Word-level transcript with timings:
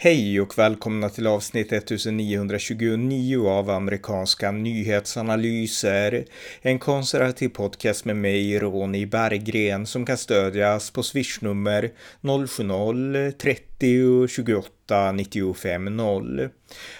Hej 0.00 0.40
och 0.40 0.58
välkomna 0.58 1.08
till 1.08 1.26
avsnitt 1.26 1.72
1929 1.72 3.48
av 3.48 3.70
amerikanska 3.70 4.50
nyhetsanalyser. 4.50 6.24
En 6.62 6.78
konservativ 6.78 7.48
podcast 7.48 8.04
med 8.04 8.16
mig, 8.16 8.58
Ronny 8.58 9.06
Berggren, 9.06 9.86
som 9.86 10.06
kan 10.06 10.16
stödjas 10.16 10.90
på 10.90 11.02
swishnummer 11.02 11.90
070-30 12.20 14.26
28 14.26 15.12
95 15.12 15.96
0. 15.96 16.48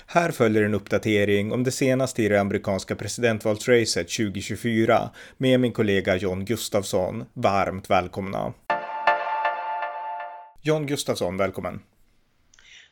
Här 0.06 0.30
följer 0.30 0.62
en 0.62 0.74
uppdatering 0.74 1.52
om 1.52 1.64
det 1.64 1.72
senaste 1.72 2.22
i 2.22 2.28
det 2.28 2.40
amerikanska 2.40 2.96
presidentvalsracet 2.96 4.08
2024 4.08 5.10
med 5.36 5.60
min 5.60 5.72
kollega 5.72 6.16
John 6.16 6.44
Gustafsson. 6.44 7.24
Varmt 7.34 7.90
välkomna! 7.90 8.52
John 10.62 10.86
Gustafsson, 10.86 11.36
välkommen! 11.36 11.80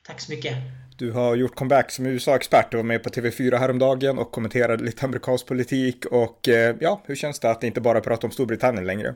Tack 0.07 0.21
så 0.21 0.33
mycket. 0.33 0.55
Du 0.97 1.13
har 1.13 1.37
gjort 1.37 1.55
comeback 1.55 1.91
som 1.91 2.07
USA-expert 2.07 2.75
och 2.75 2.79
var 2.79 2.85
med 2.85 3.03
på 3.03 3.11
TV4 3.11 3.59
häromdagen 3.59 4.19
och 4.19 4.33
kommenterade 4.33 4.85
lite 4.85 5.07
amerikansk 5.07 5.47
politik 5.47 6.05
och 6.05 6.49
eh, 6.49 6.77
ja, 6.81 7.03
hur 7.07 7.17
känns 7.17 7.39
det 7.39 7.51
att 7.51 7.65
inte 7.65 7.81
bara 7.81 8.01
prata 8.01 8.27
om 8.27 8.31
Storbritannien 8.31 8.87
längre? 8.87 9.09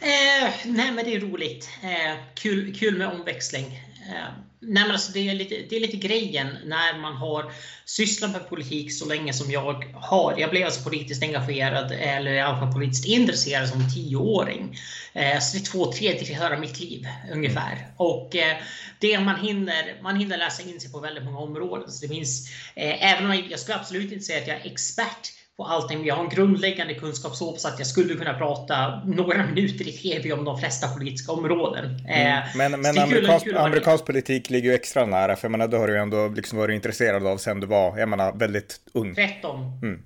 Eh, 0.00 0.50
nej, 0.64 0.92
men 0.92 1.04
det 1.04 1.14
är 1.14 1.20
roligt. 1.20 1.68
Eh, 1.82 2.16
kul, 2.34 2.74
kul 2.74 2.98
med 2.98 3.08
omväxling. 3.08 3.80
Eh, 4.08 4.14
nej, 4.60 4.82
men 4.82 4.90
alltså 4.90 5.12
det, 5.12 5.28
är 5.28 5.34
lite, 5.34 5.54
det 5.68 5.76
är 5.76 5.80
lite 5.80 5.96
grejen 5.96 6.48
när 6.64 6.98
man 6.98 7.16
har 7.16 7.52
sysslat 7.84 8.32
med 8.32 8.48
politik 8.48 8.92
så 8.92 9.06
länge 9.06 9.32
som 9.32 9.50
jag 9.50 9.94
har. 9.94 10.34
Jag 10.38 10.50
blev 10.50 10.66
alltså 10.66 10.84
politiskt 10.84 11.22
engagerad, 11.22 11.92
eller 11.92 12.32
i 12.32 12.40
alla 12.40 12.58
fall 12.58 12.72
politiskt 12.72 13.06
intresserad 13.06 13.68
som 13.68 13.90
tioåring. 13.94 14.78
Eh, 15.12 15.40
så 15.40 15.56
det 15.56 15.62
är 15.62 15.64
två 15.64 15.92
tredjedelar 15.92 16.50
av 16.50 16.60
mitt 16.60 16.80
liv 16.80 17.06
ungefär. 17.32 17.86
Och 17.96 18.36
eh, 18.36 18.56
det 18.98 19.20
man 19.20 19.40
hinner, 19.40 20.02
man 20.02 20.16
hinner 20.16 20.38
läsa 20.38 20.62
in 20.62 20.80
sig 20.80 20.92
på 20.92 21.00
väldigt 21.00 21.24
många 21.24 21.38
områden. 21.38 21.90
Så 21.90 22.06
det 22.06 22.14
finns, 22.14 22.50
eh, 22.74 23.12
även 23.12 23.24
om 23.24 23.34
jag, 23.34 23.50
jag 23.50 23.60
skulle 23.60 23.78
absolut 23.78 24.12
inte 24.12 24.24
säga 24.24 24.42
att 24.42 24.48
jag 24.48 24.56
är 24.56 24.66
expert 24.66 25.37
på 25.58 25.64
allting. 25.64 26.06
Jag 26.06 26.14
har 26.14 26.24
en 26.24 26.30
grundläggande 26.30 26.94
kunskap 26.94 27.36
så 27.36 27.54
att 27.64 27.78
jag 27.78 27.86
skulle 27.86 28.14
kunna 28.14 28.34
prata 28.34 29.02
några 29.04 29.46
minuter 29.46 29.88
i 29.88 29.92
TV 29.92 30.32
om 30.32 30.44
de 30.44 30.58
flesta 30.58 30.88
politiska 30.88 31.32
områden. 31.32 31.84
Mm. 32.08 32.42
Men, 32.56 32.80
men 32.80 32.98
amerikansk, 32.98 33.46
amerikansk 33.46 34.04
politik 34.04 34.50
ligger 34.50 34.68
ju 34.70 34.74
extra 34.74 35.06
nära, 35.06 35.36
för 35.36 35.44
jag 35.44 35.50
menar, 35.50 35.68
då 35.68 35.76
har 35.76 35.88
du 35.88 35.98
ändå 35.98 36.28
liksom 36.28 36.58
varit 36.58 36.74
intresserad 36.74 37.26
av 37.26 37.36
sen 37.36 37.60
du 37.60 37.66
var, 37.66 37.98
jag 37.98 38.08
menar, 38.08 38.32
väldigt 38.32 38.80
ung. 38.92 39.14
13. 39.14 39.60
Mm. 39.82 40.02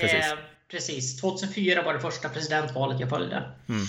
Precis. 0.00 0.14
Eh, 0.14 0.38
precis. 0.70 1.20
2004 1.20 1.82
var 1.82 1.94
det 1.94 2.00
första 2.00 2.28
presidentvalet 2.28 3.00
jag 3.00 3.08
följde. 3.08 3.36
Mm. 3.68 3.82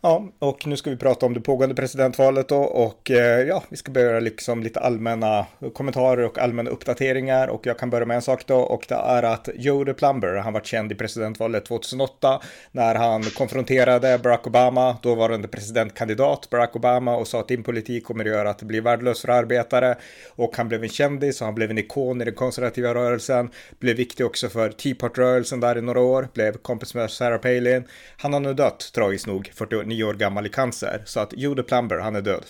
Ja, 0.00 0.28
och 0.38 0.66
nu 0.66 0.76
ska 0.76 0.90
vi 0.90 0.96
prata 0.96 1.26
om 1.26 1.34
det 1.34 1.40
pågående 1.40 1.74
presidentvalet 1.74 2.48
då 2.48 2.56
och 2.56 3.10
eh, 3.10 3.40
ja, 3.40 3.64
vi 3.68 3.76
ska 3.76 3.92
börja 3.92 4.20
liksom 4.20 4.62
lite 4.62 4.80
allmänna 4.80 5.46
kommentarer 5.74 6.24
och 6.24 6.38
allmänna 6.38 6.70
uppdateringar 6.70 7.48
och 7.48 7.66
jag 7.66 7.78
kan 7.78 7.90
börja 7.90 8.06
med 8.06 8.14
en 8.14 8.22
sak 8.22 8.46
då 8.46 8.56
och 8.56 8.84
det 8.88 8.94
är 8.94 9.22
att 9.22 9.48
Joe 9.54 9.84
the 9.84 9.94
Plumber, 9.94 10.34
han 10.34 10.52
var 10.52 10.60
känd 10.60 10.92
i 10.92 10.94
presidentvalet 10.94 11.64
2008 11.64 12.40
när 12.72 12.94
han 12.94 13.22
konfronterade 13.22 14.18
Barack 14.18 14.46
Obama, 14.46 14.96
dåvarande 15.02 15.48
presidentkandidat 15.48 16.50
Barack 16.50 16.76
Obama 16.76 17.16
och 17.16 17.28
sa 17.28 17.40
att 17.40 17.48
din 17.48 17.62
politik 17.62 18.04
kommer 18.04 18.24
att 18.24 18.30
göra 18.30 18.50
att 18.50 18.58
det 18.58 18.66
blir 18.66 18.80
värdelöst 18.80 19.20
för 19.20 19.28
arbetare 19.28 19.96
och 20.36 20.56
han 20.56 20.68
blev 20.68 20.82
en 20.82 20.88
kändis 20.88 21.40
och 21.40 21.44
han 21.44 21.54
blev 21.54 21.70
en 21.70 21.78
ikon 21.78 22.20
i 22.20 22.24
den 22.24 22.34
konservativa 22.34 22.94
rörelsen, 22.94 23.50
blev 23.78 23.96
viktig 23.96 24.26
också 24.26 24.48
för 24.48 24.70
Tea 24.70 24.94
Party-rörelsen 24.94 25.60
där 25.60 25.78
i 25.78 25.82
några 25.82 26.00
år, 26.00 26.28
blev 26.34 26.52
kompis 26.52 26.94
med 26.94 27.10
Sarah 27.10 27.38
Palin. 27.40 27.84
Han 28.16 28.32
har 28.32 28.40
nu 28.40 28.54
dött, 28.54 28.90
tragiskt 28.94 29.26
nog, 29.26 29.50
40 29.54 29.87
nio 29.88 30.04
år 30.04 30.14
gammal 30.14 30.46
i 30.46 30.48
cancer. 30.48 31.02
Så 31.04 31.20
att 31.20 31.32
Joe 31.36 31.54
the 31.54 31.62
Plumber, 31.62 31.98
han 31.98 32.16
är 32.16 32.22
död. 32.22 32.44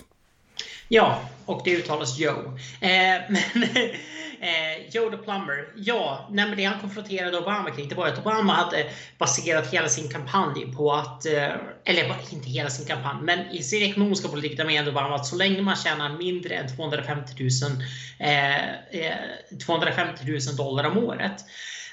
Ja, 0.88 1.20
och 1.46 1.60
det 1.64 1.76
uttalas 1.76 2.18
Joe. 2.18 2.58
Eh, 2.80 3.20
men 3.54 3.62
eh, 4.40 4.88
Joe 4.90 5.10
the 5.10 5.16
Plumber, 5.16 5.68
ja, 5.76 6.28
nej, 6.30 6.46
men 6.46 6.56
det 6.56 6.64
han 6.64 6.80
konfronterade 6.80 7.38
Obama 7.38 7.70
kring 7.70 7.88
det 7.88 7.94
var 7.94 8.08
att 8.08 8.18
Obama 8.18 8.52
hade 8.52 8.86
baserat 9.18 9.74
hela 9.74 9.88
sin 9.88 10.08
kampanj 10.08 10.72
på 10.76 10.92
att, 10.92 11.26
eh, 11.26 11.52
eller 11.84 12.16
inte 12.32 12.48
hela 12.48 12.70
sin 12.70 12.86
kampanj, 12.86 13.22
men 13.22 13.50
i 13.50 13.62
sin 13.62 13.82
ekonomiska 13.82 14.28
politik 14.28 14.56
där 14.56 14.64
menade 14.64 14.90
Obama 14.90 15.14
att 15.14 15.26
så 15.26 15.36
länge 15.36 15.62
man 15.62 15.76
tjänar 15.76 16.18
mindre 16.18 16.54
än 16.54 16.76
250 16.76 17.32
000, 17.38 17.50
eh, 18.18 18.68
eh 18.68 19.16
250 19.66 20.24
000 20.26 20.56
dollar 20.56 20.84
om 20.84 20.98
året, 20.98 21.44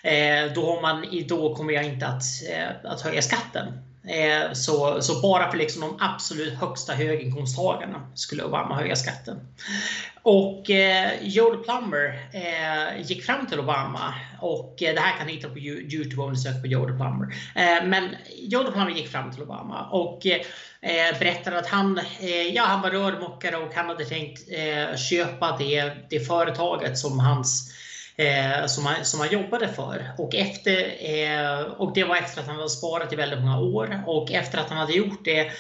eh, 0.03 0.53
då, 0.55 0.65
har 0.65 0.81
man, 0.81 1.05
då 1.27 1.55
kommer 1.55 1.73
jag 1.73 1.83
inte 1.83 2.07
att, 2.07 2.23
eh, 2.51 2.91
att 2.91 3.01
höja 3.01 3.21
skatten. 3.21 3.73
Eh, 4.07 4.53
så, 4.53 5.01
så 5.01 5.21
bara 5.21 5.51
för 5.51 5.57
liksom 5.57 5.81
de 5.81 5.97
absolut 5.99 6.53
högsta 6.53 6.93
höginkomsttagarna 6.93 8.11
skulle 8.13 8.43
Obama 8.43 8.75
höja 8.75 8.95
skatten. 8.95 9.39
Och 10.21 10.69
eh, 10.69 11.11
Joel 11.21 11.57
Plummer 11.57 12.29
eh, 12.33 13.01
gick 13.01 13.23
fram 13.23 13.47
till 13.47 13.59
Obama 13.59 14.13
och 14.41 14.83
eh, 14.83 14.93
det 14.93 14.99
här 14.99 15.17
kan 15.17 15.27
ni 15.27 15.33
hitta 15.33 15.49
på 15.49 15.59
Youtube 15.59 16.21
om 16.21 16.31
ni 16.31 16.37
söker 16.37 16.59
på 16.59 16.67
Joel 16.67 16.95
Plummer. 16.97 17.35
Eh, 17.55 17.87
men 17.87 18.15
Joel 18.37 18.71
Plummer 18.71 18.91
gick 18.91 19.11
fram 19.11 19.31
till 19.31 19.43
Obama 19.43 19.89
och 19.91 20.25
eh, 20.25 20.41
eh 20.81 21.19
berättade 21.19 21.59
att 21.59 21.67
han, 21.67 21.97
eh, 22.19 22.47
ja, 22.55 22.63
han 22.63 22.81
var 22.81 22.89
rörmokare 22.89 23.55
och 23.55 23.73
han 23.75 23.87
hade 23.87 24.05
tänkt 24.05 24.41
köpa 25.09 25.57
det, 25.57 25.93
det 26.09 26.19
företaget 26.19 26.97
som 26.97 27.19
hans 27.19 27.71
eh, 28.17 28.65
som, 28.67 28.85
han, 28.85 29.05
som 29.05 29.19
han 29.19 29.31
jobbade 29.31 29.67
för. 29.67 30.11
Och, 30.17 30.35
efter, 30.35 30.95
eh, 30.99 31.59
och 31.61 31.93
det 31.93 32.03
var 32.03 32.15
efter 32.15 32.41
att 32.41 32.47
han 32.47 32.55
hade 32.55 32.69
sparat 32.69 33.13
i 33.13 33.15
väldigt 33.15 33.39
många 33.39 33.59
år. 33.59 34.03
Och 34.07 34.31
efter 34.31 34.57
att 34.57 34.69
han 34.69 34.77
hade 34.77 34.93
gjort 34.93 35.25
det 35.25 35.51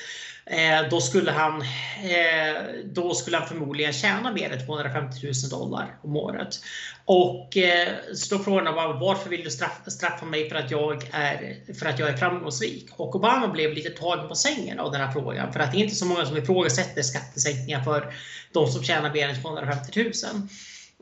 eh, 0.45 0.89
då 0.89 1.01
skulle, 1.01 1.31
han, 1.31 1.61
eh, 1.61 2.63
då 2.85 3.13
skulle 3.13 3.37
han 3.37 3.47
förmodligen 3.47 3.93
tjäna 3.93 4.31
mer 4.31 4.51
än 4.51 4.65
250 4.65 5.17
000 5.23 5.33
dollar 5.49 5.97
om 6.01 6.15
året. 6.15 6.59
Och 7.05 7.57
eh, 7.57 7.87
så 8.13 8.37
då 8.37 8.43
frågade 8.43 8.69
han 8.69 8.99
varför 8.99 9.29
vill 9.29 9.43
du 9.43 9.51
straffa, 9.51 9.91
straffa 9.91 10.25
mig 10.25 10.49
för 10.49 10.55
att, 10.55 10.71
jag 10.71 11.09
är, 11.11 11.73
för 11.79 11.85
att 11.85 11.99
jag 11.99 12.09
är 12.09 12.17
framgångsrik? 12.17 12.89
Och 12.91 13.15
Obama 13.15 13.47
blev 13.47 13.73
lite 13.73 13.89
tagen 13.89 14.27
på 14.27 14.35
sängen 14.35 14.79
av 14.79 14.91
den 14.91 15.01
här 15.01 15.11
frågan. 15.11 15.53
För 15.53 15.59
att 15.59 15.71
det 15.71 15.77
är 15.77 15.83
inte 15.83 15.95
så 15.95 16.05
många 16.05 16.25
som 16.25 16.37
ifrågasätter 16.37 17.01
skattesänkningar 17.01 17.83
för 17.83 18.13
de 18.51 18.67
som 18.67 18.83
tjänar 18.83 19.13
mer 19.13 19.29
än 19.29 19.41
250 19.41 20.03
000. 20.03 20.11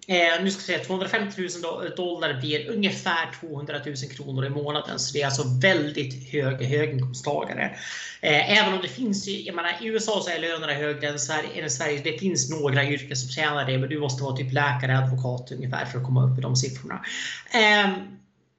Eh, 0.08 0.44
nu 0.44 0.52
ska 0.52 0.60
jag 0.60 0.66
säga 0.66 0.86
250 0.86 1.42
000 1.64 1.86
eh, 1.86 1.92
dollar 1.96 2.40
blir 2.40 2.70
ungefär 2.70 3.32
200 3.40 3.80
000 3.86 3.96
kronor 3.96 4.46
i 4.46 4.50
månaden. 4.50 5.00
Så 5.00 5.14
det 5.14 5.22
är 5.22 5.26
alltså 5.26 5.44
väldigt 5.62 6.32
höga 6.32 6.68
höginkomsttagare. 6.68 7.78
Eh, 8.22 8.60
även 8.60 8.74
om 8.74 8.82
det 8.82 8.88
finns, 8.88 9.28
jag 9.28 9.56
menar, 9.56 9.76
i 9.82 9.86
USA 9.86 10.22
så 10.22 10.30
är 10.30 10.40
lönerna 10.40 10.74
högre 10.74 11.08
än 11.08 11.20
Sverige, 11.20 11.64
än 11.64 11.70
Sverige. 11.70 12.02
Det 12.04 12.18
finns 12.18 12.50
några 12.50 12.86
yrken 12.86 13.18
som 13.18 13.30
tjänar 13.30 13.66
det, 13.66 13.78
men 13.78 13.90
du 13.90 14.00
måste 14.00 14.24
vara 14.24 14.36
typ 14.36 14.54
läkare, 14.54 14.98
advokat 14.98 15.52
ungefär 15.52 15.86
för 15.86 15.98
att 15.98 16.06
komma 16.06 16.32
upp 16.32 16.38
i 16.38 16.42
de 16.42 16.56
siffrorna. 16.56 17.06
Eh, 17.54 17.94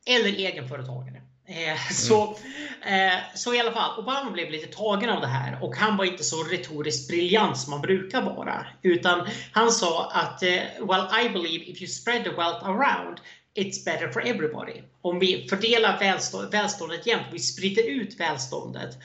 eller 0.06 0.28
egenföretagare. 0.28 1.23
Eh, 1.46 1.92
så, 1.92 2.36
eh, 2.82 3.18
så 3.34 3.54
i 3.54 3.60
alla 3.60 3.72
fall, 3.72 3.98
Obama 3.98 4.30
blev 4.30 4.50
lite 4.50 4.66
tagen 4.66 5.10
av 5.10 5.20
det 5.20 5.26
här 5.26 5.64
och 5.64 5.76
han 5.76 5.96
var 5.96 6.04
inte 6.04 6.24
så 6.24 6.42
retoriskt 6.42 7.08
briljant 7.08 7.58
som 7.58 7.70
man 7.70 7.80
brukar 7.80 8.22
vara. 8.22 8.66
Utan 8.82 9.28
han 9.52 9.72
sa 9.72 10.10
att 10.10 10.42
eh, 10.42 10.60
“Well, 10.78 11.24
I 11.24 11.28
believe 11.28 11.64
if 11.64 11.82
you 11.82 11.88
spread 11.88 12.24
the 12.24 12.30
wealth 12.30 12.64
around 12.64 13.20
It's 13.56 13.84
better 13.84 14.08
for 14.08 14.26
everybody. 14.26 14.82
Om 15.02 15.18
vi 15.18 15.46
fördelar 15.48 15.98
välstå 15.98 16.48
välståndet 16.50 17.06
jämnt, 17.06 17.26
vi 17.32 17.38
sprider 17.38 17.90
ut 17.90 18.20
välståndet, 18.20 18.98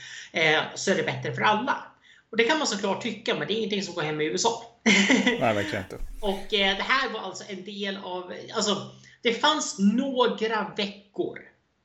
så 0.75 0.91
är 0.91 0.95
det 0.95 1.03
bättre 1.03 1.33
för 1.35 1.41
alla. 1.41 1.83
Och 2.31 2.37
Det 2.37 2.43
kan 2.43 2.57
man 2.57 2.67
såklart 2.67 3.01
tycka, 3.01 3.35
men 3.35 3.47
det 3.47 3.53
är 3.53 3.57
ingenting 3.57 3.83
som 3.83 3.93
går 3.93 4.01
hem 4.01 4.21
i 4.21 4.25
USA. 4.25 4.63
Nej, 4.83 5.39
verkligen 5.39 5.83
inte. 5.83 5.97
Och 6.21 6.53
eh, 6.53 6.77
det 6.77 6.83
här 6.83 7.09
var 7.09 7.19
alltså 7.19 7.43
en 7.47 7.65
del 7.65 7.97
av... 7.97 8.33
Alltså, 8.53 8.91
det 9.21 9.33
fanns 9.33 9.79
några 9.79 10.71
veckor 10.77 11.39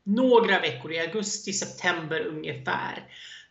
några 0.04 0.60
veckor 0.60 0.92
i 0.92 1.00
augusti, 1.00 1.52
september 1.52 2.26
ungefär. 2.26 3.04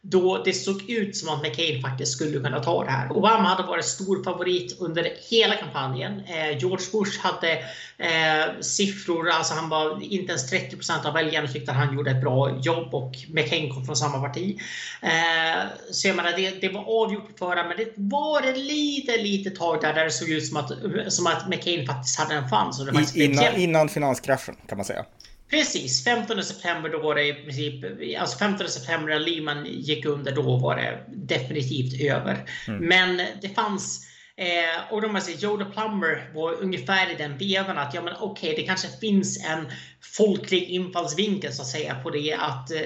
Då 0.06 0.44
det 0.46 0.54
såg 0.54 0.90
ut 0.90 1.18
som 1.18 1.30
att 1.30 1.44
McCain 1.44 1.82
faktiskt 1.82 2.12
skulle 2.12 2.40
kunna 2.40 2.64
ta 2.64 2.84
det 2.84 2.92
här. 2.92 3.12
Obama 3.12 3.50
hade 3.50 3.68
varit 3.68 3.86
stor 3.86 4.24
favorit 4.24 4.78
under 4.80 5.14
hela 5.30 5.56
kampanjen. 5.56 6.20
Eh, 6.20 6.58
George 6.58 6.86
Bush 6.92 7.20
hade 7.20 7.52
eh, 7.98 8.62
siffror, 8.62 9.30
alltså 9.30 9.54
han 9.54 9.70
var 9.70 10.04
inte 10.04 10.32
ens 10.32 10.54
30% 10.54 11.06
av 11.06 11.14
väljarna 11.14 11.48
tyckte 11.48 11.72
att 11.72 11.78
han 11.78 11.96
gjorde 11.96 12.12
ett 12.12 12.22
bra 12.22 12.60
jobb 12.62 12.94
och 12.94 13.16
McCain 13.30 13.74
kom 13.74 13.86
från 13.86 13.96
samma 13.96 14.20
parti. 14.20 14.60
Eh, 15.02 15.64
så 15.92 16.08
jag 16.08 16.16
menar, 16.16 16.32
det, 16.32 16.62
det 16.62 16.70
var 16.70 17.04
avgjort 17.04 17.40
förhand, 17.40 17.68
men 17.68 17.78
det 17.78 17.94
var 17.96 18.42
ett 18.42 18.58
lite, 18.58 19.18
lite 19.18 19.50
tag 19.50 19.82
där, 19.82 19.94
där 19.94 20.04
det 20.04 20.12
såg 20.12 20.30
ut 20.30 20.46
som 20.46 20.58
att, 20.58 20.72
som 21.14 21.28
att 21.28 21.50
McCain 21.50 21.88
faktiskt 21.88 22.20
hade 22.20 22.36
en 22.36 22.50
chans. 22.50 23.16
innan, 23.16 23.56
innan 23.56 23.90
finanskraschen 23.90 24.56
kan 24.68 24.78
man 24.78 24.86
säga. 24.86 25.06
Precis, 25.54 26.04
15 26.04 26.44
september 26.44 26.90
då 26.90 27.00
var 27.00 27.16
det 27.16 27.28
i 27.28 27.34
princip, 27.34 27.86
alltså 28.20 28.38
15 28.38 28.68
september 28.68 29.08
när 29.14 29.20
Lehman 29.20 29.66
gick 29.66 30.06
under, 30.06 30.32
då 30.32 30.58
var 30.58 30.76
det 30.76 31.00
definitivt 31.08 32.02
över. 32.02 32.50
Mm. 32.68 32.86
Men 32.88 33.28
det 33.42 33.50
fanns, 33.50 34.08
eh, 34.38 34.94
och 34.94 35.02
de 35.02 35.22
säger 35.22 35.38
Joe 35.38 35.58
the 35.58 35.66
Plumber 35.66 36.32
var 36.34 36.54
ungefär 36.54 37.12
i 37.12 37.16
den 37.16 37.38
vevan 37.38 37.78
att 37.78 37.94
ja 37.94 38.02
men 38.02 38.14
okej, 38.20 38.52
okay, 38.52 38.62
det 38.62 38.68
kanske 38.68 38.88
finns 38.88 39.46
en 39.46 39.72
folklig 40.18 40.64
infallsvinkel 40.64 41.54
så 41.54 41.62
att 41.62 41.68
säga 41.68 41.96
på 42.04 42.10
det 42.10 42.34
att 42.34 42.72
eh, 42.72 42.82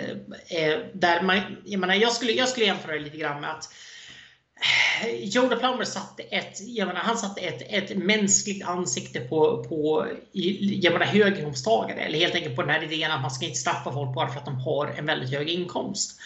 eh 0.50 0.80
där 0.94 1.22
man, 1.22 1.40
jag 1.66 1.80
menar, 1.80 1.96
jag 1.96 2.12
skulle, 2.12 2.32
jag 2.32 2.50
skulle 2.50 2.66
jämföra 2.66 2.94
det 2.94 3.00
lite 3.00 3.18
grann 3.18 3.42
med 3.42 3.52
att 3.52 3.74
Joe 5.20 5.48
Plummer 5.48 5.84
satte 5.84 6.24
ett, 6.24 6.60
jag 6.68 6.88
menar, 6.88 7.02
han 7.02 7.18
satte 7.18 7.42
ett, 7.42 7.62
ett 7.70 7.98
mänskligt 7.98 8.66
ansikte 8.66 9.20
på, 9.20 9.64
på 9.64 10.08
jag 10.62 10.94
menar, 10.94 11.06
höginkomsttagare. 11.06 12.00
Eller 12.00 12.20
helt 12.20 12.36
enkelt 12.36 12.56
på 12.56 12.62
den 12.62 12.72
här 12.72 12.84
idén 12.84 13.12
att 13.12 13.22
man 13.22 13.32
ska 13.32 13.46
inte 13.46 13.58
straffa 13.58 13.92
folk 13.92 14.16
bara 14.16 14.28
för 14.28 14.40
att 14.40 14.46
de 14.46 14.60
har 14.60 14.88
en 14.88 15.06
väldigt 15.06 15.30
hög 15.30 15.50
inkomst. 15.50 16.20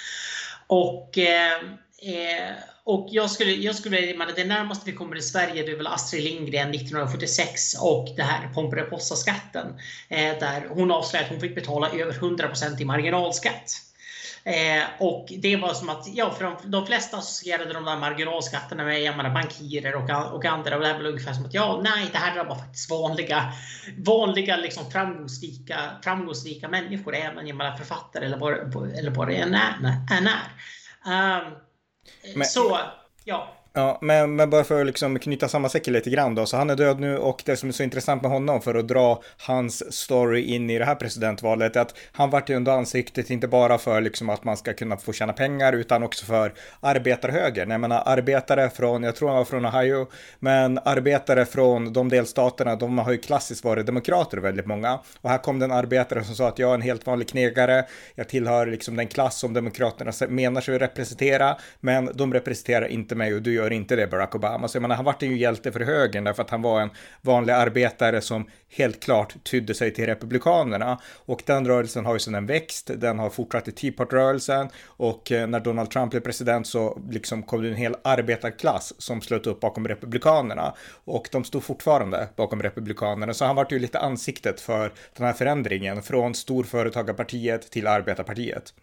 Och, 0.68 1.18
eh, 1.18 1.54
eh 2.02 2.54
och 2.84 3.08
jag 3.12 3.32
skulle, 3.32 3.52
jag 3.52 3.76
skulle 3.76 4.18
menar, 4.18 4.34
det 4.36 4.44
närmaste 4.44 4.92
vi 4.92 4.98
kommer 4.98 5.16
i 5.16 5.22
Sverige 5.22 5.64
det 5.64 5.72
är 5.72 5.78
väl 5.78 5.88
Astrid 5.88 6.24
Lindgren 6.24 6.70
1946 6.70 7.76
och 7.82 8.10
det 8.18 8.24
här 8.24 8.54
Pomperipossa-skatten. 8.54 9.68
Eh, 10.10 10.40
där 10.40 10.68
hon 10.70 10.92
avslöjade 10.92 11.26
att 11.26 11.32
hon 11.32 11.42
fick 11.42 11.56
betala 11.56 11.90
över 11.90 12.14
100% 12.14 12.82
i 12.82 12.86
marginalskatt. 12.86 13.91
Eh, 14.44 14.84
och 15.00 15.34
det 15.38 15.56
var 15.56 15.74
som 15.74 15.90
att, 15.90 16.08
ja, 16.08 16.32
för 16.32 16.44
de, 16.44 16.56
de 16.72 16.86
flesta 16.86 17.18
associerade 17.18 17.74
de 17.74 17.86
där 17.86 17.98
marginalskatterna 17.98 18.84
med 18.84 19.02
jag 19.02 19.18
menar, 19.18 19.30
bankirer 19.30 19.96
och, 19.96 20.34
och 20.36 20.46
andra. 20.46 20.76
Och 20.76 20.84
det 20.84 20.94
var 20.94 21.06
ungefär 21.06 21.34
som 21.34 21.46
att, 21.46 21.54
ja, 21.54 21.82
nej, 21.84 22.10
det 22.12 22.18
här 22.18 22.36
drabbar 22.36 22.56
faktiskt 22.56 22.90
vanliga, 22.90 23.54
vanliga 23.98 24.58
liksom, 24.58 24.92
framgångsrika, 24.92 25.78
framgångsrika 26.04 26.68
människor, 26.68 27.16
även 27.16 27.48
jag 27.48 27.58
menar, 27.58 27.78
författare 27.78 28.26
eller 28.26 28.38
vad, 28.38 28.54
eller 28.98 29.12
vad 29.12 29.28
det 29.28 29.36
än 29.36 29.56
är. 29.56 29.98
Är. 31.06 31.42
Um, 31.42 31.54
Men... 32.36 32.46
Så, 32.46 32.80
ja. 33.24 33.61
Ja, 33.74 33.98
men, 34.02 34.36
men 34.36 34.50
bara 34.50 34.64
för 34.64 34.82
att 34.82 34.88
liksom 34.88 35.20
knyta 35.20 35.48
samman 35.48 35.70
säcken 35.70 35.94
lite 35.94 36.10
grann 36.10 36.36
då. 36.36 36.46
Så 36.46 36.58
han 36.58 36.70
är 36.70 36.76
död 36.76 37.00
nu 37.00 37.18
och 37.18 37.42
det 37.46 37.58
som 37.58 37.70
är 37.70 37.74
så 37.74 37.84
intressant 37.84 38.22
med 38.22 38.32
honom 38.32 38.62
för 38.62 38.76
att 38.76 38.88
dra 38.88 39.24
hans 39.38 39.94
story 39.94 40.42
in 40.42 40.70
i 40.70 40.80
det 40.80 40.86
här 40.86 40.96
presidentvalet 40.96 41.76
är 41.76 41.82
att 41.82 41.96
han 42.12 42.30
vart 42.30 42.50
ju 42.50 42.56
under 42.56 42.72
ansiktet 42.72 43.30
inte 43.30 43.48
bara 43.48 43.78
för 43.78 44.02
liksom 44.02 44.30
att 44.30 44.44
man 44.44 44.58
ska 44.58 44.74
kunna 44.74 44.98
få 44.98 45.14
tjäna 45.14 45.34
pengar 45.34 45.74
utan 45.74 46.04
också 46.04 46.26
för 46.26 46.54
arbetarhögern. 46.80 47.72
Jag 47.72 47.82
menar 47.82 48.04
arbetare 48.06 48.70
från, 48.70 49.04
jag 49.04 49.16
tror 49.16 49.28
han 49.28 49.38
var 49.38 49.46
från 49.46 49.66
Ohio, 49.66 50.08
men 50.40 50.80
arbetare 50.86 51.46
från 51.46 51.94
de 51.94 52.10
delstaterna, 52.10 52.76
de 52.76 52.98
har 52.98 53.12
ju 53.12 53.18
klassiskt 53.18 53.64
varit 53.64 53.86
demokrater 53.86 54.38
väldigt 54.38 54.66
många. 54.68 55.00
Och 55.22 55.30
här 55.30 55.38
kom 55.38 55.60
det 55.60 55.66
en 55.66 55.72
arbetare 55.72 56.24
som 56.24 56.36
sa 56.36 56.48
att 56.48 56.60
jag 56.60 56.70
är 56.70 56.76
en 56.76 56.82
helt 56.82 57.06
vanlig 57.06 57.28
knegare, 57.30 57.86
jag 58.16 58.30
tillhör 58.30 58.68
liksom 58.68 58.96
den 58.96 59.08
klass 59.08 59.40
som 59.40 59.54
demokraterna 59.54 60.12
menar 60.30 60.62
sig 60.62 60.80
representera, 60.80 61.58
men 61.80 62.10
de 62.14 62.34
representerar 62.34 62.88
inte 62.88 63.16
mig 63.16 63.34
och 63.34 63.42
du 63.42 63.61
gör 63.62 63.74
inte 63.74 63.96
det 63.96 64.08
Barack 64.08 64.36
Obama. 64.36 64.68
Så 64.68 64.76
jag 64.76 64.82
menar, 64.82 64.96
han 64.96 65.06
vart 65.06 65.22
ju 65.22 65.38
hjälte 65.38 65.72
för 65.72 65.80
högern 65.80 66.24
därför 66.24 66.44
att 66.44 66.50
han 66.50 66.62
var 66.62 66.82
en 66.82 66.90
vanlig 67.22 67.54
arbetare 67.54 68.22
som 68.22 68.46
helt 68.70 69.04
klart 69.04 69.44
tydde 69.44 69.74
sig 69.74 69.94
till 69.94 70.06
republikanerna. 70.06 71.00
Och 71.26 71.44
den 71.46 71.68
rörelsen 71.68 72.06
har 72.06 72.14
ju 72.14 72.20
sedan 72.20 72.46
växt, 72.46 72.92
den 72.96 73.20
har 73.20 73.30
fortsatt 73.30 73.68
i 73.68 73.72
Tea 73.72 73.92
Party-rörelsen 73.92 74.70
och 74.86 75.32
eh, 75.32 75.48
när 75.48 75.60
Donald 75.60 75.92
Trump 75.92 76.12
blev 76.12 76.22
president 76.22 76.68
så 76.68 77.02
liksom 77.10 77.44
kom 77.44 77.62
det 77.62 77.70
en 77.70 77.76
hel 77.76 77.96
arbetarklass 78.04 78.94
som 78.98 79.22
slöt 79.22 79.48
upp 79.48 79.60
bakom 79.60 79.88
republikanerna 79.88 80.74
och 81.06 81.30
de 81.32 81.44
stod 81.44 81.64
fortfarande 81.64 82.28
bakom 82.36 82.64
republikanerna. 82.64 83.34
Så 83.34 83.46
han 83.46 83.56
vart 83.56 83.72
ju 83.72 83.80
lite 83.80 84.00
ansiktet 84.00 84.62
för 84.62 84.92
den 85.18 85.26
här 85.26 85.34
förändringen 85.34 86.02
från 86.02 86.36
storföretagarpartiet 86.36 87.72
till 87.72 87.88
arbetarpartiet. 87.88 88.74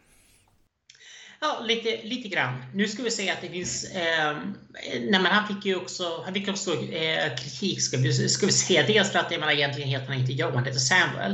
Ja, 1.40 1.60
lite, 1.64 2.02
lite 2.02 2.28
grann. 2.28 2.64
Nu 2.74 2.88
ska 2.88 3.02
vi 3.02 3.10
säga 3.10 3.32
att 3.32 3.40
det 3.40 3.48
finns... 3.48 3.84
Eh, 3.84 4.36
nej, 4.84 5.20
men 5.20 5.26
han 5.26 5.48
fick 5.48 5.64
ju 5.64 5.76
också, 5.76 6.22
han 6.24 6.34
fick 6.34 6.48
också 6.48 6.74
eh, 6.74 7.36
kritik, 7.36 7.82
ska 7.82 7.96
vi, 7.96 8.28
ska 8.28 8.46
vi 8.46 8.52
säga. 8.52 8.86
Dels 8.86 9.12
för 9.12 9.18
att 9.18 9.30
jag 9.30 9.40
menar, 9.40 9.52
egentligen 9.52 9.88
heter 9.88 10.06
han 10.06 10.16
inte 10.18 10.32
Joe, 10.32 10.54
han 10.54 10.64
heter 10.64 10.78
Samuel. 10.78 11.32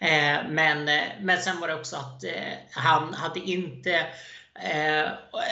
Eh, 0.00 0.50
men, 0.50 0.88
eh, 0.88 1.02
men 1.20 1.42
sen 1.42 1.60
var 1.60 1.68
det 1.68 1.74
också 1.74 1.96
att 1.96 2.24
eh, 2.24 2.30
han 2.70 3.14
hade 3.14 3.40
inte... 3.40 4.06
Eh, 4.54 5.10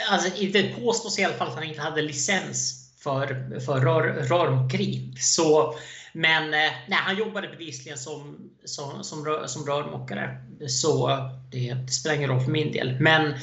alltså, 0.09 0.29
det 0.51 0.63
påstås 0.63 1.19
i 1.19 1.23
alla 1.23 1.33
fall 1.33 1.47
att 1.47 1.55
han 1.55 1.63
inte 1.63 1.81
hade 1.81 2.01
licens 2.01 2.89
för, 2.99 3.59
för 3.59 3.79
rör, 3.79 4.03
rörmokeri. 4.03 5.13
Så, 5.19 5.75
men 6.13 6.43
eh, 6.43 6.71
nej, 6.87 6.99
han 7.01 7.17
jobbade 7.17 7.47
bevisligen 7.47 7.97
som, 7.97 8.49
som, 8.65 9.03
som, 9.03 9.25
rör, 9.25 9.47
som 9.47 9.65
rörmokare. 9.65 10.37
Så 10.67 11.07
det, 11.51 11.73
det 11.73 11.91
spelar 11.91 12.15
ingen 12.15 12.29
roll 12.29 12.43
för 12.43 12.51
min 12.51 12.71
del. 12.71 12.99
Men 12.99 13.33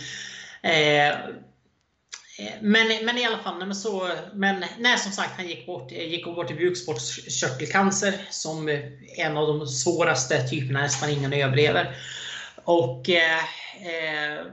Eh, 0.68 1.14
men, 2.60 3.04
men 3.04 3.18
i 3.18 3.24
alla 3.24 3.38
fall, 3.38 3.58
men 3.58 3.74
så, 3.74 4.10
men 4.34 4.64
nej, 4.78 4.98
som 4.98 5.12
sagt, 5.12 5.36
han 5.36 5.48
gick 5.48 5.66
bort, 5.66 5.92
gick 5.92 6.24
bort 6.24 6.50
i 6.50 6.54
bukspottkörtelcancer 6.54 8.14
som 8.30 8.68
en 9.16 9.36
av 9.36 9.46
de 9.46 9.66
svåraste 9.66 10.48
typerna, 10.48 10.80
nästan 10.80 11.10
ingen 11.10 11.32
överlever. 11.32 11.96
Och 12.64 13.10
eh, 13.10 13.38
eh 13.86 14.46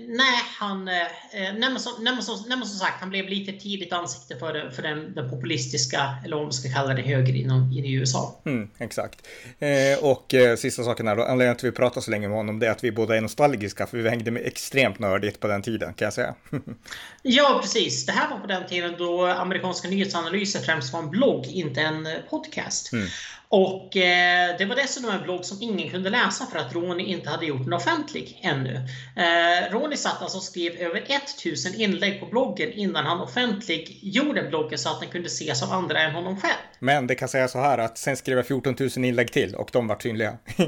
Nej, 0.00 0.42
han, 0.58 0.88
eh, 0.88 0.94
nej, 1.32 1.54
men 1.70 1.80
som, 1.80 1.92
nej, 2.04 2.14
men 2.14 2.22
som, 2.22 2.44
nej, 2.48 2.58
men 2.58 2.66
som 2.66 2.78
sagt, 2.78 3.00
han 3.00 3.10
blev 3.10 3.28
lite 3.28 3.52
tidigt 3.52 3.92
ansikte 3.92 4.36
för, 4.36 4.70
för 4.70 4.82
den, 4.82 5.14
den 5.14 5.30
populistiska, 5.30 6.14
eller 6.24 6.36
vad 6.36 6.44
man 6.44 6.52
ska 6.52 6.72
kalla 6.72 6.94
det, 6.94 7.02
höger 7.02 7.34
inom, 7.34 7.72
i 7.72 7.92
USA. 7.92 8.40
Mm, 8.44 8.70
exakt. 8.78 9.26
Eh, 9.58 10.04
och 10.04 10.34
eh, 10.34 10.56
sista 10.56 10.84
saken 10.84 11.08
här 11.08 11.16
då, 11.16 11.22
anledningen 11.22 11.56
till 11.56 11.68
att 11.68 11.72
vi 11.72 11.76
pratar 11.76 12.00
så 12.00 12.10
länge 12.10 12.28
med 12.28 12.36
honom, 12.36 12.58
det 12.58 12.66
är 12.66 12.70
att 12.70 12.84
vi 12.84 12.92
båda 12.92 13.16
är 13.16 13.20
nostalgiska, 13.20 13.86
för 13.86 13.98
vi 13.98 14.08
hängde 14.08 14.30
med 14.30 14.42
extremt 14.46 14.98
nördigt 14.98 15.40
på 15.40 15.46
den 15.46 15.62
tiden, 15.62 15.94
kan 15.94 16.06
jag 16.06 16.14
säga. 16.14 16.34
ja, 17.22 17.58
precis. 17.62 18.06
Det 18.06 18.12
här 18.12 18.30
var 18.30 18.38
på 18.38 18.46
den 18.46 18.66
tiden 18.66 18.94
då 18.98 19.26
amerikanska 19.26 19.88
nyhetsanalyser 19.88 20.60
främst 20.60 20.92
var 20.92 21.00
en 21.00 21.10
blogg, 21.10 21.46
inte 21.46 21.80
en 21.80 22.08
podcast. 22.30 22.92
Mm. 22.92 23.06
Och 23.48 23.96
eh, 23.96 24.56
det 24.58 24.64
var 24.64 24.76
dessutom 24.76 25.10
en 25.10 25.22
blogg 25.22 25.44
som 25.44 25.58
ingen 25.60 25.90
kunde 25.90 26.10
läsa 26.10 26.46
för 26.46 26.58
att 26.58 26.74
Ronny 26.74 27.04
inte 27.04 27.30
hade 27.30 27.46
gjort 27.46 27.64
den 27.64 27.72
offentlig 27.72 28.40
ännu. 28.42 28.74
Eh, 29.16 29.72
Ronny 29.72 29.96
satt 29.96 30.22
alltså 30.22 30.38
och 30.38 30.44
skrev 30.44 30.72
över 30.72 31.02
1000 31.08 31.74
inlägg 31.74 32.20
på 32.20 32.26
bloggen 32.26 32.72
innan 32.72 33.06
han 33.06 33.20
offentliggjorde 33.20 34.42
bloggen 34.42 34.78
så 34.78 34.90
att 34.90 35.00
den 35.00 35.08
kunde 35.08 35.26
ses 35.26 35.62
av 35.62 35.72
andra 35.72 36.00
än 36.00 36.12
honom 36.12 36.40
själv. 36.40 36.54
Men 36.78 37.06
det 37.06 37.14
kan 37.14 37.28
säga 37.28 37.48
så 37.48 37.58
här 37.58 37.78
att 37.78 37.98
sen 37.98 38.16
skrev 38.16 38.36
jag 38.36 38.46
14 38.46 38.76
000 38.80 39.04
inlägg 39.04 39.32
till 39.32 39.54
och 39.54 39.70
de 39.72 39.86
var 39.86 39.98
synliga. 39.98 40.36
de, 40.56 40.66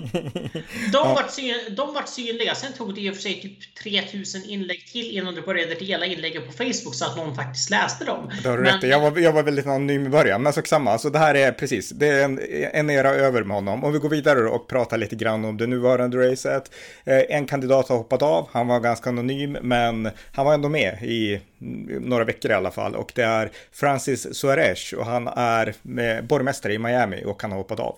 ja. 0.92 1.14
var 1.14 1.28
syn, 1.28 1.74
de 1.76 1.94
var 1.94 2.02
synliga. 2.06 2.54
Sen 2.54 2.72
tog 2.72 2.94
det 2.94 3.00
i 3.00 3.10
och 3.10 3.14
för 3.14 3.22
sig 3.22 3.40
typ 3.40 3.74
3000 3.74 4.44
inlägg 4.44 4.86
till 4.86 5.10
innan 5.18 5.34
du 5.34 5.42
började 5.42 5.74
dela 5.74 6.06
inläggen 6.06 6.42
på 6.46 6.52
Facebook 6.52 6.94
så 6.94 7.04
att 7.04 7.16
någon 7.16 7.36
faktiskt 7.36 7.70
läste 7.70 8.04
dem. 8.04 8.30
Det 8.42 8.48
har 8.48 8.56
du 8.56 8.62
men... 8.62 8.74
rätt 8.74 8.90
jag 8.90 9.00
var, 9.00 9.18
jag 9.18 9.32
var 9.32 9.42
väldigt 9.42 9.66
anonym 9.66 10.06
i 10.06 10.08
början, 10.08 10.42
men 10.42 10.52
så 10.52 10.62
samma. 10.62 10.90
Alltså 10.90 11.10
det 11.10 11.18
här 11.18 11.34
är 11.34 11.52
precis, 11.52 11.90
det 11.90 12.08
är 12.08 12.24
en 12.24 12.38
en 12.72 12.90
era 12.90 13.08
över 13.08 13.42
med 13.42 13.56
honom. 13.56 13.84
Om 13.84 13.92
vi 13.92 13.98
går 13.98 14.08
vidare 14.08 14.48
och 14.48 14.68
pratar 14.68 14.98
lite 14.98 15.16
grann 15.16 15.44
om 15.44 15.56
det 15.56 15.66
nuvarande 15.66 16.30
racet. 16.30 16.74
Eh, 17.04 17.22
en 17.28 17.46
kandidat 17.46 17.88
har 17.88 17.96
hoppat 17.96 18.22
av, 18.22 18.48
han 18.52 18.68
var 18.68 18.80
ganska 18.80 19.10
anonym, 19.10 19.52
men 19.62 20.10
han 20.34 20.46
var 20.46 20.54
ändå 20.54 20.68
med 20.68 20.98
i 21.02 21.40
mm, 21.60 22.02
några 22.02 22.24
veckor 22.24 22.50
i 22.50 22.54
alla 22.54 22.70
fall. 22.70 22.96
Och 22.96 23.12
det 23.14 23.22
är 23.22 23.50
Francis 23.72 24.34
Suarez 24.34 24.92
och 24.92 25.06
han 25.06 25.28
är 25.28 25.66
eh, 25.68 26.22
borgmästare 26.22 26.72
i 26.72 26.78
Miami 26.78 27.24
och 27.24 27.42
han 27.42 27.50
har 27.50 27.58
hoppat 27.58 27.80
av. 27.80 27.96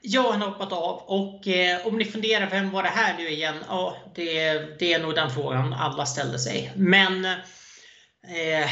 Ja, 0.00 0.30
han 0.30 0.42
har 0.42 0.48
hoppat 0.48 0.72
av. 0.72 1.02
Och 1.06 1.48
eh, 1.48 1.86
om 1.86 1.98
ni 1.98 2.04
funderar, 2.04 2.48
vem 2.50 2.70
var 2.70 2.82
det 2.82 2.88
här 2.88 3.14
nu 3.18 3.28
igen? 3.28 3.54
Ja, 3.68 3.96
det, 4.14 4.52
det 4.78 4.92
är 4.92 5.02
nog 5.02 5.14
den 5.14 5.30
frågan 5.30 5.72
alla 5.72 6.06
ställde 6.06 6.38
sig. 6.38 6.72
Men 6.76 7.26
Eh, 8.28 8.70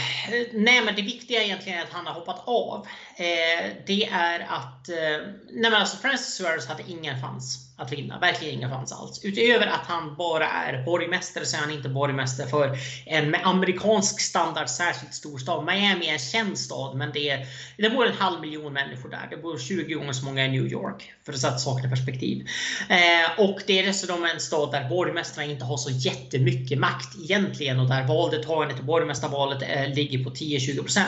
nej, 0.52 0.84
men 0.84 0.94
det 0.94 1.02
viktiga 1.02 1.42
egentligen 1.42 1.78
är 1.78 1.82
att 1.82 1.92
han 1.92 2.06
har 2.06 2.14
hoppat 2.14 2.42
av. 2.48 2.86
Eh, 3.20 3.72
det 3.86 4.04
är 4.04 4.40
att 4.40 4.88
eh, 4.88 5.26
nej, 5.50 5.70
men 5.70 5.74
alltså 5.74 5.96
Francis 5.96 6.34
Suarez 6.34 6.66
hade 6.66 6.82
ingen 6.88 7.22
chans 7.22 7.70
att 7.76 7.92
vinna. 7.92 8.18
Verkligen 8.18 8.54
ingen 8.54 8.70
chans 8.70 8.92
alls. 8.92 9.24
Utöver 9.24 9.66
att 9.66 9.86
han 9.86 10.16
bara 10.16 10.48
är 10.48 10.84
borgmästare 10.84 11.46
så 11.46 11.56
är 11.56 11.60
han 11.60 11.70
inte 11.70 11.88
borgmästare 11.88 12.46
för 12.46 12.78
en 13.06 13.30
med 13.30 13.40
amerikansk 13.44 14.20
standard 14.20 14.68
särskilt 14.68 15.14
stor 15.14 15.38
stad. 15.38 15.64
Miami 15.64 16.08
är 16.08 16.12
en 16.12 16.18
känd 16.18 16.58
stad, 16.58 16.96
men 16.96 17.12
det, 17.12 17.46
det 17.76 17.90
bor 17.90 18.06
en 18.06 18.16
halv 18.16 18.40
miljon 18.40 18.72
människor 18.72 19.08
där. 19.08 19.26
Det 19.30 19.36
bor 19.36 19.58
20 19.58 19.94
gånger 19.94 20.12
så 20.12 20.24
många 20.24 20.44
i 20.44 20.48
New 20.48 20.66
York, 20.66 21.12
för 21.26 21.32
att 21.32 21.38
sätta 21.38 21.58
saker 21.58 21.86
i 21.86 21.90
perspektiv. 21.90 22.48
Eh, 22.88 23.46
och 23.46 23.60
det 23.66 23.78
är 23.78 23.86
dessutom 23.86 24.24
en 24.24 24.40
stad 24.40 24.72
där 24.72 24.88
borgmästarna 24.88 25.46
inte 25.46 25.64
har 25.64 25.76
så 25.76 25.90
jättemycket 25.90 26.78
makt 26.78 27.16
egentligen 27.24 27.80
och 27.80 27.88
där 27.88 28.06
valdeltagandet 28.06 28.80
i 28.80 28.82
borgmästarvalet 28.82 29.62
eh, 29.62 29.94
ligger 29.94 30.24
på 30.24 30.30
10-20%. 30.30 31.00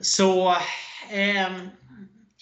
Så 0.00 0.56
Ehm, 1.10 1.70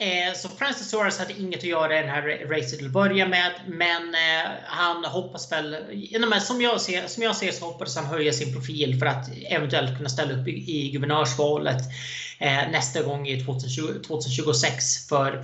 eh, 0.01 0.35
så 0.37 0.49
Francis 0.49 0.91
Suarez 0.91 1.19
hade 1.19 1.33
inget 1.33 1.59
att 1.59 1.65
göra 1.65 1.99
i 1.99 2.03
det 2.03 2.09
här 2.09 2.47
racet 2.49 2.79
till 2.79 2.87
att 2.87 2.93
börja 2.93 3.29
med. 3.29 3.53
Men 3.67 4.15
eh, 4.15 4.51
han 4.65 5.05
hoppas 5.05 5.53
väl, 5.53 5.77
som 6.41 6.61
jag, 6.61 6.81
ser, 6.81 7.07
som 7.07 7.23
jag 7.23 7.37
ser 7.37 7.53
så 7.53 7.65
hoppas 7.65 7.97
han 7.97 8.07
höja 8.07 8.33
sin 8.33 8.53
profil 8.53 8.99
för 8.99 9.07
att 9.07 9.29
eventuellt 9.51 9.97
kunna 9.97 10.09
ställa 10.09 10.33
upp 10.33 10.49
i, 10.49 10.51
i 10.51 10.91
guvernörsvalet 10.91 11.83
eh, 12.39 12.71
nästa 12.71 13.03
gång 13.03 13.29
i 13.29 13.45
2020, 13.45 13.83
2026. 14.07 15.09
För 15.09 15.37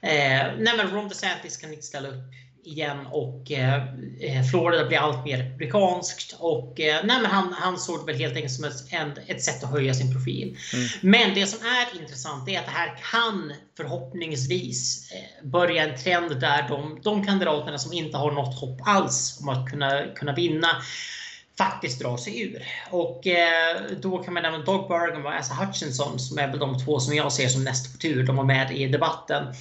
eh, 0.00 0.46
nej 0.58 0.76
men 0.76 0.90
Ron 0.90 1.08
DeSantis 1.08 1.56
kan 1.56 1.70
inte 1.70 1.86
ställa 1.86 2.08
upp 2.08 2.24
igen 2.64 3.06
och 3.06 3.52
eh, 3.52 3.82
eh, 4.20 4.42
Florida 4.50 4.84
blir 4.88 4.98
allt 4.98 5.24
mer 5.24 5.38
republikanskt. 5.38 6.36
Och, 6.38 6.80
eh, 6.80 7.00
nej, 7.04 7.22
men 7.22 7.30
han, 7.30 7.52
han 7.52 7.78
såg 7.78 8.00
det 8.00 8.12
väl 8.12 8.20
helt 8.20 8.36
enkelt 8.36 8.52
som 8.52 8.64
ett, 8.64 8.92
en, 8.92 9.12
ett 9.26 9.42
sätt 9.42 9.64
att 9.64 9.70
höja 9.70 9.94
sin 9.94 10.12
profil. 10.12 10.58
Mm. 10.74 10.88
Men 11.00 11.34
det 11.34 11.46
som 11.46 11.66
är 11.66 12.00
intressant 12.00 12.48
är 12.48 12.58
att 12.58 12.66
det 12.66 12.72
här 12.72 12.98
kan 13.12 13.52
förhoppningsvis 13.76 15.12
eh, 15.12 15.48
börja 15.48 15.82
en 15.82 15.98
trend 15.98 16.40
där 16.40 16.68
de, 16.68 17.00
de 17.02 17.26
kandidaterna 17.26 17.78
som 17.78 17.92
inte 17.92 18.16
har 18.16 18.32
något 18.32 18.60
hopp 18.60 18.80
alls 18.84 19.38
om 19.40 19.48
att 19.48 19.70
kunna, 19.70 20.02
kunna 20.14 20.34
vinna 20.34 20.68
faktiskt 21.58 22.00
drar 22.00 22.16
sig 22.16 22.42
ur. 22.42 22.62
Och 22.90 23.26
eh, 23.26 23.80
då 24.00 24.18
kan 24.18 24.34
man 24.34 24.42
nämna 24.42 24.58
Doug 24.58 24.88
Bergen 24.88 25.26
och 25.26 25.34
Asa 25.34 25.54
Hutchinson 25.54 26.18
som 26.18 26.38
är 26.38 26.48
väl 26.48 26.58
de 26.58 26.78
två 26.84 27.00
som 27.00 27.14
jag 27.14 27.32
ser 27.32 27.48
som 27.48 27.64
näst 27.64 27.92
på 27.92 27.98
tur. 27.98 28.26
De 28.26 28.36
var 28.36 28.44
med 28.44 28.76
i 28.76 28.86
debatten. 28.86 29.54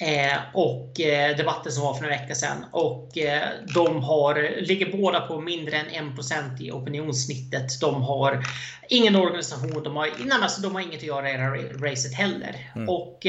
Eh, 0.00 0.38
och 0.54 1.00
eh, 1.00 1.36
debatten 1.36 1.72
som 1.72 1.82
var 1.82 1.94
för 1.94 2.04
en 2.04 2.10
vecka 2.10 2.34
sedan. 2.34 2.64
Och 2.72 3.18
eh, 3.18 3.48
de 3.74 4.02
har, 4.02 4.60
ligger 4.60 4.92
båda 4.98 5.20
på 5.20 5.40
mindre 5.40 5.76
än 5.76 6.14
1% 6.16 6.62
i 6.62 6.72
opinionssnittet. 6.72 7.80
De 7.80 8.02
har 8.02 8.44
ingen 8.88 9.16
organisation, 9.16 9.82
de 9.82 9.96
har, 9.96 10.10
nej, 10.18 10.38
alltså, 10.42 10.60
de 10.60 10.74
har 10.74 10.82
inget 10.82 10.96
att 10.96 11.02
göra 11.02 11.30
i 11.30 11.32
det 11.32 11.38
här 11.38 11.78
racet 11.78 12.14
heller. 12.14 12.70
Mm. 12.74 12.88
Och 12.88 13.26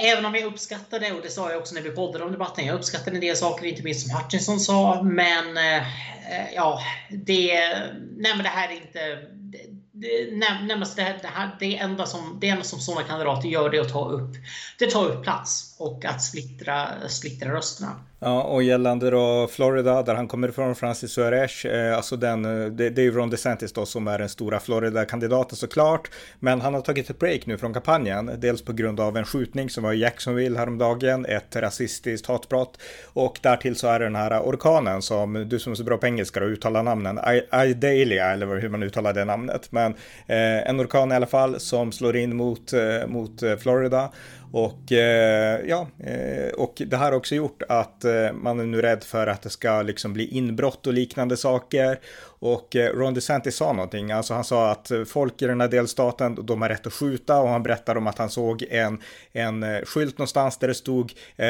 även 0.00 0.24
om 0.24 0.34
jag 0.34 0.44
uppskattade, 0.44 1.12
och 1.12 1.22
det 1.22 1.30
sa 1.30 1.50
jag 1.50 1.58
också 1.58 1.74
när 1.74 1.82
vi 1.82 1.90
poddade 1.90 2.24
om 2.24 2.32
debatten, 2.32 2.66
jag 2.66 2.74
uppskattade 2.74 3.16
en 3.16 3.20
del 3.20 3.36
saker, 3.36 3.66
inte 3.66 3.82
minst 3.82 4.08
som 4.08 4.18
Hutchinson 4.18 4.60
sa. 4.60 5.02
Men 5.02 5.56
ja, 6.54 6.80
det, 7.10 7.54
nej 8.16 8.32
men 8.34 8.42
det 8.42 8.48
här 8.48 8.68
är 8.68 8.72
inte... 8.72 9.18
Det, 9.96 10.24
det, 10.24 10.36
det, 10.96 11.02
här, 11.02 11.18
det, 11.22 11.28
här, 11.28 11.56
det 11.60 11.76
enda 11.76 12.06
som, 12.06 12.38
det 12.40 12.48
enda 12.48 12.64
som 12.64 12.78
sådana 12.78 13.06
kandidater 13.06 13.48
gör 13.48 13.70
det 13.70 13.76
är 13.76 13.80
att 13.80 13.92
ta 13.92 14.08
upp, 14.08 14.30
det 14.78 14.90
tar 14.90 15.06
upp 15.06 15.22
plats 15.22 15.76
och 15.78 16.04
att 16.04 16.22
splittra, 16.22 17.08
splittra 17.08 17.52
rösterna. 17.52 18.00
Ja, 18.26 18.42
och 18.42 18.62
gällande 18.62 19.10
då 19.10 19.46
Florida, 19.50 20.02
där 20.02 20.14
han 20.14 20.28
kommer 20.28 20.48
ifrån, 20.48 20.74
Francis 20.74 21.10
Suarez, 21.10 21.64
eh, 21.64 21.96
alltså 21.96 22.16
den, 22.16 22.44
eh, 22.44 22.70
det, 22.70 22.90
det 22.90 23.00
är 23.00 23.04
ju 23.04 23.10
Ron 23.10 23.30
DeSantis 23.30 23.72
då 23.72 23.86
som 23.86 24.08
är 24.08 24.18
den 24.18 24.28
stora 24.28 24.60
Florida-kandidaten 24.60 25.56
såklart. 25.56 26.10
Men 26.40 26.60
han 26.60 26.74
har 26.74 26.80
tagit 26.80 27.10
ett 27.10 27.18
break 27.18 27.46
nu 27.46 27.58
från 27.58 27.72
kampanjen, 27.72 28.30
dels 28.38 28.62
på 28.62 28.72
grund 28.72 29.00
av 29.00 29.16
en 29.16 29.24
skjutning 29.24 29.70
som 29.70 29.84
var 29.84 29.92
i 29.92 29.98
Jacksonville 29.98 30.58
häromdagen, 30.58 31.26
ett 31.26 31.56
rasistiskt 31.56 32.26
hatbrott 32.26 32.78
och 33.12 33.38
därtill 33.42 33.76
så 33.76 33.88
är 33.88 33.98
det 33.98 34.06
den 34.06 34.16
här 34.16 34.40
orkanen 34.40 35.02
som 35.02 35.48
du 35.48 35.58
som 35.58 35.72
är 35.72 35.76
så 35.76 35.84
bra 35.84 35.96
på 35.96 36.06
engelska 36.06 36.40
och 36.40 36.48
uttalar 36.48 36.82
namnen, 36.82 37.18
Idalia 37.66 38.32
eller 38.32 38.60
hur 38.60 38.68
man 38.68 38.82
uttalar 38.82 39.12
det 39.12 39.24
namnet. 39.24 39.72
Men 39.72 39.92
eh, 40.26 40.68
en 40.68 40.80
orkan 40.80 41.12
i 41.12 41.14
alla 41.14 41.26
fall 41.26 41.60
som 41.60 41.92
slår 41.92 42.16
in 42.16 42.36
mot, 42.36 42.72
eh, 42.72 43.06
mot 43.06 43.42
eh, 43.42 43.56
Florida 43.56 44.10
och 44.54 44.92
eh, 44.92 45.60
ja, 45.66 45.88
eh, 45.98 46.52
och 46.54 46.82
det 46.86 46.96
här 46.96 47.04
har 47.04 47.12
också 47.12 47.34
gjort 47.34 47.62
att 47.68 48.04
eh, 48.04 48.32
man 48.32 48.60
är 48.60 48.64
nu 48.64 48.82
rädd 48.82 49.04
för 49.04 49.26
att 49.26 49.42
det 49.42 49.50
ska 49.50 49.82
liksom 49.82 50.12
bli 50.12 50.26
inbrott 50.28 50.86
och 50.86 50.92
liknande 50.92 51.36
saker. 51.36 52.00
Och 52.46 52.76
eh, 52.76 52.92
Ron 52.92 53.14
DeSantis 53.14 53.56
sa 53.56 53.72
någonting, 53.72 54.12
alltså 54.12 54.34
han 54.34 54.44
sa 54.44 54.70
att 54.70 54.90
eh, 54.90 55.04
folk 55.04 55.42
i 55.42 55.46
den 55.46 55.60
här 55.60 55.68
delstaten, 55.68 56.46
de 56.46 56.62
har 56.62 56.68
rätt 56.68 56.86
att 56.86 56.92
skjuta 56.92 57.40
och 57.40 57.48
han 57.48 57.62
berättade 57.62 57.98
om 57.98 58.06
att 58.06 58.18
han 58.18 58.30
såg 58.30 58.64
en, 58.70 58.98
en 59.32 59.62
eh, 59.62 59.84
skylt 59.84 60.18
någonstans 60.18 60.58
där 60.58 60.68
det 60.68 60.74
stod 60.74 61.12
eh, 61.36 61.46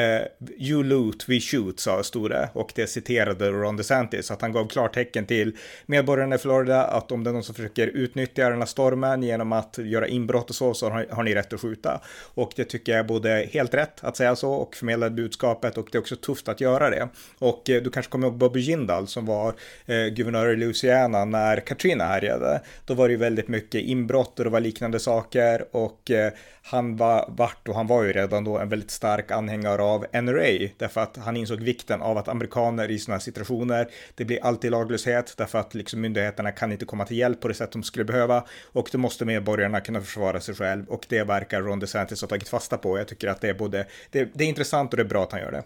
You 0.57 0.83
loot, 0.83 1.29
we 1.29 1.39
shoot, 1.39 1.79
sa 1.79 2.03
stod 2.03 2.29
det. 2.29 2.49
Och 2.53 2.71
det 2.75 2.87
citerade 2.87 3.51
Ron 3.51 3.77
DeSantis, 3.77 4.31
att 4.31 4.41
han 4.41 4.51
gav 4.51 4.67
klartecken 4.67 5.25
till 5.25 5.57
medborgarna 5.85 6.35
i 6.35 6.37
Florida 6.37 6.83
att 6.83 7.11
om 7.11 7.23
det 7.23 7.29
är 7.29 7.33
någon 7.33 7.43
som 7.43 7.55
försöker 7.55 7.87
utnyttja 7.87 8.49
den 8.49 8.59
här 8.59 8.65
stormen 8.65 9.23
genom 9.23 9.51
att 9.51 9.77
göra 9.77 10.07
inbrott 10.07 10.49
och 10.49 10.55
så, 10.55 10.73
så 10.73 10.89
har, 10.89 11.05
har 11.09 11.23
ni 11.23 11.35
rätt 11.35 11.53
att 11.53 11.61
skjuta. 11.61 12.01
Och 12.33 12.51
det 12.55 12.63
tycker 12.63 12.91
jag 12.91 12.99
är 12.99 13.03
både 13.03 13.49
helt 13.51 13.73
rätt 13.73 14.03
att 14.03 14.17
säga 14.17 14.35
så 14.35 14.51
och 14.53 14.75
förmedla 14.75 15.09
budskapet 15.09 15.77
och 15.77 15.87
det 15.91 15.97
är 15.97 15.99
också 15.99 16.15
tufft 16.15 16.49
att 16.49 16.61
göra 16.61 16.89
det. 16.89 17.07
Och 17.39 17.69
eh, 17.69 17.81
du 17.83 17.89
kanske 17.89 18.11
kommer 18.11 18.27
ihåg 18.27 18.37
Bobby 18.37 18.59
Jindal 18.59 19.07
som 19.07 19.25
var 19.25 19.53
eh, 19.85 20.05
guvernör 20.05 20.47
i 20.47 20.55
Louisiana 20.55 20.84
Louisiana 20.85 21.25
när 21.25 21.59
Katrina 21.59 22.03
härjade. 22.03 22.61
Då 22.85 22.93
var 22.93 23.07
det 23.07 23.11
ju 23.11 23.17
väldigt 23.17 23.47
mycket 23.47 23.81
inbrott 23.81 24.39
och 24.39 24.45
det 24.45 24.51
var 24.51 24.59
liknande 24.59 24.99
saker 24.99 25.65
och 25.71 26.11
eh, 26.11 26.33
han 26.61 26.97
var 26.97 27.25
vart 27.27 27.67
och 27.67 27.75
han 27.75 27.87
var 27.87 28.03
ju 28.03 28.13
redan 28.13 28.43
då 28.43 28.57
en 28.57 28.69
väldigt 28.69 28.91
stark 28.91 29.31
anhängare 29.31 29.81
av 29.81 30.05
NRA 30.13 30.69
därför 30.77 31.01
att 31.01 31.17
han 31.17 31.37
insåg 31.37 31.59
vikten 31.59 32.01
av 32.01 32.17
att 32.17 32.27
amerikaner 32.27 32.91
i 32.91 32.99
sådana 32.99 33.15
här 33.15 33.21
situationer, 33.21 33.87
det 34.15 34.25
blir 34.25 34.45
alltid 34.45 34.71
laglöshet 34.71 35.33
därför 35.37 35.59
att 35.59 35.73
liksom 35.73 36.01
myndigheterna 36.01 36.51
kan 36.51 36.71
inte 36.71 36.85
komma 36.85 37.05
till 37.05 37.17
hjälp 37.17 37.41
på 37.41 37.47
det 37.47 37.53
sätt 37.53 37.71
de 37.71 37.83
skulle 37.83 38.05
behöva 38.05 38.43
och 38.73 38.89
då 38.91 38.97
måste 38.97 39.25
medborgarna 39.25 39.81
kunna 39.81 40.01
försvara 40.01 40.39
sig 40.39 40.55
själv 40.55 40.85
och 40.87 41.05
det 41.09 41.23
verkar 41.23 41.61
Ron 41.61 41.79
DeSantis 41.79 42.21
ha 42.21 42.27
tagit 42.27 42.49
fasta 42.49 42.77
på. 42.77 42.97
Jag 42.97 43.07
tycker 43.07 43.27
att 43.27 43.41
det 43.41 43.49
är 43.49 43.53
både, 43.53 43.85
det, 44.11 44.29
det 44.33 44.43
är 44.43 44.47
intressant 44.47 44.93
och 44.93 44.97
det 44.97 45.03
är 45.03 45.07
bra 45.07 45.23
att 45.23 45.31
han 45.31 45.41
gör 45.41 45.51
det. 45.51 45.63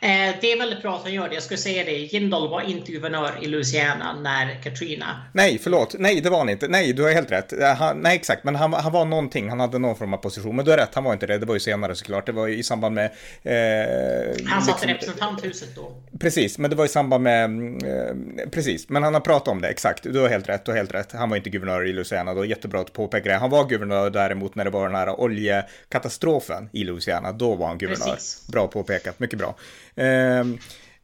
Eh, 0.00 0.08
det 0.40 0.52
är 0.52 0.58
väldigt 0.58 0.82
bra 0.82 0.96
att 0.96 1.02
han 1.02 1.12
gör 1.12 1.28
det. 1.28 1.34
Jag 1.34 1.42
skulle 1.42 1.58
säga 1.58 1.84
det. 1.84 1.92
Jindal 1.92 2.50
var 2.50 2.62
inte 2.62 2.92
guvernör 2.92 3.38
i 3.42 3.46
Louisiana 3.46 4.20
när 4.20 4.62
Katrina. 4.62 5.22
Nej, 5.32 5.58
förlåt. 5.62 5.94
Nej, 5.98 6.20
det 6.20 6.30
var 6.30 6.38
han 6.38 6.48
inte. 6.48 6.68
Nej, 6.68 6.92
du 6.92 7.02
har 7.02 7.10
helt 7.10 7.30
rätt. 7.30 7.52
Eh, 7.52 7.74
han, 7.74 8.00
nej, 8.00 8.16
exakt. 8.16 8.44
Men 8.44 8.56
han, 8.56 8.72
han 8.72 8.92
var 8.92 9.04
någonting. 9.04 9.48
Han 9.48 9.60
hade 9.60 9.78
någon 9.78 9.96
form 9.96 10.14
av 10.14 10.18
position. 10.18 10.56
Men 10.56 10.64
du 10.64 10.70
har 10.70 10.78
rätt. 10.78 10.94
Han 10.94 11.04
var 11.04 11.12
inte 11.12 11.26
det. 11.26 11.38
Det 11.38 11.46
var 11.46 11.54
ju 11.54 11.60
senare 11.60 11.94
såklart. 11.94 12.26
Det 12.26 12.32
var 12.32 12.48
i 12.48 12.62
samband 12.62 12.94
med. 12.94 13.04
Eh, 13.42 14.46
han 14.46 14.62
satt 14.62 14.74
liksom, 14.74 14.90
i 14.90 14.92
representanthuset 14.92 15.74
då. 15.74 15.92
Precis, 16.20 16.58
men 16.58 16.70
det 16.70 16.76
var 16.76 16.84
i 16.84 16.88
samband 16.88 17.24
med. 17.24 17.44
Eh, 17.84 18.48
precis, 18.50 18.88
men 18.88 19.02
han 19.02 19.14
har 19.14 19.20
pratat 19.20 19.48
om 19.48 19.60
det. 19.60 19.68
Exakt. 19.68 20.02
Du 20.02 20.20
har 20.20 20.28
helt 20.28 20.48
rätt. 20.48 20.64
Du 20.64 20.70
har 20.70 20.76
helt 20.78 20.94
rätt. 20.94 21.12
Han 21.12 21.30
var 21.30 21.36
inte 21.36 21.50
guvernör 21.50 21.86
i 21.86 21.92
Louisiana 21.92 22.34
då. 22.34 22.44
Jättebra 22.44 22.80
att 22.80 22.92
påpeka 22.92 23.28
det. 23.28 23.36
Han 23.36 23.50
var 23.50 23.68
guvernör 23.68 24.10
däremot 24.10 24.54
när 24.54 24.64
det 24.64 24.70
var 24.70 24.86
den 24.86 24.96
här 24.96 25.20
oljekatastrofen 25.20 26.68
i 26.72 26.84
Louisiana. 26.84 27.32
Då 27.32 27.54
var 27.54 27.66
han 27.66 27.78
guvernör. 27.78 28.06
Precis. 28.06 28.46
Bra 28.46 28.66
påpekat. 28.68 29.18
Mycket 29.18 29.38
bra. 29.38 29.54
Ehm, 29.96 30.58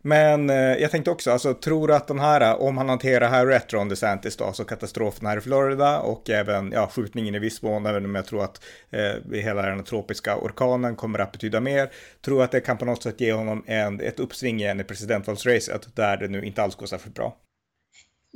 men 0.06 0.50
eh, 0.50 0.56
jag 0.56 0.90
tänkte 0.90 1.10
också, 1.10 1.30
alltså 1.30 1.54
tror 1.54 1.88
du 1.88 1.94
att 1.94 2.08
den 2.08 2.18
här, 2.18 2.40
eh, 2.40 2.54
om 2.54 2.78
han 2.78 2.88
hanterar 2.88 3.28
här 3.28 3.46
rätt 3.46 3.72
Ron 3.72 3.88
DeSantis 3.88 4.36
då, 4.36 4.44
alltså 4.44 4.64
katastrofen 4.64 5.26
här 5.26 5.36
i 5.36 5.40
Florida 5.40 5.98
och 5.98 6.30
även 6.30 6.72
ja, 6.72 6.88
skjutningen 6.88 7.34
i 7.34 7.38
viss 7.38 7.62
mån, 7.62 7.86
även 7.86 8.04
om 8.04 8.14
jag 8.14 8.26
tror 8.26 8.44
att 8.44 8.64
eh, 8.90 9.38
hela 9.40 9.62
den 9.62 9.84
tropiska 9.84 10.36
orkanen 10.36 10.96
kommer 10.96 11.18
att 11.18 11.32
betyda 11.32 11.60
mer, 11.60 11.90
tror 12.24 12.42
att 12.42 12.52
det 12.52 12.60
kan 12.60 12.78
på 12.78 12.84
något 12.84 13.02
sätt 13.02 13.20
ge 13.20 13.32
honom 13.32 13.64
en, 13.66 14.00
ett 14.00 14.20
uppsving 14.20 14.60
igen 14.60 14.80
i 14.80 14.84
presidentvalsracet 14.84 15.96
där 15.96 16.16
det 16.16 16.28
nu 16.28 16.44
inte 16.44 16.62
alls 16.62 16.74
går 16.74 16.86
särskilt 16.86 17.14
bra? 17.14 17.36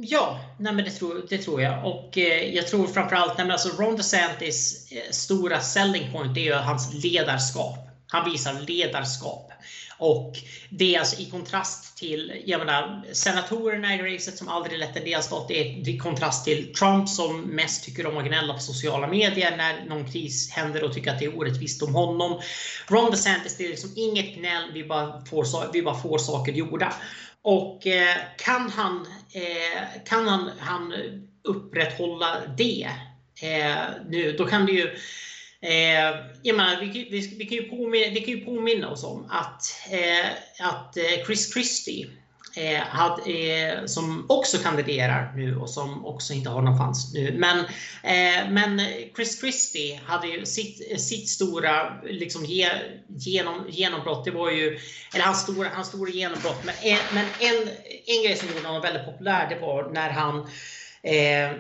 Ja, 0.01 0.41
nej 0.59 0.73
men 0.73 0.85
det, 0.85 0.91
tror, 0.91 1.27
det 1.29 1.39
tror 1.39 1.63
jag. 1.63 1.87
Och 1.87 2.19
eh, 2.19 2.55
jag 2.55 2.67
tror 2.67 2.87
framförallt, 2.87 3.37
nej 3.37 3.47
men 3.47 3.53
alltså 3.53 3.83
Ron 3.83 3.97
DeSantis 3.97 4.93
eh, 4.93 5.11
stora 5.11 5.61
selling 5.61 6.13
point 6.13 6.37
är 6.37 6.41
ju 6.41 6.55
hans 6.55 7.05
ledarskap. 7.05 7.79
Han 8.07 8.31
visar 8.31 8.61
ledarskap. 8.61 9.53
Och 9.99 10.39
det 10.71 10.95
är 10.95 10.99
alltså 10.99 11.21
i 11.21 11.31
kontrast 11.31 11.99
till 11.99 12.43
jag 12.47 12.59
menar, 12.59 13.05
senatorerna 13.13 13.95
i 13.95 14.15
racet 14.15 14.39
som 14.39 14.49
aldrig 14.49 14.79
lett 14.79 14.97
en 14.97 15.05
delstat. 15.05 15.49
Det 15.49 15.61
är 15.61 15.89
i 15.89 15.99
kontrast 15.99 16.45
till 16.45 16.75
Trump 16.75 17.09
som 17.09 17.41
mest 17.41 17.85
tycker 17.85 18.07
om 18.07 18.17
att 18.17 18.27
gnälla 18.27 18.55
på 18.55 18.61
sociala 18.61 19.07
medier 19.07 19.57
när 19.57 19.85
någon 19.85 20.11
kris 20.11 20.51
händer 20.51 20.85
och 20.85 20.95
tycker 20.95 21.11
att 21.11 21.19
det 21.19 21.25
är 21.25 21.39
orättvist 21.39 21.83
om 21.83 21.95
honom. 21.95 22.41
Ron 22.89 23.11
DeSantis, 23.11 23.57
det 23.57 23.65
är 23.65 23.69
liksom 23.69 23.93
inget 23.97 24.35
gnäll, 24.35 24.73
vi 24.73 24.85
bara 24.85 25.25
får, 25.25 25.73
vi 25.73 25.83
bara 25.83 25.99
får 26.03 26.19
saker 26.19 26.53
gjorda. 26.53 26.95
Och 27.43 27.87
eh, 27.87 28.17
kan 28.39 28.71
han, 28.71 29.07
eh, 29.33 30.03
kan 30.05 30.29
han, 30.29 30.51
han 30.59 30.95
upprätthålla 31.45 32.37
det 32.57 32.89
eh, 33.43 33.77
nu, 34.09 34.33
då 34.39 34.47
kan 34.47 34.67
det 34.67 34.73
ju 34.73 34.97
Eh, 35.61 36.17
jag 36.43 36.57
menar, 36.57 36.81
vi, 36.81 37.09
vi, 37.11 37.37
vi, 37.39 37.45
kan 37.47 37.59
ju 37.59 37.69
påminna, 37.69 38.15
vi 38.15 38.21
kan 38.21 38.35
ju 38.35 38.45
påminna 38.45 38.91
oss 38.91 39.05
om 39.05 39.27
att, 39.31 39.63
eh, 39.91 40.67
att 40.69 40.97
eh, 40.97 41.27
Chris 41.27 41.53
Christie 41.53 42.07
eh, 42.57 42.81
hade, 42.81 43.33
eh, 43.33 43.85
som 43.87 44.27
också 44.29 44.59
kandiderar 44.59 45.33
nu 45.37 45.57
och 45.57 45.71
som 45.71 46.07
också 46.07 46.33
inte 46.33 46.51
har 46.51 46.63
någon 46.63 46.79
chans 46.79 47.15
nu. 47.15 47.37
Men, 47.39 47.59
eh, 48.03 48.51
men 48.51 48.81
Chris 49.17 49.41
Christie 49.41 50.01
hade 50.05 50.29
ju 50.29 50.47
sitt, 50.47 51.01
sitt 51.01 51.29
stora 51.29 52.03
liksom, 52.03 52.45
ge, 52.45 52.69
genom, 53.09 53.67
genombrott. 53.69 54.25
Det 54.25 54.31
var 54.31 54.51
ju, 54.51 54.79
eller 55.15 55.25
hans 55.25 55.43
stora, 55.43 55.69
hans 55.73 55.89
stora 55.89 56.11
genombrott. 56.11 56.65
Men, 56.65 56.75
en, 56.83 56.99
men 57.15 57.27
en, 57.41 57.69
en 58.07 58.23
grej 58.25 58.37
som 58.37 58.49
gjorde 58.49 58.67
honom 58.67 58.83
väldigt 58.83 59.05
populär 59.05 59.49
det 59.49 59.61
var 59.61 59.91
när 59.93 60.11
han 60.11 60.47
Eh, 61.03 61.51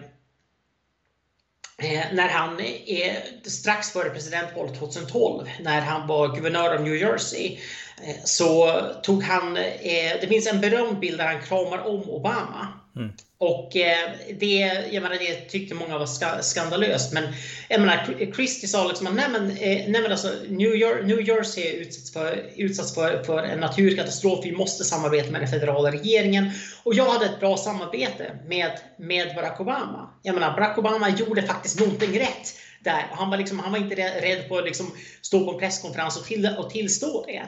Eh, 1.82 2.04
när 2.12 2.28
han 2.28 2.60
är 2.86 3.48
strax 3.48 3.90
före 3.90 4.10
presidentvalet 4.10 4.78
2012, 4.78 5.48
när 5.60 5.80
han 5.80 6.06
var 6.06 6.34
guvernör 6.34 6.74
av 6.74 6.82
New 6.82 6.96
Jersey, 6.96 7.58
eh, 8.02 8.16
så 8.24 8.80
tog 9.02 9.22
han, 9.22 9.56
eh, 9.56 10.20
det 10.20 10.26
finns 10.28 10.46
en 10.46 10.60
berömd 10.60 10.98
bild 10.98 11.18
där 11.18 11.26
han 11.26 11.42
kramar 11.42 11.78
om 11.78 12.10
Obama. 12.10 12.68
Mm. 12.96 13.12
Och 13.40 13.76
eh, 13.76 14.10
det, 14.38 14.86
jag 14.90 15.02
menar, 15.02 15.16
det 15.16 15.34
tyckte 15.34 15.74
många 15.74 15.98
var 15.98 16.42
skandalöst. 16.42 17.12
Men 17.12 17.24
jag 17.68 17.80
menar, 17.80 18.32
Christie 18.34 18.68
sa 18.68 18.88
liksom 18.88 19.14
nej 19.14 19.28
men, 19.32 19.50
eh, 19.50 19.84
nej 19.88 20.02
men 20.02 20.12
alltså, 20.12 20.34
New, 20.48 20.74
York, 20.74 21.06
New 21.06 21.28
Jersey 21.28 21.66
är 21.66 21.72
utsatt, 21.72 22.12
för, 22.12 22.50
utsatt 22.56 22.94
för, 22.94 23.22
för 23.22 23.42
en 23.42 23.60
naturkatastrof. 23.60 24.44
Vi 24.44 24.52
måste 24.52 24.84
samarbeta 24.84 25.30
med 25.30 25.40
den 25.40 25.48
federala 25.48 25.90
regeringen. 25.90 26.50
Och 26.82 26.94
jag 26.94 27.10
hade 27.10 27.26
ett 27.26 27.40
bra 27.40 27.56
samarbete 27.56 28.38
med, 28.46 28.72
med 28.98 29.34
Barack 29.34 29.60
Obama. 29.60 30.10
Jag 30.22 30.34
menar, 30.34 30.50
Barack 30.56 30.78
Obama 30.78 31.08
gjorde 31.08 31.42
faktiskt 31.42 31.80
någonting 31.80 32.20
rätt 32.20 32.54
där. 32.84 33.06
Han 33.10 33.30
var, 33.30 33.36
liksom, 33.36 33.58
han 33.58 33.72
var 33.72 33.78
inte 33.78 33.94
rädd 33.94 34.48
på 34.48 34.58
att 34.58 34.64
liksom 34.64 34.92
stå 35.22 35.44
på 35.44 35.52
en 35.52 35.58
presskonferens 35.58 36.16
och, 36.16 36.24
till, 36.24 36.48
och 36.58 36.70
tillstå 36.70 37.24
det. 37.26 37.42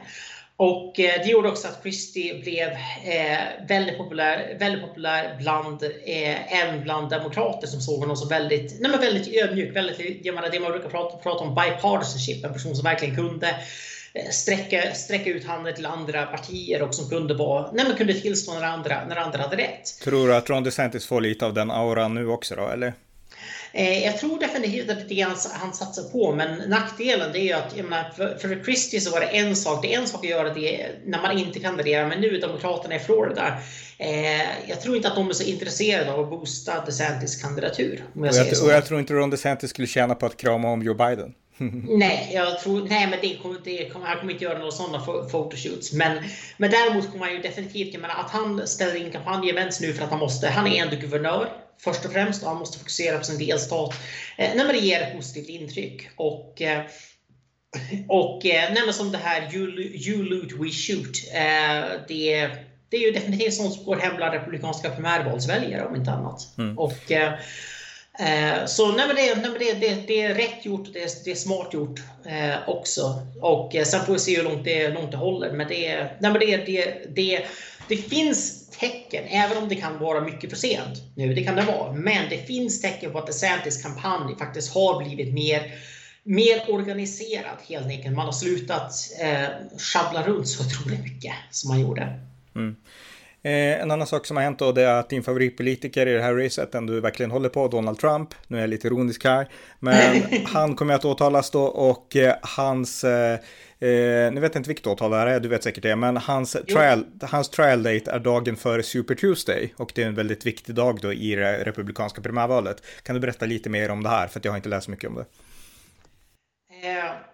Och 0.63 1.01
eh, 1.01 1.21
det 1.23 1.31
gjorde 1.31 1.49
också 1.49 1.69
att 1.69 1.83
Christie 1.83 2.41
blev 2.43 2.69
eh, 2.69 3.67
väldigt, 3.69 3.99
populär, 3.99 4.57
väldigt 4.59 4.83
populär 4.83 5.37
bland, 5.39 5.83
eh, 5.83 6.63
även 6.63 6.83
bland 6.83 7.11
demokrater 7.11 7.67
som 7.67 7.81
såg 7.81 8.01
honom 8.01 8.17
som 8.17 8.29
väldigt, 8.29 8.81
nej 8.81 8.91
men 8.91 9.01
väldigt 9.01 9.43
ödmjuk. 9.43 9.77
Väldigt, 9.77 10.27
jag 10.27 10.35
menar, 10.35 10.51
det 10.51 10.61
man 10.61 10.73
brukar 10.73 10.89
prata, 10.89 11.17
prata 11.17 11.45
om 11.45 11.55
bipartisanship, 11.55 12.45
en 12.45 12.53
person 12.53 12.77
som 12.77 12.85
verkligen 12.85 13.17
kunde 13.17 13.55
sträcka, 14.31 14.95
sträcka 14.95 15.31
ut 15.31 15.47
handen 15.47 15.75
till 15.75 15.87
andra 15.87 16.27
partier 16.27 16.83
och 16.83 16.95
som 16.95 17.09
kunde, 17.09 17.35
vara, 17.35 17.73
nej, 17.73 17.85
men 17.89 17.97
kunde 17.97 18.15
tillstå 18.15 18.55
när 18.55 18.63
andra, 18.63 19.05
när 19.09 19.17
andra 19.17 19.39
hade 19.39 19.57
rätt. 19.57 20.01
Tror 20.05 20.29
du 20.29 20.35
att 20.35 20.51
Ron 20.51 20.65
DeSantis 20.65 21.07
får 21.07 21.21
lite 21.21 21.47
av 21.47 21.55
den 21.55 21.71
auran 21.71 22.15
nu 22.15 22.29
också 22.29 22.55
då, 22.55 22.69
eller? 22.69 22.95
Eh, 23.73 24.05
jag 24.05 24.19
tror 24.19 24.41
definitivt 24.41 24.91
att 24.91 25.09
det 25.09 25.21
är 25.21 25.27
det 25.27 25.35
han 25.53 25.75
satsar 25.75 26.03
på, 26.03 26.33
men 26.33 26.71
nackdelen 26.71 27.33
det 27.33 27.39
är 27.39 27.45
ju 27.45 27.53
att 27.53 27.77
menar, 27.77 28.13
för, 28.17 28.37
för 28.37 28.65
Christie 28.65 29.01
så 29.01 29.11
var 29.11 29.21
det 29.21 29.27
en 29.27 29.57
sak. 29.57 29.83
Det 29.83 29.95
är 29.95 30.01
en 30.01 30.07
sak 30.07 30.25
att 30.25 30.31
göra 30.31 30.55
det 30.55 30.87
när 31.05 31.23
man 31.23 31.39
inte 31.39 31.61
kandiderar, 31.61 32.09
men 32.09 32.21
nu 32.21 32.37
är 32.37 32.41
Demokraterna 32.41 32.95
i 32.95 32.99
Florida. 32.99 33.59
Eh, 33.99 34.69
jag 34.69 34.81
tror 34.81 34.97
inte 34.97 35.09
att 35.09 35.15
de 35.15 35.29
är 35.29 35.33
så 35.33 35.45
intresserade 35.45 36.13
av 36.13 36.21
att 36.21 36.31
boosta 36.31 36.85
DeSantis 36.85 37.43
kandidatur. 37.43 38.05
Jag 38.15 38.25
och, 38.25 38.37
jag, 38.37 38.65
och 38.65 38.73
jag 38.73 38.87
tror 38.87 39.01
inte 39.01 39.15
Ron 39.15 39.31
DeSantis 39.31 39.71
skulle 39.71 39.87
tjäna 39.87 40.15
på 40.15 40.27
att 40.27 40.37
krama 40.37 40.69
om 40.69 40.83
Joe 40.83 40.95
Biden. 40.95 41.35
nej, 41.89 42.31
jag 42.35 42.61
tror, 42.61 42.89
nej, 42.89 43.07
men 43.11 43.19
det 43.23 43.37
kommer, 43.43 43.61
det 43.65 43.91
kommer, 43.91 44.07
han 44.07 44.19
kommer 44.19 44.33
inte 44.33 44.45
göra 44.45 44.59
några 44.59 44.71
sådana 44.71 45.05
photoshoots. 45.05 45.93
Men, 45.93 46.23
men 46.57 46.71
däremot 46.71 47.11
kommer 47.13 47.25
han 47.25 47.35
ju 47.35 47.41
definitivt, 47.43 47.95
jag 47.95 48.01
menar, 48.01 48.15
att 48.15 48.31
han 48.31 48.67
ställer 48.67 48.97
in 48.97 49.11
kampanjevents 49.11 49.81
nu 49.81 49.93
för 49.93 50.05
att 50.05 50.11
han 50.11 50.19
måste. 50.19 50.49
Han 50.49 50.67
är 50.67 50.83
ändå 50.83 50.97
guvernör 50.97 51.49
först 51.85 52.05
och 52.05 52.13
främst 52.13 52.43
och 52.43 52.49
han 52.49 52.59
måste 52.59 52.79
fokusera 52.79 53.19
på 53.19 53.25
sin 53.25 53.39
delstat. 53.39 53.95
Eh, 54.39 54.51
nej, 54.55 54.67
men 54.67 54.69
det 54.69 54.79
ger 54.79 55.01
ett 55.01 55.17
positivt 55.17 55.49
intryck. 55.49 56.09
Och, 56.17 56.63
eh, 56.63 56.83
och 58.09 58.47
eh, 58.47 58.91
som 58.91 59.13
det 59.13 59.19
här 59.19 59.55
you, 59.55 59.81
you 59.81 60.23
loot, 60.25 60.53
we 60.53 60.71
shoot. 60.71 61.17
Eh, 61.35 62.01
det, 62.09 62.51
det 62.89 62.97
är 62.97 63.01
ju 63.01 63.11
definitivt 63.11 63.55
sånt 63.55 63.75
som 63.75 63.85
går 63.85 63.97
hem 63.97 64.17
bland 64.17 64.35
republikanska 64.35 64.91
primärvalsväljare 64.91 65.87
om 65.87 65.97
inte 65.97 66.11
annat. 66.11 66.59
Mm. 66.59 66.79
Och, 66.79 67.13
eh, 67.13 67.33
Eh, 68.21 68.67
så 68.67 68.93
nej, 68.93 69.09
det, 69.09 69.35
nej, 69.35 69.51
det, 69.59 69.73
det, 69.73 70.07
det, 70.07 70.23
är 70.23 70.35
rätt 70.35 70.65
gjort, 70.67 70.93
det 70.93 71.03
är, 71.03 71.11
det 71.25 71.31
är 71.31 71.35
smart 71.35 71.75
gjort 71.75 72.01
eh, 72.27 72.69
också. 72.69 73.27
Och 73.41 73.77
eh, 73.77 73.85
sen 73.85 74.07
får 74.07 74.13
vi 74.13 74.19
se 74.19 74.37
hur 74.37 74.45
långt 74.45 74.65
det, 74.65 74.89
långt 74.89 75.11
det 75.11 75.17
håller. 75.17 75.53
Men, 75.53 75.69
det, 75.69 75.97
nej, 76.21 76.33
men 76.33 76.41
det, 76.41 76.57
det, 76.57 77.15
det, 77.15 77.45
det 77.89 77.97
finns 77.97 78.60
tecken, 78.81 79.25
även 79.25 79.63
om 79.63 79.69
det 79.69 79.75
kan 79.75 79.99
vara 79.99 80.21
mycket 80.21 80.51
för 80.51 80.57
sent 80.57 81.03
nu, 81.15 81.35
det 81.35 81.45
kan 81.45 81.57
det 81.57 81.63
vara. 81.63 81.93
Men 81.93 82.29
det 82.31 82.47
finns 82.47 82.81
tecken 82.81 83.13
på 83.13 83.19
att 83.19 83.27
DeSantis 83.27 83.83
kampanj 83.83 84.37
faktiskt 84.39 84.75
har 84.75 85.05
blivit 85.05 85.35
mer 85.35 85.75
mer 86.23 86.65
organiserad 86.69 87.57
helt 87.69 87.87
enkelt. 87.87 88.17
Man 88.17 88.27
har 88.27 88.33
slutat 88.33 88.93
eh, 89.21 89.49
sjabbla 89.79 90.27
runt 90.27 90.49
så 90.49 90.65
otroligt 90.67 91.03
mycket 91.03 91.33
som 91.51 91.69
man 91.69 91.81
gjorde. 91.81 92.21
Mm. 92.55 92.77
Eh, 93.43 93.83
en 93.83 93.91
annan 93.91 94.07
sak 94.07 94.27
som 94.27 94.37
har 94.37 94.45
hänt 94.45 94.59
då 94.59 94.73
det 94.73 94.83
är 94.83 95.01
att 95.01 95.09
din 95.09 95.23
favoritpolitiker 95.23 96.07
i 96.07 96.13
det 96.13 96.23
här 96.23 96.35
racet, 96.35 96.73
den 96.73 96.87
du 96.87 97.01
verkligen 97.01 97.31
håller 97.31 97.49
på, 97.49 97.69
Donald 97.69 97.99
Trump, 97.99 98.35
nu 98.47 98.57
är 98.57 98.61
jag 98.61 98.71
lite 98.71 98.87
ironisk 98.87 99.25
här, 99.25 99.49
men 99.79 100.23
han 100.45 100.77
kommer 100.77 100.95
att 100.95 101.05
åtalas 101.05 101.51
då 101.51 101.63
och 101.63 102.17
eh, 102.17 102.35
hans 102.43 103.05
eh, 103.05 103.39
Eh, 103.83 104.33
nu 104.33 104.41
vet 104.41 104.55
jag 104.55 104.61
inte 104.61 104.69
vilket 104.69 104.87
åtal 104.87 105.11
det 105.11 105.17
här 105.17 105.27
är, 105.27 105.41
du 105.41 105.49
vet 105.49 105.63
säkert 105.63 105.83
det, 105.83 105.97
men 105.97 106.17
hans 106.17 106.53
trial, 106.53 107.05
hans 107.23 107.49
trial 107.49 107.83
date 107.83 108.11
är 108.11 108.19
dagen 108.19 108.57
före 108.57 108.83
Super 108.83 109.15
Tuesday 109.15 109.75
och 109.77 109.93
det 109.95 110.03
är 110.03 110.07
en 110.07 110.15
väldigt 110.15 110.47
viktig 110.47 110.75
dag 110.75 110.99
då 111.01 111.13
i 111.13 111.35
det 111.35 111.65
republikanska 111.65 112.23
primärvalet. 112.23 112.83
Kan 113.03 113.15
du 113.15 113.21
berätta 113.21 113.47
lite 113.47 113.71
mer 113.71 113.91
om 113.91 114.03
det 114.03 114.09
här, 114.09 114.27
för 114.27 114.41
jag 114.45 114.53
har 114.53 114.57
inte 114.57 114.69
läst 114.69 114.89
mycket 114.89 115.11
om 115.11 115.15
det. 115.15 115.25
Eh, 116.89 117.30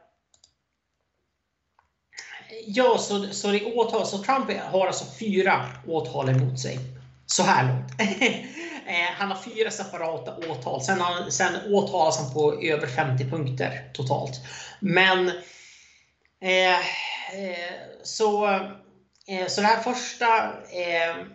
Ja, 2.67 2.99
så, 2.99 3.27
så, 3.33 3.49
det 3.49 3.65
åtal, 3.65 4.07
så 4.07 4.19
Trump 4.19 4.51
har 4.73 4.87
alltså 4.87 5.05
fyra 5.19 5.67
åtal 5.87 6.29
emot 6.29 6.61
sig. 6.61 6.79
Så 7.27 7.43
här 7.43 7.69
långt. 7.69 7.93
Eh, 8.89 9.13
han 9.19 9.31
har 9.31 9.39
fyra 9.43 9.71
separata 9.71 10.37
åtal. 10.51 10.83
Sen, 10.83 11.01
har, 11.01 11.31
sen 11.31 11.73
åtalas 11.73 12.19
han 12.19 12.33
på 12.33 12.63
över 12.63 12.87
50 12.87 13.31
punkter 13.31 13.91
totalt. 13.93 14.41
Men 14.81 15.29
eh, 16.41 16.77
eh, 16.77 16.81
så, 18.03 18.47
eh, 19.27 19.47
så 19.49 19.61
det 19.61 19.67
här 19.67 19.83
första 19.83 20.27
eh, 20.53 21.27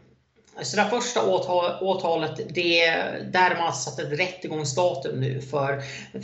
så 0.62 0.78
det 0.78 0.90
första 0.90 1.26
åtal, 1.26 1.84
åtalet, 1.84 2.54
det, 2.56 2.92
där 3.34 3.58
man 3.58 3.74
satt 3.74 4.00
ett 4.00 4.20
rättegångsdatum 4.20 5.20
nu 5.20 5.41
för 5.41 5.82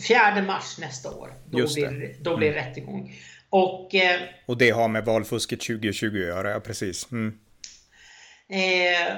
4 0.08 0.42
mars 0.42 0.78
nästa 0.80 1.12
år. 1.12 1.34
Då, 1.46 1.58
blir, 1.58 2.16
då 2.24 2.38
blir 2.38 2.52
mm. 2.52 2.64
rättegång. 2.64 3.16
Och, 3.50 3.96
eh, 3.96 4.22
och 4.46 4.58
det 4.58 4.70
har 4.70 4.88
med 4.88 5.06
valfusket 5.06 5.60
2020 5.60 6.06
att 6.06 6.14
göra, 6.14 6.52
ja 6.52 6.60
precis. 6.60 7.12
Mm. 7.12 7.40
Eh, 8.50 9.18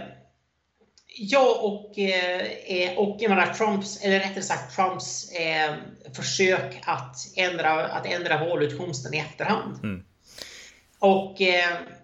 ja, 1.18 1.60
och, 1.62 2.00
eh, 2.00 2.98
och 2.98 3.18
jag 3.20 3.30
menar, 3.30 3.54
Trumps, 3.54 4.04
eller 4.04 4.20
rättare 4.20 4.44
sagt 4.44 4.76
Trumps 4.76 5.32
eh, 5.32 5.74
försök 6.14 6.82
att 6.82 7.16
ändra, 7.36 7.86
att 7.88 8.06
ändra 8.06 8.46
valutkomsten 8.46 9.14
i 9.14 9.18
efterhand. 9.18 9.84
Mm. 9.84 10.06
Och 11.00 11.42
eh, 11.42 11.70
Eh, 11.70 11.99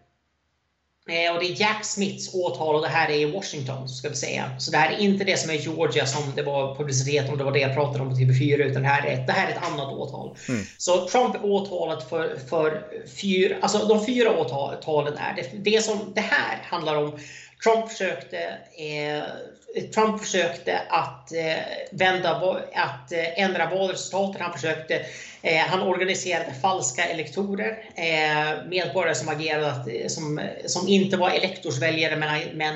och 1.07 1.39
det 1.39 1.45
är 1.45 1.61
Jack 1.61 1.85
Smiths 1.85 2.33
åtal 2.33 2.75
och 2.75 2.81
det 2.81 2.87
här 2.87 3.09
är 3.09 3.15
i 3.15 3.31
Washington, 3.31 3.89
ska 3.89 4.09
vi 4.09 4.15
säga. 4.15 4.51
Så 4.59 4.71
det 4.71 4.77
här 4.77 4.91
är 4.91 4.97
inte 4.97 5.23
det 5.23 5.37
som 5.37 5.49
är 5.49 5.53
Georgia 5.53 6.05
som 6.05 6.35
det 6.35 6.41
var 6.41 6.75
publicitet 6.75 7.29
om, 7.29 7.37
det 7.37 7.43
var 7.43 7.51
det 7.51 7.59
jag 7.59 7.73
pratade 7.73 8.03
om 8.03 8.09
på 8.09 8.15
TV4, 8.15 8.57
utan 8.57 8.81
det 8.81 8.87
här 8.87 9.07
är, 9.07 9.25
det 9.27 9.31
här 9.31 9.47
är 9.47 9.51
ett 9.51 9.63
annat 9.63 9.93
åtal. 9.93 10.37
Mm. 10.49 10.65
Så 10.77 11.07
Trump 11.07 11.35
är 11.35 11.45
åtalet 11.45 12.09
för, 12.09 12.37
för 12.49 12.83
fyra, 13.21 13.55
alltså 13.61 13.87
de 13.87 14.05
fyra 14.05 14.37
åtalen 14.37 15.17
är, 15.17 15.35
det, 15.35 15.71
det 15.71 15.83
som 15.83 16.13
det 16.15 16.21
här 16.21 16.61
handlar 16.63 16.95
om, 16.95 17.19
Trump 17.63 17.89
försökte 17.89 18.37
eh, 18.77 19.23
Trump 19.81 20.21
försökte 20.21 20.81
att, 20.89 21.31
eh, 21.31 21.55
vända, 21.91 22.31
att 22.73 23.11
eh, 23.11 23.43
ändra 23.43 23.69
valresultatet. 23.69 24.41
Han, 24.41 24.53
försökte, 24.53 25.05
eh, 25.41 25.61
han 25.67 25.81
organiserade 25.81 26.53
falska 26.61 27.05
elektorer. 27.05 27.89
Eh, 27.95 28.69
medborgare 28.69 29.15
som 29.15 29.29
agerade 29.29 29.91
eh, 29.91 30.07
som, 30.07 30.41
som 30.65 30.87
inte 30.87 31.17
var 31.17 31.29
elektorsväljare 31.29 32.15
men, 32.15 32.57
men, 32.57 32.75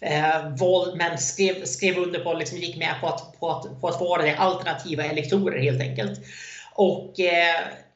eh, 0.00 0.56
val, 0.58 0.96
men 0.96 1.18
skrev, 1.18 1.64
skrev 1.64 1.98
under 1.98 2.20
på, 2.20 2.34
liksom 2.34 2.58
gick 2.58 2.76
med 2.76 2.94
på 3.00 3.06
att, 3.06 3.40
på 3.40 3.50
att, 3.50 3.80
på 3.80 3.88
att 3.88 4.00
vara 4.00 4.22
det 4.22 4.36
alternativa 4.36 5.04
elektorer 5.04 5.62
helt 5.62 5.80
enkelt. 5.80 6.20
Och 6.74 7.20
Eh, 7.20 7.89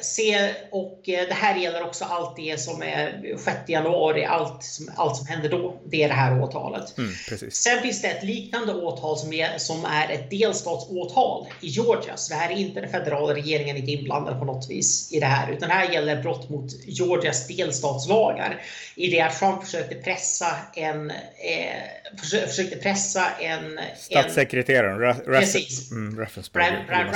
se, 0.00 0.54
och 0.70 1.08
eh, 1.08 1.28
det 1.28 1.34
här 1.34 1.58
gäller 1.58 1.82
också 1.82 2.04
allt 2.04 2.36
det 2.36 2.60
som 2.60 2.82
är 2.82 3.36
6 3.36 3.56
januari, 3.66 4.24
allt 4.24 4.64
som, 4.64 4.90
allt 4.96 5.16
som 5.16 5.26
händer 5.26 5.48
då. 5.48 5.80
Det 5.84 6.02
är 6.02 6.08
det 6.08 6.14
här 6.14 6.42
åtalet. 6.42 6.98
Mm, 6.98 7.10
Sen 7.50 7.82
finns 7.82 8.02
det 8.02 8.08
ett 8.08 8.24
liknande 8.24 8.74
åtal 8.74 9.18
som 9.18 9.32
är, 9.32 9.58
som 9.58 9.84
är 9.84 10.10
ett 10.10 10.30
delstatsåtal 10.30 11.46
i 11.60 11.66
Georgia. 11.66 12.16
Så 12.16 12.32
det 12.32 12.38
här 12.38 12.50
är 12.50 12.56
inte 12.56 12.80
den 12.80 12.90
federala 12.90 13.34
regeringen 13.34 13.76
inte 13.76 13.90
inblandad 13.90 14.38
på 14.38 14.44
något 14.44 14.70
vis 14.70 15.12
i 15.12 15.20
det 15.20 15.26
här. 15.26 15.52
Utan 15.52 15.68
det 15.68 15.74
här 15.74 15.92
gäller 15.92 16.22
brott 16.22 16.48
mot 16.48 16.72
Georgias 16.86 17.46
delstatslagar. 17.46 18.62
I 18.94 19.10
det 19.10 19.20
att 19.20 19.38
Trump 19.38 19.64
försökte 19.64 19.94
pressa 19.94 20.46
en 20.74 21.10
eh, 21.10 22.05
försökte 22.16 22.76
pressa 22.76 23.30
en... 23.40 23.78
Statssekreteraren, 23.96 25.20
Precis. 25.24 25.90
Mm. 25.90 26.16
Brad, 26.16 26.28
Brad, 26.52 27.06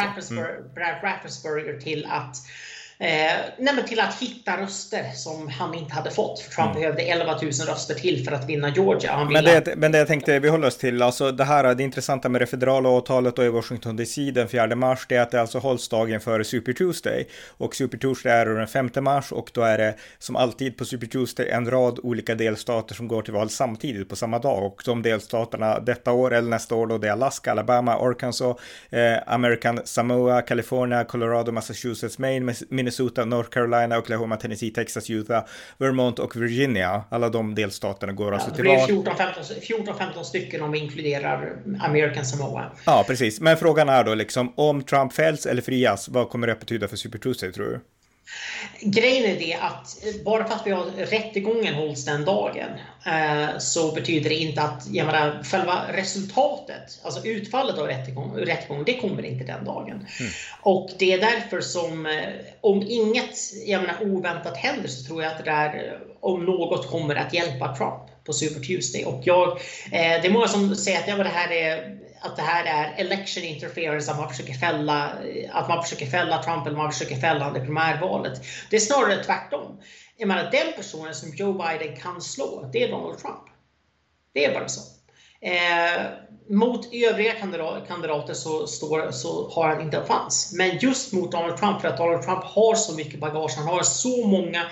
Brad 0.74 0.96
Raffensperger 1.02 1.80
till 1.80 2.06
att 2.10 2.36
Eh, 3.00 3.82
till 3.90 4.00
att 4.00 4.14
hitta 4.14 4.62
röster 4.62 5.04
som 5.14 5.48
han 5.48 5.74
inte 5.74 5.94
hade 5.94 6.10
fått. 6.10 6.40
För 6.40 6.50
Trump 6.50 6.70
mm. 6.70 6.80
behövde 6.80 7.02
11 7.02 7.32
000 7.32 7.50
röster 7.50 7.94
till 7.94 8.24
för 8.24 8.32
att 8.32 8.48
vinna 8.48 8.68
Georgia. 8.68 9.24
men, 9.24 9.44
det, 9.44 9.76
men 9.76 9.92
det 9.92 9.98
jag 9.98 10.06
tänkte 10.06 10.38
vi 10.38 10.48
håller 10.48 10.66
oss 10.66 10.78
till, 10.78 11.02
alltså 11.02 11.32
det 11.32 11.44
här, 11.44 11.74
det 11.74 11.82
intressanta 11.82 12.28
med 12.28 12.40
det 12.40 12.46
federala 12.46 12.88
avtalet 12.88 13.38
och 13.38 13.44
i 13.44 13.48
Washington 13.48 13.96
DC 13.96 14.30
den 14.30 14.48
4 14.48 14.76
mars, 14.76 15.06
det 15.08 15.16
är 15.16 15.20
att 15.20 15.30
det 15.30 15.40
alltså 15.40 15.58
hålls 15.58 15.88
dagen 15.88 16.20
före 16.20 16.44
Super 16.44 16.72
Tuesday. 16.72 17.28
Och 17.48 17.74
Super 17.74 17.98
Tuesday 17.98 18.32
är 18.32 18.46
den 18.46 18.66
5 18.66 18.90
mars 19.00 19.32
och 19.32 19.50
då 19.54 19.62
är 19.62 19.78
det 19.78 19.94
som 20.18 20.36
alltid 20.36 20.76
på 20.76 20.84
Super 20.84 21.06
Tuesday 21.06 21.48
en 21.48 21.70
rad 21.70 21.98
olika 22.02 22.34
delstater 22.34 22.94
som 22.94 23.08
går 23.08 23.22
till 23.22 23.34
val 23.34 23.50
samtidigt 23.50 24.08
på 24.08 24.16
samma 24.16 24.38
dag. 24.38 24.64
Och 24.64 24.82
de 24.84 25.02
delstaterna 25.02 25.80
detta 25.80 26.12
år 26.12 26.34
eller 26.34 26.48
nästa 26.48 26.74
år 26.74 26.86
då 26.86 26.98
det 26.98 27.08
är 27.08 27.12
Alaska, 27.12 27.50
Alabama, 27.50 27.94
Arkansas, 27.94 28.56
eh, 28.90 29.16
American 29.26 29.80
Samoa, 29.84 30.42
California, 30.42 31.04
Colorado, 31.04 31.52
Massachusetts, 31.52 32.18
Maine, 32.18 32.54
Minnesota 32.68 32.89
Minnesota, 32.90 33.24
North 33.24 33.50
Carolina, 33.50 33.98
Oklahoma, 33.98 34.36
Tennessee, 34.36 34.70
Texas, 34.70 35.10
Utah, 35.10 35.44
Vermont 35.78 36.18
och 36.18 36.36
Virginia. 36.36 37.04
Alla 37.10 37.28
de 37.28 37.54
delstaterna 37.54 38.12
går 38.12 38.34
alltså 38.34 38.50
till 38.50 38.64
val. 38.64 38.86
Det 38.88 38.92
blir 38.92 39.92
14-15 39.92 40.22
stycken 40.22 40.62
om 40.62 40.72
vi 40.72 40.78
inkluderar 40.78 41.56
American 41.80 42.24
Samoa. 42.24 42.64
Ja, 42.86 43.04
precis. 43.06 43.40
Men 43.40 43.56
frågan 43.56 43.88
är 43.88 44.04
då 44.04 44.14
liksom 44.14 44.52
om 44.56 44.82
Trump 44.82 45.12
fälls 45.12 45.46
eller 45.46 45.62
frias, 45.62 46.08
vad 46.08 46.28
kommer 46.28 46.46
det 46.46 46.52
att 46.52 46.60
betyda 46.60 46.88
för 46.88 46.96
Super 46.96 47.18
Tuesday 47.18 47.52
tror 47.52 47.66
du? 47.66 47.80
Grejen 48.80 49.24
är 49.24 49.38
det 49.38 49.54
att 49.54 50.04
eh, 50.04 50.22
bara 50.24 50.48
för 50.48 50.54
att 50.54 50.66
vi 50.66 50.70
har 50.70 50.84
rättegången 50.84 51.74
hålls 51.74 52.04
den 52.04 52.24
dagen 52.24 52.70
eh, 53.06 53.58
så 53.58 53.92
betyder 53.92 54.30
det 54.30 54.36
inte 54.36 54.62
att 54.62 54.86
jag 54.90 55.06
menar, 55.06 55.42
själva 55.44 55.84
resultatet, 55.92 57.00
alltså 57.02 57.26
utfallet 57.26 57.78
av 57.78 57.86
rättegången, 57.86 58.36
rättegång, 58.36 58.84
det 58.84 58.96
kommer 58.96 59.24
inte 59.24 59.44
den 59.44 59.64
dagen. 59.64 60.06
Mm. 60.20 60.32
Och 60.62 60.90
det 60.98 61.12
är 61.12 61.18
därför 61.18 61.60
som, 61.60 62.06
eh, 62.06 62.28
om 62.60 62.82
inget 62.88 63.36
jag 63.66 63.80
menar, 63.80 63.96
oväntat 64.02 64.56
händer 64.56 64.88
så 64.88 65.04
tror 65.04 65.22
jag 65.22 65.32
att 65.32 65.44
det 65.44 65.50
där 65.50 65.98
om 66.20 66.44
något 66.44 66.90
kommer 66.90 67.14
att 67.14 67.34
hjälpa 67.34 67.76
Trump 67.76 68.24
på 68.24 68.32
Super 68.32 68.60
Tuesday. 68.60 69.04
Och 69.04 69.20
jag, 69.24 69.58
det 69.90 70.26
är 70.26 70.30
många 70.30 70.48
som 70.48 70.76
säger 70.76 70.98
att 70.98 71.08
ja, 71.08 71.16
det 71.16 71.24
här 71.24 71.52
är 71.52 71.99
att 72.20 72.36
det 72.36 72.42
här 72.42 72.64
är 72.64 73.04
election 73.04 73.44
interference, 73.44 74.12
att 74.12 74.18
man 74.18 74.28
försöker 74.28 74.52
fälla, 74.52 75.14
att 75.50 75.68
man 75.68 75.82
försöker 75.82 76.06
fälla 76.06 76.42
Trump 76.42 76.66
eller 76.66 76.76
man 76.76 76.92
försöker 76.92 77.16
fälla 77.16 77.44
honom 77.44 77.62
i 77.62 77.64
primärvalet. 77.64 78.42
Det 78.70 78.76
är 78.76 78.80
snarare 78.80 79.24
tvärtom. 79.24 79.80
Jag 80.16 80.28
menar, 80.28 80.50
den 80.50 80.72
personen 80.76 81.14
som 81.14 81.34
Joe 81.34 81.52
Biden 81.52 81.96
kan 81.96 82.22
slå, 82.22 82.70
det 82.72 82.82
är 82.82 82.90
Donald 82.90 83.18
Trump. 83.18 83.44
Det 84.32 84.44
är 84.44 84.54
bara 84.54 84.68
så. 84.68 84.80
Eh, 85.40 86.06
mot 86.48 86.94
övriga 86.94 87.32
kandidater 87.88 88.34
så, 88.34 88.66
står, 88.66 89.10
så 89.10 89.50
har 89.50 89.68
han 89.68 89.80
inte 89.80 89.96
en 89.96 90.06
chans. 90.06 90.52
Men 90.54 90.78
just 90.78 91.12
mot 91.12 91.32
Donald 91.32 91.56
Trump, 91.56 91.80
för 91.80 91.88
att 91.88 91.96
Donald 91.96 92.22
Trump 92.22 92.44
har 92.44 92.74
så 92.74 92.94
mycket 92.94 93.20
bagage, 93.20 93.54
han 93.56 93.66
har 93.66 93.82
så 93.82 94.26
många 94.26 94.66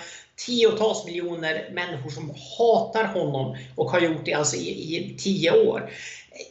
tiotals 0.45 1.05
miljoner 1.05 1.69
människor 1.71 2.09
som 2.09 2.33
hatar 2.57 3.03
honom 3.03 3.57
och 3.75 3.91
har 3.91 3.99
gjort 3.99 4.25
det 4.25 4.33
alltså 4.33 4.55
i, 4.55 4.95
i 4.97 5.17
tio 5.17 5.67
år. 5.67 5.91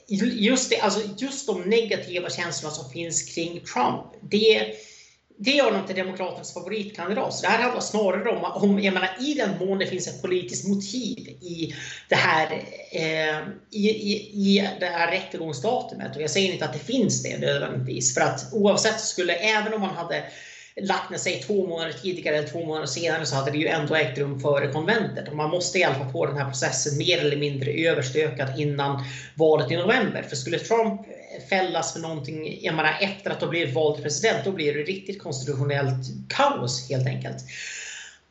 Just, 0.08 0.70
det, 0.70 0.80
alltså 0.80 1.00
just 1.18 1.46
de 1.46 1.62
negativa 1.62 2.30
känslorna 2.30 2.74
som 2.74 2.90
finns 2.90 3.34
kring 3.34 3.60
Trump, 3.60 4.04
det, 4.30 4.74
det 5.38 5.50
gör 5.50 5.70
honom 5.70 5.86
till 5.86 5.96
Demokraternas 5.96 6.54
favoritkandidat. 6.54 7.34
Så 7.34 7.42
det 7.42 7.48
här 7.48 7.62
handlar 7.62 7.80
snarare 7.80 8.30
om, 8.30 8.44
om 8.44 8.80
jag 8.82 8.94
menar, 8.94 9.10
i 9.20 9.34
den 9.34 9.58
mån 9.58 9.78
det 9.78 9.86
finns 9.86 10.08
ett 10.08 10.22
politiskt 10.22 10.68
motiv 10.68 11.28
i 11.28 11.74
det 12.08 12.14
här, 12.14 12.52
eh, 12.92 13.38
i, 13.70 13.88
i, 13.88 14.12
i 14.32 14.68
det 14.80 14.86
här 14.86 15.10
rättegångsdatumet. 15.10 16.16
Och 16.16 16.22
jag 16.22 16.30
säger 16.30 16.52
inte 16.52 16.64
att 16.64 16.72
det 16.72 16.92
finns 16.92 17.22
det 17.22 17.38
nödvändigtvis. 17.38 18.14
För 18.14 18.20
att 18.20 18.52
oavsett 18.52 19.00
skulle, 19.00 19.34
även 19.34 19.74
om 19.74 19.80
man 19.80 19.94
hade 19.94 20.24
lagt 20.80 21.20
sig 21.20 21.42
två 21.42 21.66
månader 21.66 21.92
tidigare 21.92 22.36
eller 22.36 22.48
två 22.48 22.66
månader 22.66 22.86
senare 22.86 23.26
så 23.26 23.36
hade 23.36 23.50
det 23.50 23.58
ju 23.58 23.66
ändå 23.66 23.94
ägt 23.94 24.18
rum 24.18 24.40
före 24.40 24.72
konventet. 24.72 25.28
Och 25.28 25.36
man 25.36 25.50
måste 25.50 25.78
i 25.78 25.84
alla 25.84 25.94
fall 25.94 26.12
få 26.12 26.26
den 26.26 26.36
här 26.36 26.44
processen 26.44 26.98
mer 26.98 27.18
eller 27.18 27.36
mindre 27.36 27.70
överstökad 27.70 28.60
innan 28.60 29.04
valet 29.34 29.70
i 29.70 29.76
november. 29.76 30.22
För 30.22 30.36
skulle 30.36 30.58
Trump 30.58 31.00
fällas 31.48 31.92
för 31.92 32.00
någonting, 32.00 32.58
jag 32.62 32.74
menar 32.74 32.96
efter 33.00 33.30
att 33.30 33.40
ha 33.40 33.48
blivit 33.48 33.74
vald 33.74 33.94
till 33.94 34.04
president, 34.04 34.44
då 34.44 34.52
blir 34.52 34.74
det 34.74 34.82
riktigt 34.82 35.22
konstitutionellt 35.22 36.06
kaos 36.28 36.88
helt 36.90 37.06
enkelt. 37.06 37.44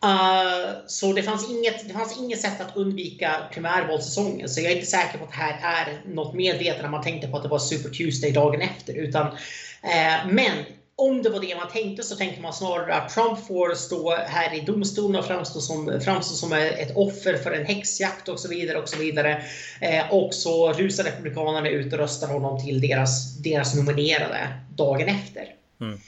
Uh, 0.05 0.77
så 0.87 1.13
det 1.13 1.23
fanns, 1.23 1.49
inget, 1.49 1.87
det 1.87 1.93
fanns 1.93 2.19
inget 2.19 2.41
sätt 2.41 2.61
att 2.61 2.77
undvika 2.77 3.35
primärvalssäsongen. 3.53 4.49
Så 4.49 4.61
jag 4.61 4.71
är 4.71 4.75
inte 4.75 4.87
säker 4.87 5.17
på 5.17 5.23
att 5.23 5.31
det 5.31 5.37
här 5.37 5.87
är 5.87 6.01
något 6.13 6.33
medvetet 6.33 6.81
när 6.81 6.89
man 6.89 7.03
tänkte 7.03 7.27
på 7.27 7.37
att 7.37 7.43
det 7.43 7.49
var 7.49 7.59
Super 7.59 7.89
Tuesday 7.89 8.31
dagen 8.31 8.61
efter. 8.61 8.93
Utan, 8.93 9.27
uh, 9.27 10.27
men 10.31 10.53
om 10.97 11.23
det 11.23 11.29
var 11.29 11.39
det 11.39 11.55
man 11.55 11.69
tänkte 11.69 12.03
så 12.03 12.15
tänkte 12.15 12.41
man 12.41 12.53
snarare 12.53 12.93
att 12.93 13.09
Trump 13.09 13.47
får 13.47 13.75
stå 13.75 14.15
här 14.15 14.55
i 14.55 14.61
domstolen 14.61 15.15
och 15.15 15.25
framstå 15.25 15.59
som, 15.59 16.01
framstå 16.03 16.35
som 16.35 16.53
ett 16.53 16.95
offer 16.95 17.37
för 17.37 17.51
en 17.51 17.65
häxjakt 17.65 18.29
och 18.29 18.39
så 18.39 18.47
vidare. 18.47 18.77
Och 18.77 18.89
så 18.89 18.97
vidare. 18.97 19.43
Eh, 19.81 20.13
och 20.13 20.33
så 20.33 20.73
rusar 20.73 21.03
Republikanerna 21.03 21.69
ut 21.69 21.93
och 21.93 21.99
röstar 21.99 22.27
honom 22.27 22.65
till 22.65 22.81
deras, 22.81 23.37
deras 23.37 23.75
nominerade 23.75 24.47
dagen 24.75 25.07
efter. 25.07 25.43
Mm. 25.81 25.99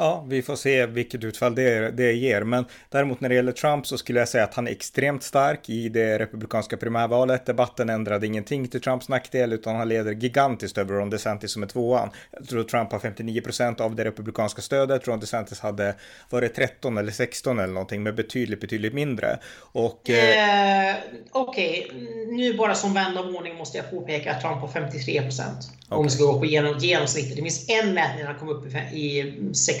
Ja, 0.00 0.24
vi 0.28 0.42
får 0.42 0.56
se 0.56 0.86
vilket 0.86 1.24
utfall 1.24 1.54
det, 1.54 1.90
det 1.90 2.12
ger. 2.12 2.42
Men 2.42 2.64
däremot 2.88 3.20
när 3.20 3.28
det 3.28 3.34
gäller 3.34 3.52
Trump 3.52 3.86
så 3.86 3.98
skulle 3.98 4.18
jag 4.18 4.28
säga 4.28 4.44
att 4.44 4.54
han 4.54 4.66
är 4.66 4.70
extremt 4.70 5.22
stark 5.22 5.68
i 5.68 5.88
det 5.88 6.18
republikanska 6.18 6.76
primärvalet. 6.76 7.46
Debatten 7.46 7.90
ändrade 7.90 8.26
ingenting 8.26 8.68
till 8.68 8.80
Trumps 8.80 9.08
nackdel 9.08 9.52
utan 9.52 9.76
han 9.76 9.88
leder 9.88 10.12
gigantiskt 10.12 10.78
över 10.78 10.94
Ron 10.94 11.10
DeSantis 11.10 11.52
som 11.52 11.62
är 11.62 11.66
tvåan. 11.66 12.10
Jag 12.30 12.48
tror 12.48 12.64
Trump 12.64 12.92
har 12.92 12.98
59 12.98 13.40
procent 13.40 13.80
av 13.80 13.94
det 13.94 14.04
republikanska 14.04 14.62
stödet. 14.62 15.08
Ron 15.08 15.20
DeSantis 15.20 15.60
hade 15.60 15.94
varit 16.30 16.54
13 16.54 16.98
eller 16.98 17.12
16 17.12 17.58
eller 17.58 17.72
någonting 17.72 18.02
med 18.02 18.14
betydligt, 18.14 18.60
betydligt 18.60 18.94
mindre. 18.94 19.38
Och, 19.56 20.10
eh, 20.10 20.90
eh, 20.90 20.96
Okej, 21.32 21.86
okay. 21.90 22.06
nu 22.26 22.54
bara 22.54 22.74
som 22.74 22.94
vän 22.94 23.18
av 23.18 23.26
ordning 23.26 23.56
måste 23.56 23.78
jag 23.78 23.90
påpeka 23.90 24.32
att 24.32 24.40
Trump 24.40 24.60
har 24.60 24.68
53 24.68 25.22
procent. 25.22 25.78
Okay. 25.86 25.98
Om 25.98 26.04
vi 26.04 26.10
ska 26.10 26.24
gå 26.24 26.38
på 26.38 26.46
genom, 26.46 26.78
genomsnittet. 26.78 27.36
Det 27.36 27.42
finns 27.42 27.68
en 27.68 27.94
mätning 27.94 28.18
där 28.18 28.26
han 28.26 28.38
kom 28.38 28.48
upp 28.48 28.66
i 28.92 29.34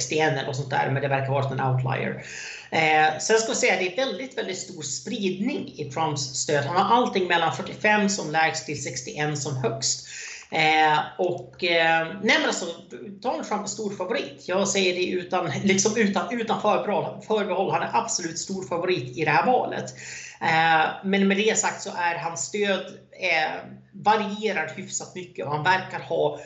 61 0.08 0.38
eller 0.38 0.52
sånt 0.52 0.70
där, 0.70 0.90
men 0.90 1.02
det 1.02 1.08
verkar 1.08 1.32
vara 1.32 1.44
en 1.44 1.60
outlier. 1.60 2.24
Eh, 2.70 3.18
sen 3.18 3.38
ska 3.38 3.52
vi 3.52 3.56
säga 3.56 3.72
att 3.72 3.78
det 3.78 3.92
är 3.92 4.06
väldigt, 4.06 4.38
väldigt 4.38 4.58
stor 4.58 4.82
spridning 4.82 5.72
i 5.76 5.84
Trumps 5.84 6.22
stöd. 6.22 6.64
Han 6.64 6.76
har 6.76 6.96
allting 6.96 7.26
mellan 7.26 7.56
45 7.56 8.08
som 8.08 8.30
lägst 8.30 8.66
till 8.66 8.82
61 8.82 9.38
som 9.38 9.56
högst. 9.56 10.08
Eh, 10.50 10.98
och 11.18 11.64
eh, 11.64 12.06
nej 12.22 12.36
men 12.38 12.46
alltså, 12.46 12.66
Donald 13.08 13.48
Trump 13.48 13.64
är 13.64 13.68
stor 13.68 13.90
favorit. 13.90 14.44
Jag 14.46 14.68
säger 14.68 14.94
det 14.94 15.06
utan, 15.06 15.50
liksom 15.64 15.96
utan, 15.96 16.40
utan 16.40 16.60
förbehåll, 16.62 17.22
förbehåll. 17.26 17.70
Han 17.70 17.82
är 17.82 17.90
absolut 17.92 18.38
stor 18.38 18.68
favorit 18.68 19.16
i 19.16 19.24
det 19.24 19.30
här 19.30 19.46
valet. 19.46 19.94
Eh, 20.40 20.86
men 21.04 21.28
med 21.28 21.36
det 21.36 21.58
sagt 21.58 21.82
så 21.82 21.90
är 21.90 22.14
hans 22.14 22.40
stöd 22.40 22.86
eh, 23.20 23.60
varierar 23.92 24.72
hyfsat 24.76 25.14
mycket 25.14 25.46
och 25.46 25.52
han 25.52 25.64
verkar 25.64 26.00
ha 26.00 26.40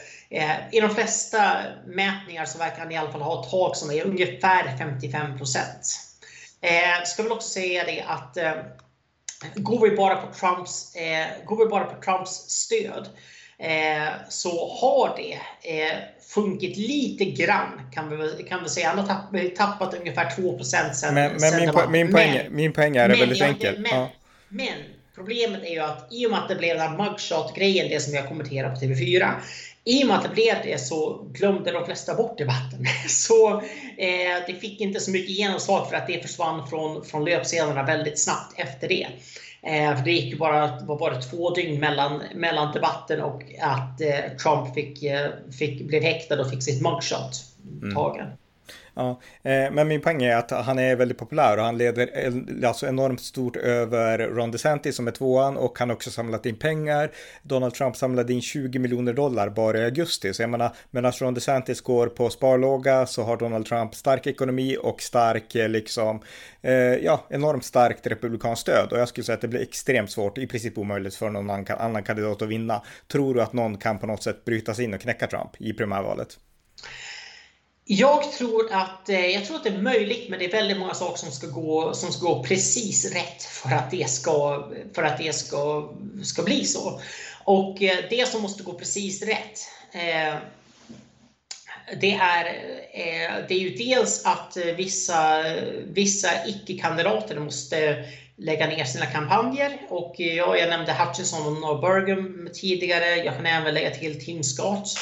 i 0.72 0.80
de 0.80 0.90
flesta 0.90 1.62
mätningar 1.86 2.44
så 2.44 2.58
verkar 2.58 2.78
han 2.78 2.92
i 2.92 2.96
alla 2.96 3.12
fall 3.12 3.22
ha 3.22 3.44
ett 3.44 3.50
tak 3.50 3.76
som 3.76 3.90
är 3.90 4.06
ungefär 4.06 4.76
55 4.78 5.38
procent. 5.38 6.00
Eh, 6.60 7.04
ska 7.04 7.22
väl 7.22 7.32
också 7.32 7.48
säga 7.48 7.84
det 7.84 8.04
att 8.06 8.36
eh, 8.36 8.52
går 9.54 9.90
vi 9.90 9.96
bara 9.96 10.16
på 10.16 10.34
Trumps, 10.34 10.96
eh, 10.96 11.26
går 11.44 11.64
vi 11.64 11.66
bara 11.66 11.84
på 11.84 12.02
Trumps 12.02 12.30
stöd 12.30 13.08
eh, 13.58 14.08
så 14.28 14.74
har 14.80 15.16
det 15.16 15.32
eh, 15.70 15.96
sjunkit 16.34 16.76
lite 16.76 17.24
grann 17.24 17.90
kan 17.92 18.10
vi, 18.10 18.42
kan 18.42 18.62
vi 18.62 18.68
säga. 18.68 18.88
Han 18.88 18.98
har 18.98 19.06
tappat, 19.06 19.56
tappat 19.56 19.94
ungefär 19.94 20.30
2 20.36 20.64
sen, 20.64 21.14
Men, 21.14 21.30
men 21.32 21.40
sen 21.40 21.60
min, 21.60 21.72
po 21.72 21.88
min, 21.88 22.12
poäng, 22.12 22.32
men, 22.34 22.56
min 22.56 22.72
poäng 22.72 22.96
är 22.96 23.08
men, 23.08 23.18
väldigt 23.18 23.38
ja, 23.38 23.46
enkel. 23.46 23.78
Men, 23.78 24.00
ja. 24.00 24.08
men 24.48 24.74
Problemet 25.14 25.62
är 25.62 25.70
ju 25.70 25.78
att 25.78 26.08
i 26.10 26.26
och 26.26 26.30
med 26.30 26.40
att 26.40 26.48
det 26.48 26.54
blev 26.54 26.76
den 26.76 26.88
här 26.88 26.96
mugshot-grejen, 26.96 27.88
det 27.88 28.00
som 28.00 28.14
jag 28.14 28.28
kommenterade 28.28 28.74
på 28.74 28.80
TV4. 28.80 29.34
I 29.84 30.02
och 30.02 30.06
med 30.06 30.16
att 30.16 30.22
det 30.22 30.28
blev 30.28 30.56
det 30.62 30.80
så 30.80 31.26
glömde 31.32 31.72
de 31.72 31.84
flesta 31.84 32.14
bort 32.14 32.38
debatten. 32.38 32.86
Så 33.08 33.50
eh, 33.96 34.42
det 34.46 34.54
fick 34.60 34.80
inte 34.80 35.00
så 35.00 35.10
mycket 35.10 35.30
genomslag 35.30 35.88
för 35.88 35.96
att 35.96 36.06
det 36.06 36.22
försvann 36.22 36.66
från, 36.68 37.04
från 37.04 37.24
löpsedlarna 37.24 37.82
väldigt 37.82 38.18
snabbt 38.18 38.54
efter 38.56 38.88
det. 38.88 39.06
Eh, 39.62 39.96
för 39.96 40.04
det 40.04 40.12
gick 40.12 40.32
ju 40.32 40.38
bara, 40.38 40.80
var 40.80 40.98
bara 40.98 41.20
två 41.20 41.54
dygn 41.54 41.80
mellan, 41.80 42.22
mellan 42.34 42.72
debatten 42.72 43.20
och 43.20 43.42
att 43.60 44.00
eh, 44.00 44.36
Trump 44.42 44.74
fick, 44.74 45.02
eh, 45.02 45.30
fick, 45.58 45.82
blev 45.82 46.02
häktad 46.02 46.40
och 46.40 46.50
fick 46.50 46.62
sitt 46.62 46.82
mugshot 46.82 47.44
tagen. 47.94 48.26
Mm. 48.26 48.36
Ja, 48.94 49.20
eh, 49.42 49.70
men 49.72 49.88
min 49.88 50.00
poäng 50.00 50.22
är 50.22 50.36
att 50.36 50.50
han 50.50 50.78
är 50.78 50.96
väldigt 50.96 51.18
populär 51.18 51.56
och 51.56 51.64
han 51.64 51.78
leder 51.78 52.10
alltså 52.66 52.86
enormt 52.86 53.20
stort 53.20 53.56
över 53.56 54.18
Ron 54.18 54.50
DeSantis 54.50 54.96
som 54.96 55.08
är 55.08 55.12
tvåan 55.12 55.56
och 55.56 55.78
han 55.78 55.88
har 55.88 55.96
också 55.96 56.10
samlat 56.10 56.46
in 56.46 56.56
pengar. 56.56 57.10
Donald 57.42 57.74
Trump 57.74 57.96
samlade 57.96 58.32
in 58.32 58.42
20 58.42 58.78
miljoner 58.78 59.12
dollar 59.12 59.48
bara 59.48 59.78
i 59.78 59.84
augusti, 59.84 60.34
så 60.34 60.42
jag 60.42 60.50
menar 60.50 60.72
medan 60.90 61.12
Ron 61.12 61.34
DeSantis 61.34 61.80
går 61.80 62.06
på 62.06 62.30
sparlåga 62.30 63.06
så 63.06 63.22
har 63.22 63.36
Donald 63.36 63.66
Trump 63.66 63.94
stark 63.94 64.26
ekonomi 64.26 64.76
och 64.82 65.02
stark 65.02 65.54
eh, 65.54 65.68
liksom, 65.68 66.20
eh, 66.62 66.72
ja, 66.74 67.26
enormt 67.28 67.64
starkt 67.64 68.06
republikanskt 68.06 68.62
stöd 68.62 68.92
och 68.92 68.98
jag 68.98 69.08
skulle 69.08 69.24
säga 69.24 69.34
att 69.34 69.40
det 69.40 69.48
blir 69.48 69.62
extremt 69.62 70.10
svårt, 70.10 70.38
i 70.38 70.46
princip 70.46 70.78
omöjligt 70.78 71.14
för 71.14 71.30
någon 71.30 71.50
annan 71.50 72.02
kandidat 72.02 72.42
att 72.42 72.48
vinna. 72.48 72.82
Tror 73.12 73.34
du 73.34 73.42
att 73.42 73.52
någon 73.52 73.76
kan 73.76 73.98
på 73.98 74.06
något 74.06 74.22
sätt 74.22 74.44
bryta 74.44 74.74
sig 74.74 74.84
in 74.84 74.94
och 74.94 75.00
knäcka 75.00 75.26
Trump 75.26 75.50
i 75.58 75.72
primärvalet? 75.72 76.38
Jag 77.84 78.32
tror, 78.32 78.72
att, 78.72 79.08
eh, 79.08 79.26
jag 79.26 79.44
tror 79.44 79.56
att 79.56 79.64
det 79.64 79.70
är 79.70 79.82
möjligt, 79.82 80.28
men 80.28 80.38
det 80.38 80.44
är 80.44 80.52
väldigt 80.52 80.78
många 80.78 80.94
saker 80.94 81.18
som 81.18 81.30
ska 81.30 81.46
gå, 81.46 81.94
som 81.94 82.12
ska 82.12 82.26
gå 82.26 82.42
precis 82.42 83.12
rätt 83.14 83.42
för 83.42 83.68
att 83.68 83.90
det 83.90 84.10
ska, 84.10 84.68
för 84.94 85.02
att 85.02 85.18
det 85.18 85.34
ska, 85.34 85.92
ska 86.22 86.42
bli 86.42 86.64
så. 86.64 87.00
Och 87.44 87.82
eh, 87.82 88.04
det 88.10 88.28
som 88.28 88.42
måste 88.42 88.62
gå 88.62 88.72
precis 88.72 89.22
rätt, 89.22 89.58
eh, 89.92 90.34
det 92.00 92.12
är, 92.12 92.44
det 93.48 93.54
är 93.54 93.58
ju 93.58 93.70
dels 93.70 94.24
att 94.24 94.56
vissa, 94.76 95.44
vissa 95.84 96.28
icke-kandidater 96.46 97.40
måste 97.40 98.04
lägga 98.36 98.66
ner 98.66 98.84
sina 98.84 99.06
kampanjer. 99.06 99.78
Och 99.88 100.14
jag, 100.18 100.58
jag 100.58 100.68
nämnde 100.68 100.92
Hutchinson 100.92 101.64
och 101.64 101.80
Burgum 101.80 102.48
tidigare. 102.54 103.16
Jag 103.16 103.36
kan 103.36 103.46
även 103.46 103.74
lägga 103.74 103.90
till 103.90 104.24
Tim 104.24 104.42
Scott. 104.42 104.98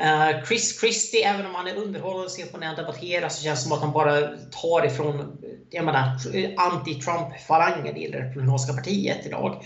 Eh, 0.00 0.44
Chris 0.44 0.80
Christie, 0.80 1.28
även 1.28 1.46
om 1.46 1.54
han 1.54 1.66
är 1.66 1.76
underhållande 1.76 2.26
att 2.26 2.32
se 2.32 2.46
på 2.46 2.58
när 2.58 2.66
han 2.66 2.76
debatterar, 2.76 3.28
så 3.28 3.42
känns 3.42 3.58
det 3.58 3.62
som 3.62 3.72
att 3.72 3.80
han 3.80 3.92
bara 3.92 4.20
tar 4.50 4.86
ifrån 4.86 5.38
jag 5.70 5.84
menar, 5.84 6.16
anti-Trump-falangen 6.56 7.96
i 7.96 8.10
det 8.10 8.18
republikanska 8.18 8.72
partiet 8.72 9.26
idag. 9.26 9.64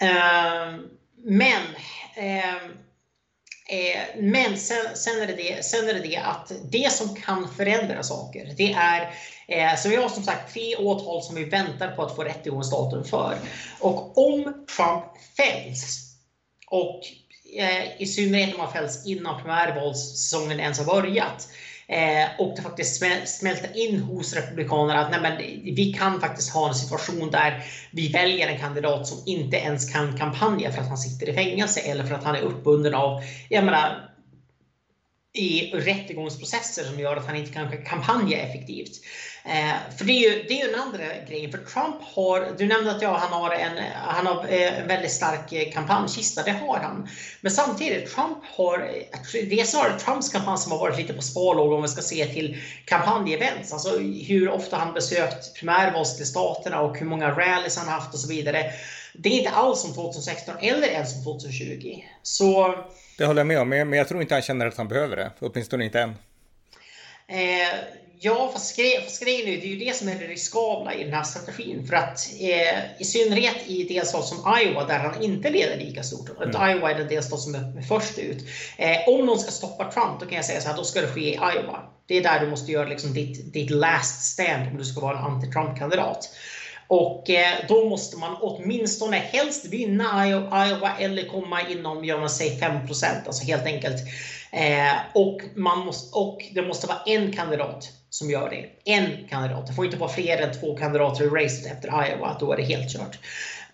Eh, 0.00 0.74
men 1.24 1.62
eh, 2.16 2.54
men 4.16 4.58
sen, 4.58 4.96
sen, 4.96 5.22
är 5.22 5.26
det 5.26 5.32
det, 5.32 5.64
sen 5.64 5.88
är 5.88 5.94
det 5.94 6.00
det 6.00 6.16
att 6.16 6.52
det 6.70 6.92
som 6.92 7.16
kan 7.16 7.54
förändra 7.56 8.02
saker, 8.02 8.54
det 8.56 8.72
är 8.72 9.14
eh, 9.48 9.76
så 9.76 9.88
vi 9.88 9.96
har 9.96 10.08
som 10.08 10.22
sagt 10.22 10.52
tre 10.52 10.76
åtal 10.76 11.22
som 11.22 11.34
vi 11.34 11.44
väntar 11.44 11.96
på 11.96 12.02
att 12.02 12.16
få 12.16 12.24
rättegångsdatum 12.24 13.04
för. 13.04 13.38
Och 13.80 14.18
om 14.18 14.42
Trump 14.76 15.04
fälls 15.36 16.16
och 16.66 17.00
Eh, 17.56 18.02
i 18.02 18.06
synnerhet 18.06 18.52
om 18.52 18.58
man 18.58 18.72
fälls 18.72 19.06
innan 19.06 19.42
primärvalssäsongen 19.42 20.60
ens 20.60 20.78
har 20.78 20.84
börjat, 20.84 21.48
Eh, 21.90 22.28
och 22.38 22.56
det 22.56 22.62
faktiskt 22.62 23.02
smälter 23.26 23.76
in 23.76 24.00
hos 24.00 24.34
Republikanerna 24.34 25.00
att 25.00 25.10
nej, 25.10 25.20
men, 25.20 25.36
vi 25.74 25.92
kan 25.92 26.20
faktiskt 26.20 26.50
ha 26.50 26.68
en 26.68 26.74
situation 26.74 27.30
där 27.30 27.64
vi 27.90 28.08
väljer 28.08 28.48
en 28.48 28.58
kandidat 28.58 29.06
som 29.06 29.22
inte 29.26 29.56
ens 29.56 29.92
kan 29.92 30.16
kampanja 30.16 30.72
för 30.72 30.80
att 30.80 30.88
han 30.88 30.98
sitter 30.98 31.28
i 31.28 31.32
fängelse 31.32 31.80
eller 31.80 32.04
för 32.04 32.14
att 32.14 32.24
han 32.24 32.34
är 32.34 32.40
uppbunden 32.40 32.94
av, 32.94 33.22
jag 33.48 33.64
menar, 33.64 34.10
i 35.32 35.70
rättegångsprocesser 35.74 36.84
som 36.84 37.00
gör 37.00 37.16
att 37.16 37.26
han 37.26 37.36
inte 37.36 37.52
kan 37.52 37.84
kampanja 37.84 38.38
effektivt. 38.38 39.00
Eh, 39.44 39.96
för 39.98 40.04
det 40.04 40.12
är 40.12 40.30
ju 40.30 40.42
det 40.48 40.60
är 40.60 40.68
en 40.68 40.80
andra 40.80 40.98
grejen. 41.28 41.50
För 41.50 41.58
Trump 41.58 41.96
har, 42.02 42.54
du 42.58 42.66
nämnde 42.66 42.90
att 42.90 43.02
ja, 43.02 43.16
han 43.16 43.32
har 43.42 43.50
en, 43.50 43.78
han 43.94 44.26
har 44.26 44.44
eh, 44.48 44.80
en 44.80 44.88
väldigt 44.88 45.12
stark 45.12 45.52
eh, 45.52 45.72
kampanjkista, 45.72 46.42
det 46.42 46.50
har 46.50 46.78
han. 46.78 47.08
Men 47.40 47.52
samtidigt, 47.52 48.14
Trump 48.14 48.38
har, 48.56 48.78
det 49.32 49.60
är 49.60 49.64
snarare 49.64 49.98
Trumps 49.98 50.28
kampanj 50.28 50.58
som 50.58 50.72
har 50.72 50.78
varit 50.78 50.98
lite 50.98 51.12
på 51.12 51.22
sparlåga 51.22 51.76
om 51.76 51.82
vi 51.82 51.88
ska 51.88 52.02
se 52.02 52.26
till 52.26 52.62
kampanjevents. 52.84 53.72
Alltså 53.72 53.98
hur 53.98 54.50
ofta 54.50 54.76
han 54.76 54.94
besökt 54.94 55.54
primärvalsstaterna 55.54 56.80
och 56.80 56.98
hur 56.98 57.06
många 57.06 57.30
rallys 57.30 57.78
han 57.78 57.88
haft 57.88 58.14
och 58.14 58.20
så 58.20 58.28
vidare. 58.28 58.72
Det 59.14 59.28
är 59.28 59.38
inte 59.38 59.50
alls 59.50 59.80
som 59.80 59.94
2016 59.94 60.54
eller 60.60 60.88
ens 60.88 61.12
som 61.12 61.24
2020. 61.24 62.02
Så 62.22 62.74
det 63.18 63.26
håller 63.26 63.40
jag 63.40 63.46
med 63.46 63.60
om, 63.60 63.68
men 63.68 63.92
jag 63.92 64.08
tror 64.08 64.22
inte 64.22 64.34
han 64.34 64.42
känner 64.42 64.66
att 64.66 64.76
han 64.76 64.88
behöver 64.88 65.16
det. 65.16 65.30
Åtminstone 65.40 65.84
inte 65.84 66.00
än. 66.00 66.14
Eh, 67.28 67.74
ja, 68.22 68.50
fast, 68.52 68.76
grej, 68.76 69.00
fast 69.04 69.24
grejen 69.24 69.48
är 69.48 69.60
det 69.60 69.66
är 69.66 69.68
ju 69.68 69.78
det 69.78 69.96
som 69.96 70.08
är 70.08 70.14
det 70.14 70.26
riskabla 70.26 70.94
i 70.94 71.04
den 71.04 71.12
här 71.12 71.22
strategin. 71.22 71.86
För 71.86 71.96
att 71.96 72.28
eh, 72.40 73.00
i 73.00 73.04
synnerhet 73.04 73.56
i 73.66 73.84
delstat 73.84 74.26
som 74.26 74.38
Iowa 74.62 74.84
där 74.84 74.98
han 74.98 75.22
inte 75.22 75.50
leder 75.50 75.76
lika 75.76 76.02
stort. 76.02 76.30
Mm. 76.42 76.70
Iowa 76.70 76.90
är 76.90 76.94
den 76.94 77.08
delstat 77.08 77.40
som 77.40 77.54
är 77.54 77.82
först 77.88 78.18
ut. 78.18 78.44
Eh, 78.76 78.96
om 79.06 79.26
någon 79.26 79.38
ska 79.38 79.50
stoppa 79.50 79.92
Trump, 79.92 80.20
då 80.20 80.26
kan 80.26 80.36
jag 80.36 80.44
säga 80.44 80.60
så 80.60 80.68
här, 80.68 80.76
då 80.76 80.84
ska 80.84 81.00
det 81.00 81.06
ske 81.06 81.20
i 81.20 81.34
Iowa. 81.34 81.82
Det 82.06 82.16
är 82.16 82.22
där 82.22 82.40
du 82.40 82.50
måste 82.50 82.72
göra 82.72 82.88
liksom 82.88 83.14
ditt, 83.14 83.52
ditt 83.52 83.70
last 83.70 84.22
stand 84.22 84.68
om 84.70 84.78
du 84.78 84.84
ska 84.84 85.00
vara 85.00 85.18
en 85.18 85.24
anti-Trump-kandidat. 85.24 86.30
Och 86.86 87.30
eh, 87.30 87.58
då 87.68 87.88
måste 87.88 88.16
man 88.16 88.36
åtminstone 88.40 89.16
helst 89.16 89.66
vinna 89.66 90.28
Iowa 90.28 90.96
eller 90.98 91.28
komma 91.28 91.68
inom, 91.68 92.04
gör 92.04 92.20
man 92.20 92.30
säg 92.30 92.60
5% 92.60 93.04
alltså 93.26 93.44
helt 93.44 93.66
enkelt. 93.66 94.02
Eh, 94.52 94.92
och, 95.14 95.40
man 95.54 95.78
måste, 95.78 96.18
och 96.18 96.44
det 96.54 96.62
måste 96.62 96.86
vara 96.86 97.02
en 97.06 97.32
kandidat 97.32 97.92
som 98.10 98.30
gör 98.30 98.50
det. 98.50 98.92
En 98.92 99.28
kandidat. 99.28 99.66
Det 99.66 99.72
får 99.72 99.84
inte 99.84 99.96
vara 99.96 100.10
fler 100.10 100.38
än 100.38 100.60
två 100.60 100.76
kandidater 100.76 101.24
i 101.24 101.44
racet 101.44 101.72
efter 101.72 102.06
Iowa, 102.08 102.36
då 102.40 102.52
är 102.52 102.56
det 102.56 102.62
helt 102.62 102.92
kört. 102.92 103.18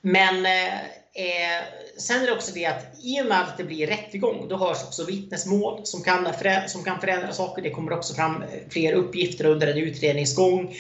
Men 0.01 0.47
eh, 0.47 0.75
eh, 1.15 1.63
sen 1.99 2.23
är 2.23 2.27
det 2.27 2.33
också 2.33 2.53
det 2.55 2.67
att 2.67 2.87
i 3.03 3.23
och 3.23 3.27
med 3.27 3.41
att 3.41 3.57
det 3.57 3.65
blir 3.65 3.87
rättegång, 3.87 4.49
då 4.49 4.57
hörs 4.57 4.83
också 4.83 5.05
vittnesmål 5.05 5.81
som 5.87 6.03
kan, 6.03 6.29
som 6.67 6.85
kan 6.85 7.01
förändra 7.01 7.33
saker. 7.33 7.63
Det 7.63 7.71
kommer 7.71 7.93
också 7.93 8.15
fram 8.15 8.43
eh, 8.43 8.49
fler 8.71 8.93
uppgifter 8.93 9.47
under 9.47 9.67
en 9.67 9.79
utredningsgång. 9.79 10.77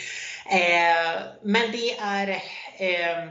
Eh, 0.51 1.23
men 1.43 1.73
det 1.73 1.91
är 1.99 2.29
eh, 2.79 3.29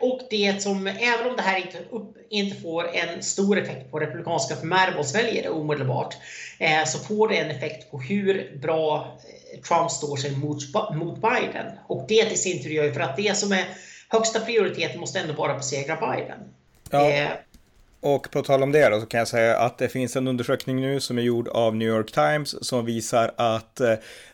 och 0.00 0.20
det 0.30 0.62
som, 0.62 0.86
även 0.86 1.26
om 1.30 1.36
det 1.36 1.42
här 1.42 1.58
inte, 1.58 1.78
upp, 1.90 2.16
inte 2.30 2.60
får 2.60 2.88
en 2.94 3.22
stor 3.22 3.58
effekt 3.58 3.90
på 3.90 3.98
republikanska 3.98 4.56
primärvalsväljare 4.56 5.48
omedelbart, 5.48 6.16
eh, 6.58 6.84
så 6.84 6.98
får 6.98 7.28
det 7.28 7.36
en 7.36 7.50
effekt 7.50 7.90
på 7.90 8.00
hur 8.00 8.58
bra 8.62 9.18
Trump 9.68 9.90
står 9.90 10.16
sig 10.16 10.36
mot, 10.36 10.58
mot 10.94 11.18
Biden. 11.20 11.66
Och 11.86 12.04
det 12.08 12.32
i 12.32 12.36
sin 12.36 12.62
tur 12.62 12.70
gör 12.70 12.84
ju 12.84 12.92
för 12.92 13.00
att 13.00 13.16
det 13.16 13.36
som 13.36 13.52
är 13.52 13.64
högsta 14.08 14.40
prioritet 14.40 15.00
måste 15.00 15.18
ändå 15.18 15.32
vara 15.32 15.52
att 15.52 15.58
besegra 15.58 15.96
Biden. 15.96 16.38
Ja. 16.90 17.10
Eh, 17.10 17.28
och 18.00 18.30
på 18.30 18.42
tal 18.42 18.62
om 18.62 18.72
det 18.72 18.88
då 18.88 19.00
så 19.00 19.06
kan 19.06 19.18
jag 19.18 19.28
säga 19.28 19.58
att 19.58 19.78
det 19.78 19.88
finns 19.88 20.16
en 20.16 20.28
undersökning 20.28 20.80
nu 20.80 21.00
som 21.00 21.18
är 21.18 21.22
gjord 21.22 21.48
av 21.48 21.76
New 21.76 21.88
York 21.88 22.12
Times 22.12 22.66
som 22.66 22.84
visar 22.84 23.34
att 23.36 23.80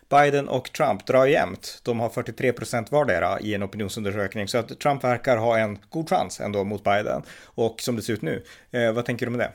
Biden 0.09 0.47
och 0.47 0.71
Trump 0.71 1.05
drar 1.05 1.25
jämnt. 1.25 1.79
De 1.83 1.99
har 1.99 2.09
43 2.09 2.53
procent 2.53 2.91
vardera 2.91 3.39
i 3.39 3.53
en 3.53 3.63
opinionsundersökning, 3.63 4.47
så 4.47 4.57
att 4.57 4.79
Trump 4.79 5.03
verkar 5.03 5.37
ha 5.37 5.57
en 5.57 5.79
god 5.89 6.09
chans 6.09 6.39
ändå 6.39 6.63
mot 6.63 6.83
Biden. 6.83 7.21
Och 7.43 7.81
som 7.81 7.95
det 7.95 8.01
ser 8.01 8.13
ut 8.13 8.21
nu, 8.21 8.43
eh, 8.71 8.91
vad 8.91 9.05
tänker 9.05 9.25
du 9.25 9.31
om 9.31 9.37
det? 9.37 9.51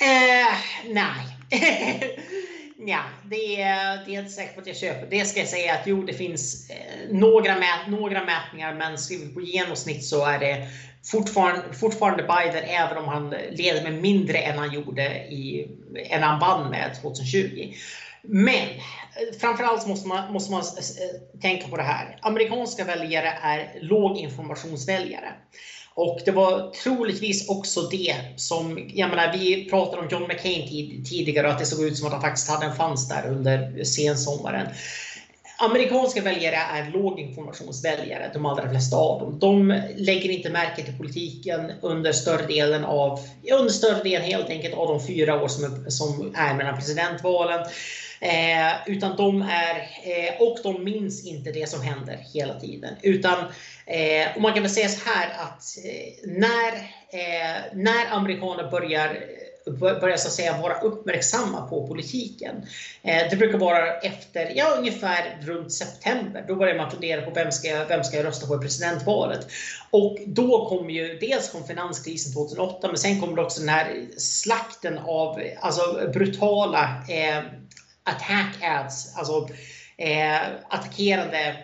Eh, 0.00 0.54
nej. 0.88 1.38
Ja, 2.86 3.00
det 3.24 3.62
är, 3.62 4.06
det 4.06 4.14
är 4.14 4.18
inte 4.18 4.32
säkert 4.32 4.58
att 4.58 4.66
jag 4.66 4.76
köper. 4.76 5.06
Det 5.10 5.24
ska 5.24 5.40
jag 5.40 5.48
säga 5.48 5.74
att 5.74 5.86
jo, 5.86 6.02
det 6.02 6.12
finns 6.12 6.70
eh, 6.70 6.76
några, 7.10 7.54
mät, 7.54 7.88
några 7.88 8.24
mätningar, 8.24 8.74
men 8.74 8.98
ser 8.98 9.18
vi 9.18 9.34
på 9.34 9.40
genomsnitt 9.40 10.04
så 10.04 10.26
är 10.26 10.38
det 10.38 10.68
fortfarande, 11.04 11.62
fortfarande 11.72 12.22
Biden, 12.22 12.64
även 12.64 12.98
om 12.98 13.08
han 13.08 13.30
leder 13.50 13.82
med 13.82 14.02
mindre 14.02 14.38
än 14.38 14.58
han 14.58 14.72
gjorde 14.72 15.02
i, 15.16 15.68
än 16.10 16.22
han 16.22 16.40
vann 16.40 16.70
med 16.70 16.94
2020. 17.02 17.74
Men 18.22 18.68
framförallt 19.40 19.86
måste 19.86 20.08
man, 20.08 20.32
måste 20.32 20.50
man 20.50 20.60
eh, 20.60 21.40
tänka 21.40 21.68
på 21.68 21.76
det 21.76 21.82
här. 21.82 22.18
Amerikanska 22.22 22.84
väljare 22.84 23.38
är 23.42 23.80
låginformationsväljare. 23.80 25.34
Och 25.94 26.20
det 26.24 26.30
var 26.30 26.70
troligtvis 26.82 27.48
också 27.48 27.82
det 27.82 28.14
som, 28.36 28.90
jag 28.94 29.10
menar, 29.10 29.32
vi 29.32 29.70
pratade 29.70 30.02
om 30.02 30.08
John 30.10 30.28
McCain 30.28 30.68
tid, 30.68 31.06
tidigare 31.06 31.50
att 31.50 31.58
det 31.58 31.66
såg 31.66 31.84
ut 31.84 31.96
som 31.96 32.06
att 32.06 32.12
han 32.12 32.22
faktiskt 32.22 32.48
hade 32.48 32.66
en 32.66 32.74
fanns 32.74 33.08
där 33.08 33.28
under 33.28 33.84
sensommaren. 33.84 34.66
Amerikanska 35.58 36.22
väljare 36.22 36.56
är 36.56 36.90
låginformationsväljare, 36.90 38.30
de 38.32 38.46
allra 38.46 38.70
flesta 38.70 38.96
av 38.96 39.20
dem. 39.20 39.38
De 39.38 39.82
lägger 39.96 40.30
inte 40.30 40.50
märke 40.50 40.82
till 40.82 40.96
politiken 40.96 41.72
under 41.82 42.12
större 42.12 42.46
delen 42.46 42.84
av, 42.84 43.18
under 43.52 43.72
större 43.72 44.02
delen 44.02 44.22
helt 44.22 44.50
enkelt 44.50 44.74
av 44.74 44.88
de 44.88 45.06
fyra 45.06 45.42
år 45.42 45.48
som 45.48 45.64
är, 45.64 45.90
som 45.90 46.34
är 46.36 46.54
mellan 46.54 46.76
presidentvalen. 46.76 47.66
Eh, 48.22 48.72
utan 48.86 49.16
de 49.16 49.42
är, 49.42 49.76
eh, 50.02 50.42
och 50.42 50.58
de 50.62 50.84
minns 50.84 51.26
inte 51.26 51.52
det 51.52 51.68
som 51.68 51.82
händer 51.82 52.18
hela 52.34 52.60
tiden. 52.60 52.94
Utan, 53.02 53.38
eh, 53.86 54.34
och 54.34 54.40
man 54.40 54.52
kan 54.52 54.62
väl 54.62 54.72
säga 54.72 54.88
så 54.88 55.10
här 55.10 55.28
att 55.38 55.78
eh, 55.84 56.30
när, 56.30 56.72
eh, 57.12 57.62
när 57.72 58.16
amerikaner 58.16 58.70
börjar 58.70 59.16
börjar 59.80 60.16
så 60.16 60.28
att 60.28 60.34
säga 60.34 60.60
vara 60.62 60.80
uppmärksamma 60.80 61.66
på 61.66 61.86
politiken. 61.86 62.66
Eh, 63.02 63.30
det 63.30 63.36
brukar 63.36 63.58
vara 63.58 63.98
efter, 64.00 64.52
ja 64.56 64.74
ungefär 64.78 65.38
runt 65.42 65.72
september. 65.72 66.44
Då 66.48 66.56
börjar 66.56 66.76
man 66.76 66.90
fundera 66.90 67.22
på 67.22 67.30
vem 67.30 67.52
ska 67.52 67.68
jag, 67.68 67.86
vem 67.86 68.04
ska 68.04 68.16
jag 68.16 68.26
rösta 68.26 68.46
på 68.46 68.56
i 68.56 68.58
presidentvalet? 68.58 69.46
Och 69.90 70.18
då 70.26 70.68
kom 70.68 70.90
ju, 70.90 71.18
dels 71.18 71.50
kom 71.50 71.64
finanskrisen 71.64 72.32
2008, 72.32 72.88
men 72.88 72.98
sen 72.98 73.20
kom 73.20 73.34
det 73.34 73.42
också 73.42 73.60
den 73.60 73.68
här 73.68 74.06
slakten 74.16 74.98
av 74.98 75.42
alltså 75.60 76.10
brutala 76.12 77.04
eh, 77.08 77.42
attack 78.04 78.62
ads, 78.62 79.16
alltså 79.16 79.48
eh, 79.96 80.40
attackerande 80.68 81.56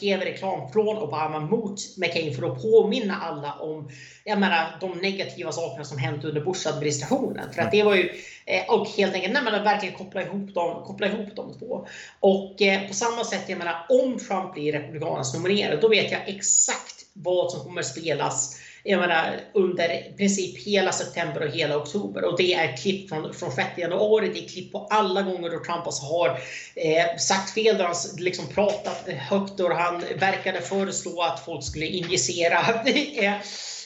tv-reklam 0.00 0.72
från 0.72 0.96
Obama 0.96 1.40
mot 1.40 1.80
McCain 1.96 2.34
för 2.34 2.52
att 2.52 2.62
påminna 2.62 3.16
alla 3.16 3.52
om 3.52 3.90
jag 4.24 4.40
menar, 4.40 4.76
de 4.80 4.98
negativa 4.98 5.52
sakerna 5.52 5.84
som 5.84 5.98
hänt 5.98 6.24
under 6.24 6.40
Bush-administrationen. 6.40 7.52
För 7.52 7.62
att 7.62 7.70
det 7.70 7.82
var 7.82 7.94
ju, 7.94 8.10
eh, 8.46 8.70
och 8.70 8.88
helt 8.88 9.14
enkelt, 9.14 9.32
nej, 9.32 9.42
men 9.44 9.64
verkligen 9.64 9.94
koppla 9.94 10.22
ihop, 10.22 10.54
dem, 10.54 10.84
koppla 10.84 11.06
ihop 11.06 11.36
de 11.36 11.58
två. 11.58 11.86
Och 12.20 12.62
eh, 12.62 12.88
på 12.88 12.94
samma 12.94 13.24
sätt, 13.24 13.44
jag 13.46 13.58
menar, 13.58 13.86
om 13.88 14.18
Trump 14.18 14.54
blir 14.54 14.72
republikanernas 14.72 15.34
nominerad, 15.34 15.80
då 15.80 15.88
vet 15.88 16.12
jag 16.12 16.28
exakt 16.28 17.06
vad 17.12 17.52
som 17.52 17.60
kommer 17.60 17.82
spelas 17.82 18.56
jag 18.84 19.00
menar, 19.00 19.40
under 19.52 19.84
i 19.84 20.12
princip 20.16 20.66
hela 20.66 20.92
september 20.92 21.42
och 21.42 21.50
hela 21.50 21.76
oktober. 21.76 22.24
Och 22.24 22.36
det 22.38 22.54
är 22.54 22.76
klipp 22.76 23.08
från, 23.08 23.34
från 23.34 23.52
6 23.52 23.68
januari. 23.76 24.30
Det 24.34 24.44
är 24.44 24.48
klipp 24.48 24.72
på 24.72 24.86
alla 24.90 25.22
gånger 25.22 25.50
då 25.50 25.64
Trump 25.64 25.86
alltså 25.86 26.06
har 26.06 26.28
eh, 26.74 27.16
sagt 27.18 27.54
fel, 27.54 27.78
då 27.78 27.84
han 27.84 27.94
liksom 28.18 28.46
pratat 28.46 29.08
högt 29.08 29.60
och 29.60 29.70
han 29.70 30.02
verkade 30.18 30.60
föreslå 30.60 31.22
att 31.22 31.44
folk 31.44 31.64
skulle 31.64 31.86
injicera 31.86 32.58
eh, 32.86 33.34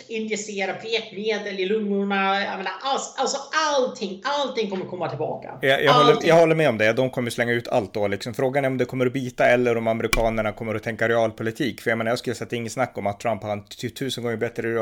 injicera 0.08 0.72
pekmedel 0.72 1.60
i 1.60 1.66
lungorna. 1.66 2.44
Jag 2.44 2.56
menar, 2.56 2.72
alltså, 2.80 3.20
alltså 3.20 3.36
allting, 3.76 4.22
allting 4.24 4.70
kommer 4.70 4.84
komma 4.84 5.08
tillbaka. 5.08 5.58
Jag, 5.60 5.84
jag, 5.84 5.92
håller, 5.92 6.16
jag 6.24 6.34
håller 6.34 6.54
med 6.54 6.68
om 6.68 6.78
det. 6.78 6.92
De 6.92 7.10
kommer 7.10 7.30
slänga 7.30 7.52
ut 7.52 7.68
allt 7.68 7.94
då. 7.94 8.08
Liksom. 8.08 8.34
Frågan 8.34 8.64
är 8.64 8.68
om 8.68 8.78
det 8.78 8.84
kommer 8.84 9.06
att 9.06 9.12
bita 9.12 9.46
eller 9.46 9.76
om 9.76 9.86
amerikanerna 9.86 10.52
kommer 10.52 10.74
att 10.74 10.82
tänka 10.82 11.08
realpolitik. 11.08 11.80
För 11.80 11.90
jag 11.90 11.98
menar, 11.98 12.10
jag 12.10 12.18
skulle 12.18 12.36
sätta 12.36 12.56
inget 12.56 12.72
snack 12.72 12.98
om 12.98 13.06
att 13.06 13.20
Trump 13.20 13.42
har 13.42 13.52
en 13.52 13.64
tusen 13.98 14.24
gånger 14.24 14.36
bättre 14.36 14.80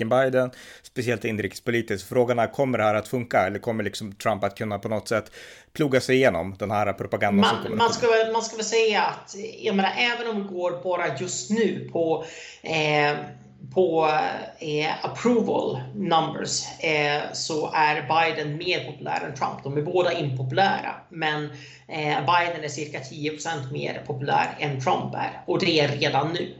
än 0.00 0.08
Biden, 0.08 0.50
speciellt 0.82 1.24
inrikespolitiskt. 1.24 2.08
Frågan 2.08 2.38
är, 2.38 2.46
kommer 2.46 2.78
det 2.78 2.84
här 2.84 2.94
att 2.94 3.08
funka 3.08 3.46
eller 3.46 3.58
kommer 3.58 3.84
liksom 3.84 4.12
Trump 4.12 4.44
att 4.44 4.58
kunna 4.58 4.78
på 4.78 4.88
något 4.88 5.08
sätt 5.08 5.32
ploga 5.72 6.00
sig 6.00 6.16
igenom 6.16 6.56
den 6.58 6.70
här 6.70 6.92
propagandan 6.92 7.40
man, 7.40 7.54
som 7.54 7.62
kommer 7.62 7.76
man 7.76 7.92
ska, 7.92 8.06
väl, 8.06 8.32
man 8.32 8.42
ska 8.42 8.56
väl 8.56 8.64
säga 8.64 9.02
att, 9.02 9.34
jag 9.58 9.76
menar, 9.76 9.92
även 9.98 10.28
om 10.28 10.42
vi 10.42 10.48
går 10.48 10.82
bara 10.82 11.18
just 11.18 11.50
nu 11.50 11.88
på 11.92 12.24
eh, 12.62 13.16
på 13.74 14.10
eh, 14.58 15.04
approval 15.04 15.80
numbers 15.94 16.64
eh, 16.80 17.32
så 17.32 17.72
är 17.72 17.94
Biden 18.02 18.56
mer 18.56 18.84
populär 18.92 19.20
än 19.26 19.34
Trump. 19.34 19.64
De 19.64 19.76
är 19.76 19.82
båda 19.82 20.12
impopulära. 20.12 20.94
Men 21.08 21.44
eh, 21.88 22.18
Biden 22.20 22.64
är 22.64 22.68
cirka 22.68 22.98
10% 22.98 23.72
mer 23.72 24.02
populär 24.06 24.56
än 24.58 24.80
Trump 24.80 25.14
är. 25.14 25.42
Och 25.46 25.58
det 25.60 25.80
är 25.80 25.88
redan 25.88 26.32
nu. 26.32 26.54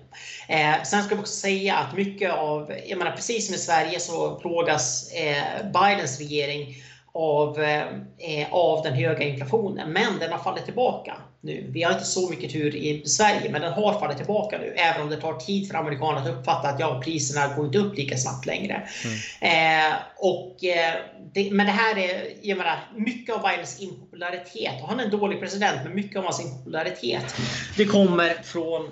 Eh, 0.48 0.82
sen 0.82 1.02
ska 1.02 1.14
vi 1.14 1.20
också 1.20 1.40
säga 1.40 1.76
att 1.76 1.96
mycket 1.96 2.32
av, 2.32 2.72
jag 2.86 2.98
menar 2.98 3.12
precis 3.12 3.46
som 3.46 3.54
i 3.54 3.58
Sverige 3.58 4.00
så 4.00 4.34
plågas 4.34 5.12
eh, 5.12 5.64
Bidens 5.64 6.18
regering 6.18 6.74
av, 7.12 7.62
eh, 7.62 8.46
av 8.50 8.82
den 8.82 8.94
höga 8.94 9.24
inflationen. 9.24 9.92
Men 9.92 10.18
den 10.18 10.32
har 10.32 10.38
fallit 10.38 10.64
tillbaka 10.64 11.16
nu. 11.40 11.70
Vi 11.72 11.82
har 11.82 11.92
inte 11.92 12.04
så 12.04 12.30
mycket 12.30 12.52
tur 12.52 12.76
i 12.76 13.06
Sverige, 13.06 13.50
men 13.50 13.62
den 13.62 13.72
har 13.72 14.00
fallit 14.00 14.16
tillbaka 14.16 14.58
nu. 14.58 14.74
Även 14.76 15.02
om 15.02 15.08
det 15.08 15.16
tar 15.16 15.34
tid 15.34 15.68
för 15.68 15.74
amerikanerna 15.74 16.20
att 16.20 16.38
uppfatta 16.38 16.68
att 16.68 16.80
ja, 16.80 17.00
priserna 17.04 17.54
går 17.56 17.66
inte 17.66 17.78
upp 17.78 17.96
lika 17.96 18.16
snabbt 18.16 18.46
längre. 18.46 18.88
Mm. 19.04 19.90
Eh, 19.90 19.96
och, 20.16 20.64
eh, 20.64 20.94
det, 21.34 21.50
men 21.50 21.66
det 21.66 21.72
här 21.72 21.98
är, 21.98 22.32
jag 22.42 22.58
menar, 22.58 22.78
mycket 22.96 23.34
av 23.34 23.42
Bidens 23.42 23.80
impopularitet, 23.80 24.82
och 24.82 24.88
han 24.88 25.00
är 25.00 25.04
en 25.04 25.10
dålig 25.10 25.40
president, 25.40 25.80
men 25.84 25.94
mycket 25.94 26.16
av 26.16 26.24
hans 26.24 26.40
impopularitet, 26.40 27.34
det 27.76 27.84
kommer 27.84 28.34
från 28.42 28.90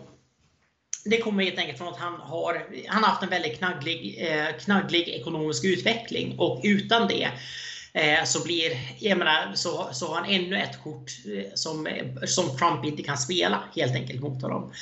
det 1.11 1.19
kommer 1.19 1.45
helt 1.45 1.59
enkelt 1.59 1.79
från 1.79 1.89
att 1.89 1.99
han 1.99 2.15
har, 2.15 2.67
han 2.87 3.03
har 3.03 3.11
haft 3.11 3.23
en 3.23 3.29
väldigt 3.29 3.59
knagglig, 3.59 4.27
eh, 4.29 4.57
knagglig 4.65 5.09
ekonomisk 5.09 5.65
utveckling 5.65 6.39
och 6.39 6.61
utan 6.65 7.09
det 7.09 7.29
Eh, 7.97 8.25
så 8.25 8.43
blir, 8.45 8.79
jag 8.99 9.19
menar, 9.19 9.55
så, 9.55 9.89
så 9.93 10.07
har 10.09 10.15
han 10.15 10.31
ännu 10.31 10.57
ett 10.57 10.83
kort 10.85 11.11
eh, 11.27 11.55
som, 11.55 11.87
eh, 11.87 12.05
som 12.27 12.57
Trump 12.57 12.85
inte 12.85 13.03
kan 13.03 13.19
spela 13.19 13.63
helt 13.77 13.95
enkelt 13.95 14.21
mot 14.21 14.43
honom. 14.43 14.73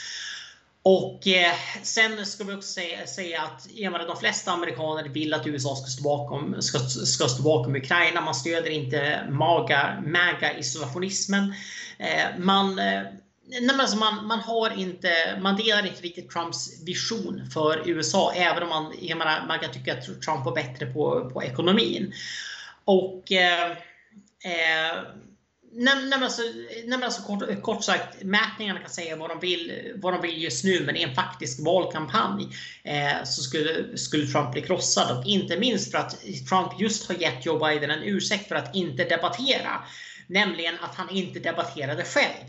Och 0.83 1.27
eh, 1.27 1.55
sen 1.83 2.27
ska 2.27 2.45
vi 2.45 2.55
också 2.55 2.69
säga, 2.69 3.07
säga 3.07 3.43
att 3.43 3.67
jag 3.75 3.93
menar, 3.93 4.07
de 4.07 4.17
flesta 4.17 4.51
amerikaner 4.53 5.09
vill 5.09 5.35
att 5.35 5.47
USA 5.47 5.77
ska 5.77 5.87
stå 5.87 6.03
bakom, 6.03 6.63
ska, 6.63 6.79
ska 6.89 7.29
stå 7.29 7.43
bakom 7.43 7.77
Ukraina. 7.77 8.21
Man 8.21 8.35
stöder 8.35 8.71
inte 8.71 9.27
MAGA, 9.31 10.03
MAGA 10.07 10.59
isolationismen. 10.59 11.55
Eh, 11.99 12.39
man 12.39 12.81
Nej, 13.47 13.77
alltså 13.81 13.97
man, 13.97 14.27
man, 14.27 14.39
har 14.39 14.79
inte, 14.79 15.39
man 15.43 15.57
delar 15.57 15.87
inte 15.87 16.03
riktigt 16.03 16.31
Trumps 16.31 16.83
vision 16.83 17.51
för 17.53 17.89
USA, 17.89 18.33
även 18.33 18.63
om 18.63 18.69
man, 18.69 18.93
jag 19.01 19.19
menar, 19.19 19.47
man 19.49 19.59
kan 19.59 19.73
tycka 19.73 19.93
att 19.93 20.05
Trump 20.05 20.45
var 20.45 20.55
bättre 20.55 20.87
på, 20.87 21.31
på 21.31 21.43
ekonomin. 21.43 22.13
Och 22.85 23.33
eh, 23.33 23.71
eh, 24.45 25.03
Nej, 25.77 25.95
nej, 26.05 26.23
alltså, 26.23 26.43
nej, 26.85 27.03
alltså 27.03 27.23
kort, 27.23 27.63
kort, 27.63 27.85
sagt, 27.85 28.23
mätningarna 28.23 28.81
kan 28.81 28.91
säga 28.91 29.17
vad 29.17 29.31
de, 29.31 29.41
vill, 29.41 29.93
vad 29.97 30.13
de 30.13 30.23
vill 30.23 30.43
just 30.43 30.65
nu, 30.65 30.81
men 30.87 30.97
i 30.97 31.03
en 31.03 31.15
faktisk 31.15 31.61
valkampanj 31.65 32.49
eh, 32.85 33.25
så 33.25 33.43
skulle, 33.43 33.99
skulle 33.99 34.27
Trump 34.27 34.53
bli 34.53 34.63
krossad. 34.63 35.19
Och 35.19 35.27
inte 35.27 35.59
minst 35.59 35.91
för 35.91 35.99
att 35.99 36.21
Trump 36.49 36.81
just 36.81 37.09
har 37.09 37.15
gett 37.15 37.47
Joe 37.47 37.59
Biden 37.59 37.91
en 37.91 38.03
ursäkt 38.03 38.49
för 38.49 38.55
att 38.55 38.75
inte 38.75 39.05
debattera. 39.05 39.85
Nämligen 40.27 40.75
att 40.81 40.95
han 40.95 41.11
inte 41.11 41.39
debatterade 41.39 42.05
själv. 42.05 42.49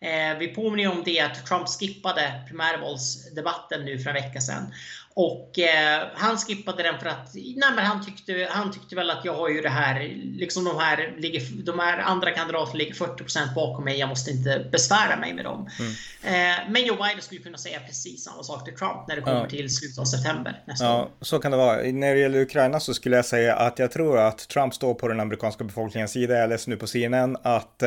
Eh, 0.00 0.38
vi 0.38 0.48
påminner 0.48 0.90
om 0.90 1.02
det 1.04 1.20
att 1.20 1.46
Trump 1.46 1.68
skippade 1.68 2.42
primärvalsdebatten 2.48 3.84
nu 3.84 3.98
för 3.98 4.10
en 4.10 4.14
vecka 4.14 4.40
sedan. 4.40 4.72
Och 5.14 5.58
eh, 5.58 6.08
han 6.14 6.38
skippade 6.38 6.82
den 6.82 6.98
för 6.98 7.06
att 7.06 7.34
nej, 7.34 7.70
men 7.74 7.84
han, 7.84 8.04
tyckte, 8.04 8.48
han 8.50 8.72
tyckte 8.72 8.96
väl 8.96 9.10
att 9.10 9.24
jag 9.24 9.34
har 9.34 9.48
ju 9.48 9.60
det 9.60 9.68
här, 9.68 10.00
liksom 10.24 10.64
de 10.64 10.78
här, 10.78 11.14
ligger, 11.18 11.64
de 11.64 11.78
här 11.78 11.98
andra 11.98 12.30
kandidaterna 12.30 12.78
ligger 12.78 12.94
40% 12.94 13.54
bakom 13.54 13.84
mig, 13.84 13.98
jag 13.98 14.08
måste 14.08 14.30
inte 14.30 14.68
besvära 14.72 15.16
mig 15.16 15.34
med 15.34 15.44
dem. 15.44 15.70
Mm. 15.78 15.92
Eh, 16.22 16.70
men 16.70 16.86
Joe 16.86 16.96
Biden 16.96 17.22
skulle 17.22 17.40
kunna 17.40 17.58
säga 17.58 17.80
precis 17.80 18.24
samma 18.24 18.42
sak 18.42 18.64
till 18.64 18.74
Trump 18.74 19.08
när 19.08 19.16
det 19.16 19.22
kommer 19.22 19.40
ja. 19.40 19.48
till 19.48 19.76
slutet 19.76 19.98
av 19.98 20.04
september 20.04 20.62
nästa 20.66 20.84
ja, 20.84 21.02
år. 21.02 21.08
Så 21.20 21.38
kan 21.38 21.50
det 21.50 21.56
vara. 21.56 21.76
När 21.76 22.14
det 22.14 22.20
gäller 22.20 22.40
Ukraina 22.40 22.80
så 22.80 22.94
skulle 22.94 23.16
jag 23.16 23.24
säga 23.24 23.56
att 23.56 23.78
jag 23.78 23.90
tror 23.92 24.18
att 24.18 24.48
Trump 24.48 24.74
står 24.74 24.94
på 24.94 25.08
den 25.08 25.20
amerikanska 25.20 25.64
befolkningens 25.64 26.12
sida. 26.12 26.34
Jag 26.34 26.48
läser 26.48 26.70
nu 26.70 26.76
på 26.76 26.86
CNN 26.86 27.36
att 27.42 27.82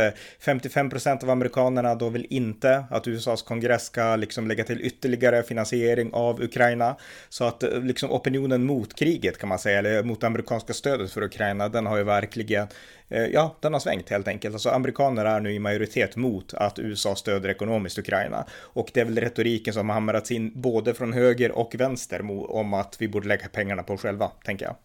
55% 0.46 1.08
eh, 1.08 1.24
av 1.24 1.30
amerikanerna 1.30 1.96
då 1.96 2.10
vill 2.10 2.28
inte 2.30 2.86
att 2.90 3.08
USAs 3.08 3.42
kongress 3.42 3.86
ska 3.86 4.16
liksom 4.16 4.48
lägga 4.48 4.64
till 4.64 4.82
ytterligare 4.82 5.44
finansiering 5.44 6.14
av 6.14 6.42
Ukraina. 6.44 6.96
Så 7.30 7.44
att 7.44 7.64
eh, 7.64 7.82
liksom 7.82 8.12
opinionen 8.12 8.64
mot 8.64 8.96
kriget 8.96 9.38
kan 9.38 9.50
man 9.50 9.60
säga, 9.60 9.80
eller 9.80 10.04
mot 10.04 10.22
det 10.22 10.28
amerikanska 10.28 10.74
stödet 10.74 11.12
för 11.12 11.24
Ukraina, 11.24 11.70
den 11.70 11.86
har 11.86 11.98
ju 11.98 12.04
verkligen, 12.04 12.68
eh, 13.10 13.26
ja, 13.26 13.56
den 13.60 13.74
har 13.74 13.80
svängt 13.80 14.10
helt 14.10 14.28
enkelt. 14.28 14.56
Alltså 14.56 14.70
amerikaner 14.70 15.26
är 15.26 15.40
nu 15.40 15.54
i 15.54 15.60
majoritet 15.60 16.16
mot 16.16 16.54
att 16.54 16.80
USA 16.80 17.16
stöder 17.16 17.50
ekonomiskt 17.50 17.98
Ukraina. 17.98 18.46
Och 18.52 18.92
det 18.94 19.00
är 19.00 19.06
väl 19.06 19.20
retoriken 19.20 19.74
som 19.74 19.90
har 19.90 19.94
hamrats 19.94 20.32
in 20.32 20.52
både 20.62 20.94
från 20.94 21.14
höger 21.14 21.52
och 21.52 21.76
vänster 21.78 22.32
om 22.52 22.74
att 22.74 22.96
vi 23.00 23.08
borde 23.08 23.28
lägga 23.28 23.48
pengarna 23.50 23.84
på 23.84 23.98
själva, 23.98 24.32
tänker 24.44 24.66
jag. 24.66 24.76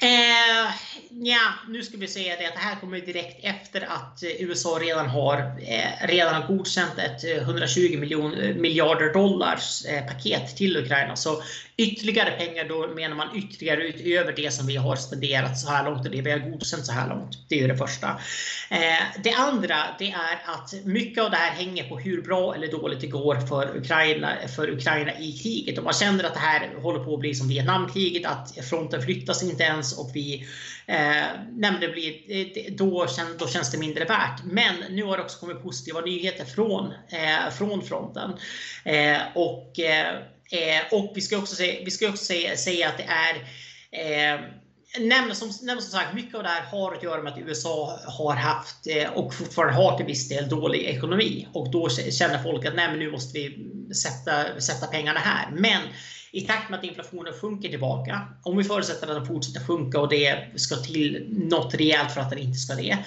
Eh, 0.00 0.72
ja, 1.10 1.40
nu 1.68 1.82
ska 1.82 1.96
vi 1.96 2.08
säga 2.08 2.36
det 2.38 2.46
att 2.46 2.54
det 2.54 2.60
här 2.60 2.76
kommer 2.76 3.00
direkt 3.00 3.44
efter 3.44 3.80
att 3.80 4.22
USA 4.38 4.78
redan 4.82 5.08
har, 5.08 5.38
eh, 5.38 6.06
redan 6.08 6.34
har 6.34 6.56
godkänt 6.56 6.98
ett 6.98 7.24
eh, 7.24 7.42
120 7.42 7.98
miljon, 7.98 8.34
eh, 8.34 8.54
miljarder 8.54 9.12
dollars 9.12 9.84
eh, 9.84 10.06
paket 10.06 10.56
till 10.56 10.76
Ukraina. 10.76 11.16
Så 11.16 11.42
ytterligare 11.76 12.30
pengar, 12.30 12.64
då 12.68 12.88
menar 12.94 13.16
man 13.16 13.36
ytterligare 13.36 13.88
utöver 13.88 14.32
det 14.32 14.50
som 14.50 14.66
vi 14.66 14.76
har 14.76 14.96
spenderat 14.96 15.58
så 15.58 15.70
här 15.70 15.84
långt 15.84 16.06
och 16.06 16.12
det 16.12 16.22
vi 16.22 16.30
har 16.30 16.38
godkänt 16.38 16.86
så 16.86 16.92
här 16.92 17.08
långt. 17.08 17.38
Det 17.48 17.54
är 17.54 17.60
ju 17.60 17.68
det 17.68 17.76
första. 17.76 18.08
Eh, 18.70 19.22
det 19.22 19.32
andra, 19.32 19.76
det 19.98 20.10
är 20.10 20.42
att 20.44 20.84
mycket 20.84 21.24
av 21.24 21.30
det 21.30 21.36
här 21.36 21.50
hänger 21.50 21.88
på 21.88 21.98
hur 21.98 22.22
bra 22.22 22.54
eller 22.54 22.70
dåligt 22.70 23.00
det 23.00 23.06
går 23.06 23.34
för 23.34 23.76
Ukraina, 23.76 24.32
för 24.56 24.70
Ukraina 24.70 25.18
i 25.18 25.32
kriget. 25.32 25.78
Om 25.78 25.84
man 25.84 25.94
känner 25.94 26.24
att 26.24 26.34
det 26.34 26.40
här 26.40 26.70
håller 26.82 27.04
på 27.04 27.14
att 27.14 27.20
bli 27.20 27.34
som 27.34 27.48
Vietnamkriget, 27.48 28.26
att 28.26 28.64
fronten 28.68 29.02
flyttas 29.02 29.42
inte 29.50 29.62
ens 29.62 29.98
och 29.98 30.10
vi 30.14 30.46
eh, 30.86 31.76
det 31.80 31.88
blir, 31.88 32.14
eh, 32.28 32.72
då, 32.72 33.06
då 33.38 33.48
känns 33.48 33.70
det 33.70 33.78
mindre 33.78 34.04
värt. 34.04 34.44
Men 34.44 34.74
nu 34.90 35.02
har 35.02 35.16
det 35.16 35.22
också 35.22 35.38
kommit 35.38 35.62
positiva 35.62 36.00
nyheter 36.00 36.44
från, 36.44 36.92
eh, 37.08 37.50
från 37.58 37.82
fronten. 37.82 38.32
Eh, 38.84 39.18
och 39.34 39.78
eh, 39.78 40.16
eh 40.50 40.82
och 40.90 41.12
vi 41.14 41.20
ska 41.20 41.38
också, 41.38 41.54
säga, 41.54 41.84
vi 41.84 41.90
ska 41.90 42.08
också 42.08 42.24
säga, 42.24 42.56
säga 42.56 42.88
att 42.88 42.98
det 42.98 43.08
är 43.08 43.34
eh, 44.34 44.40
Nämn 44.96 45.34
som, 45.34 45.50
nämn 45.62 45.82
som 45.82 45.90
sagt, 45.90 46.14
mycket 46.14 46.34
av 46.34 46.42
det 46.42 46.48
här 46.48 46.62
har 46.62 46.94
att 46.94 47.02
göra 47.02 47.22
med 47.22 47.32
att 47.32 47.38
USA 47.38 47.98
har 48.06 48.34
haft 48.34 48.86
eh, 48.86 49.10
och 49.10 49.34
fortfarande 49.34 49.74
har 49.74 49.96
till 49.96 50.06
viss 50.06 50.28
del 50.28 50.48
dålig 50.48 50.84
ekonomi. 50.84 51.48
Och 51.52 51.70
då 51.70 51.88
känner 51.88 52.42
folk 52.42 52.66
att 52.66 52.74
nej, 52.74 52.88
men 52.88 52.98
nu 52.98 53.10
måste 53.10 53.38
vi 53.38 53.68
sätta, 53.94 54.60
sätta 54.60 54.86
pengarna 54.86 55.20
här. 55.20 55.50
Men 55.52 55.82
i 56.32 56.40
takt 56.40 56.70
med 56.70 56.78
att 56.78 56.84
inflationen 56.84 57.32
sjunker 57.32 57.68
tillbaka, 57.68 58.28
om 58.42 58.56
vi 58.56 58.64
förutsätter 58.64 59.06
att 59.06 59.14
den 59.14 59.26
fortsätter 59.26 59.60
sjunka 59.60 60.00
och 60.00 60.08
det 60.08 60.46
ska 60.56 60.76
till 60.76 61.26
något 61.30 61.74
rejält 61.74 62.12
för 62.12 62.20
att 62.20 62.30
den 62.30 62.38
inte 62.38 62.58
ska 62.58 62.74
det. 62.74 62.98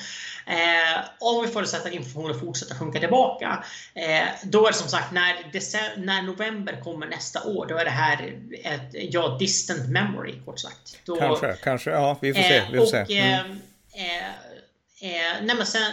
Eh, 0.46 1.00
om 1.20 1.46
vi 1.46 1.52
förutsätter 1.52 1.90
att 1.90 1.96
inflationen 1.96 2.40
fortsätter 2.40 2.76
sjunka 2.76 3.00
tillbaka, 3.00 3.64
eh, 3.94 4.28
då 4.44 4.68
är 4.68 4.72
det 4.72 4.78
som 4.78 4.90
sagt 4.90 5.12
när, 5.12 6.00
när 6.06 6.22
november 6.22 6.82
kommer 6.84 7.08
nästa 7.08 7.44
år, 7.44 7.66
då 7.70 7.78
är 7.78 7.86
det 7.86 7.92
här 7.92 8.40
ett 8.64 9.14
ja, 9.14 9.38
distant 9.40 9.90
memory 9.90 10.34
kort 10.46 10.60
sagt. 10.60 10.98
Då, 11.06 11.16
kanske, 11.16 11.56
kanske, 11.64 11.90
ja 11.92 12.18
vi 12.22 12.34
får 12.34 12.42
se. 12.42 12.64
Vi 12.72 12.78
får 12.78 12.84
och, 12.84 12.90
se. 12.90 13.20
Mm. 13.20 13.52
Eh, 15.04 15.42
nej 15.42 15.56
men 15.56 15.66
sen, 15.66 15.92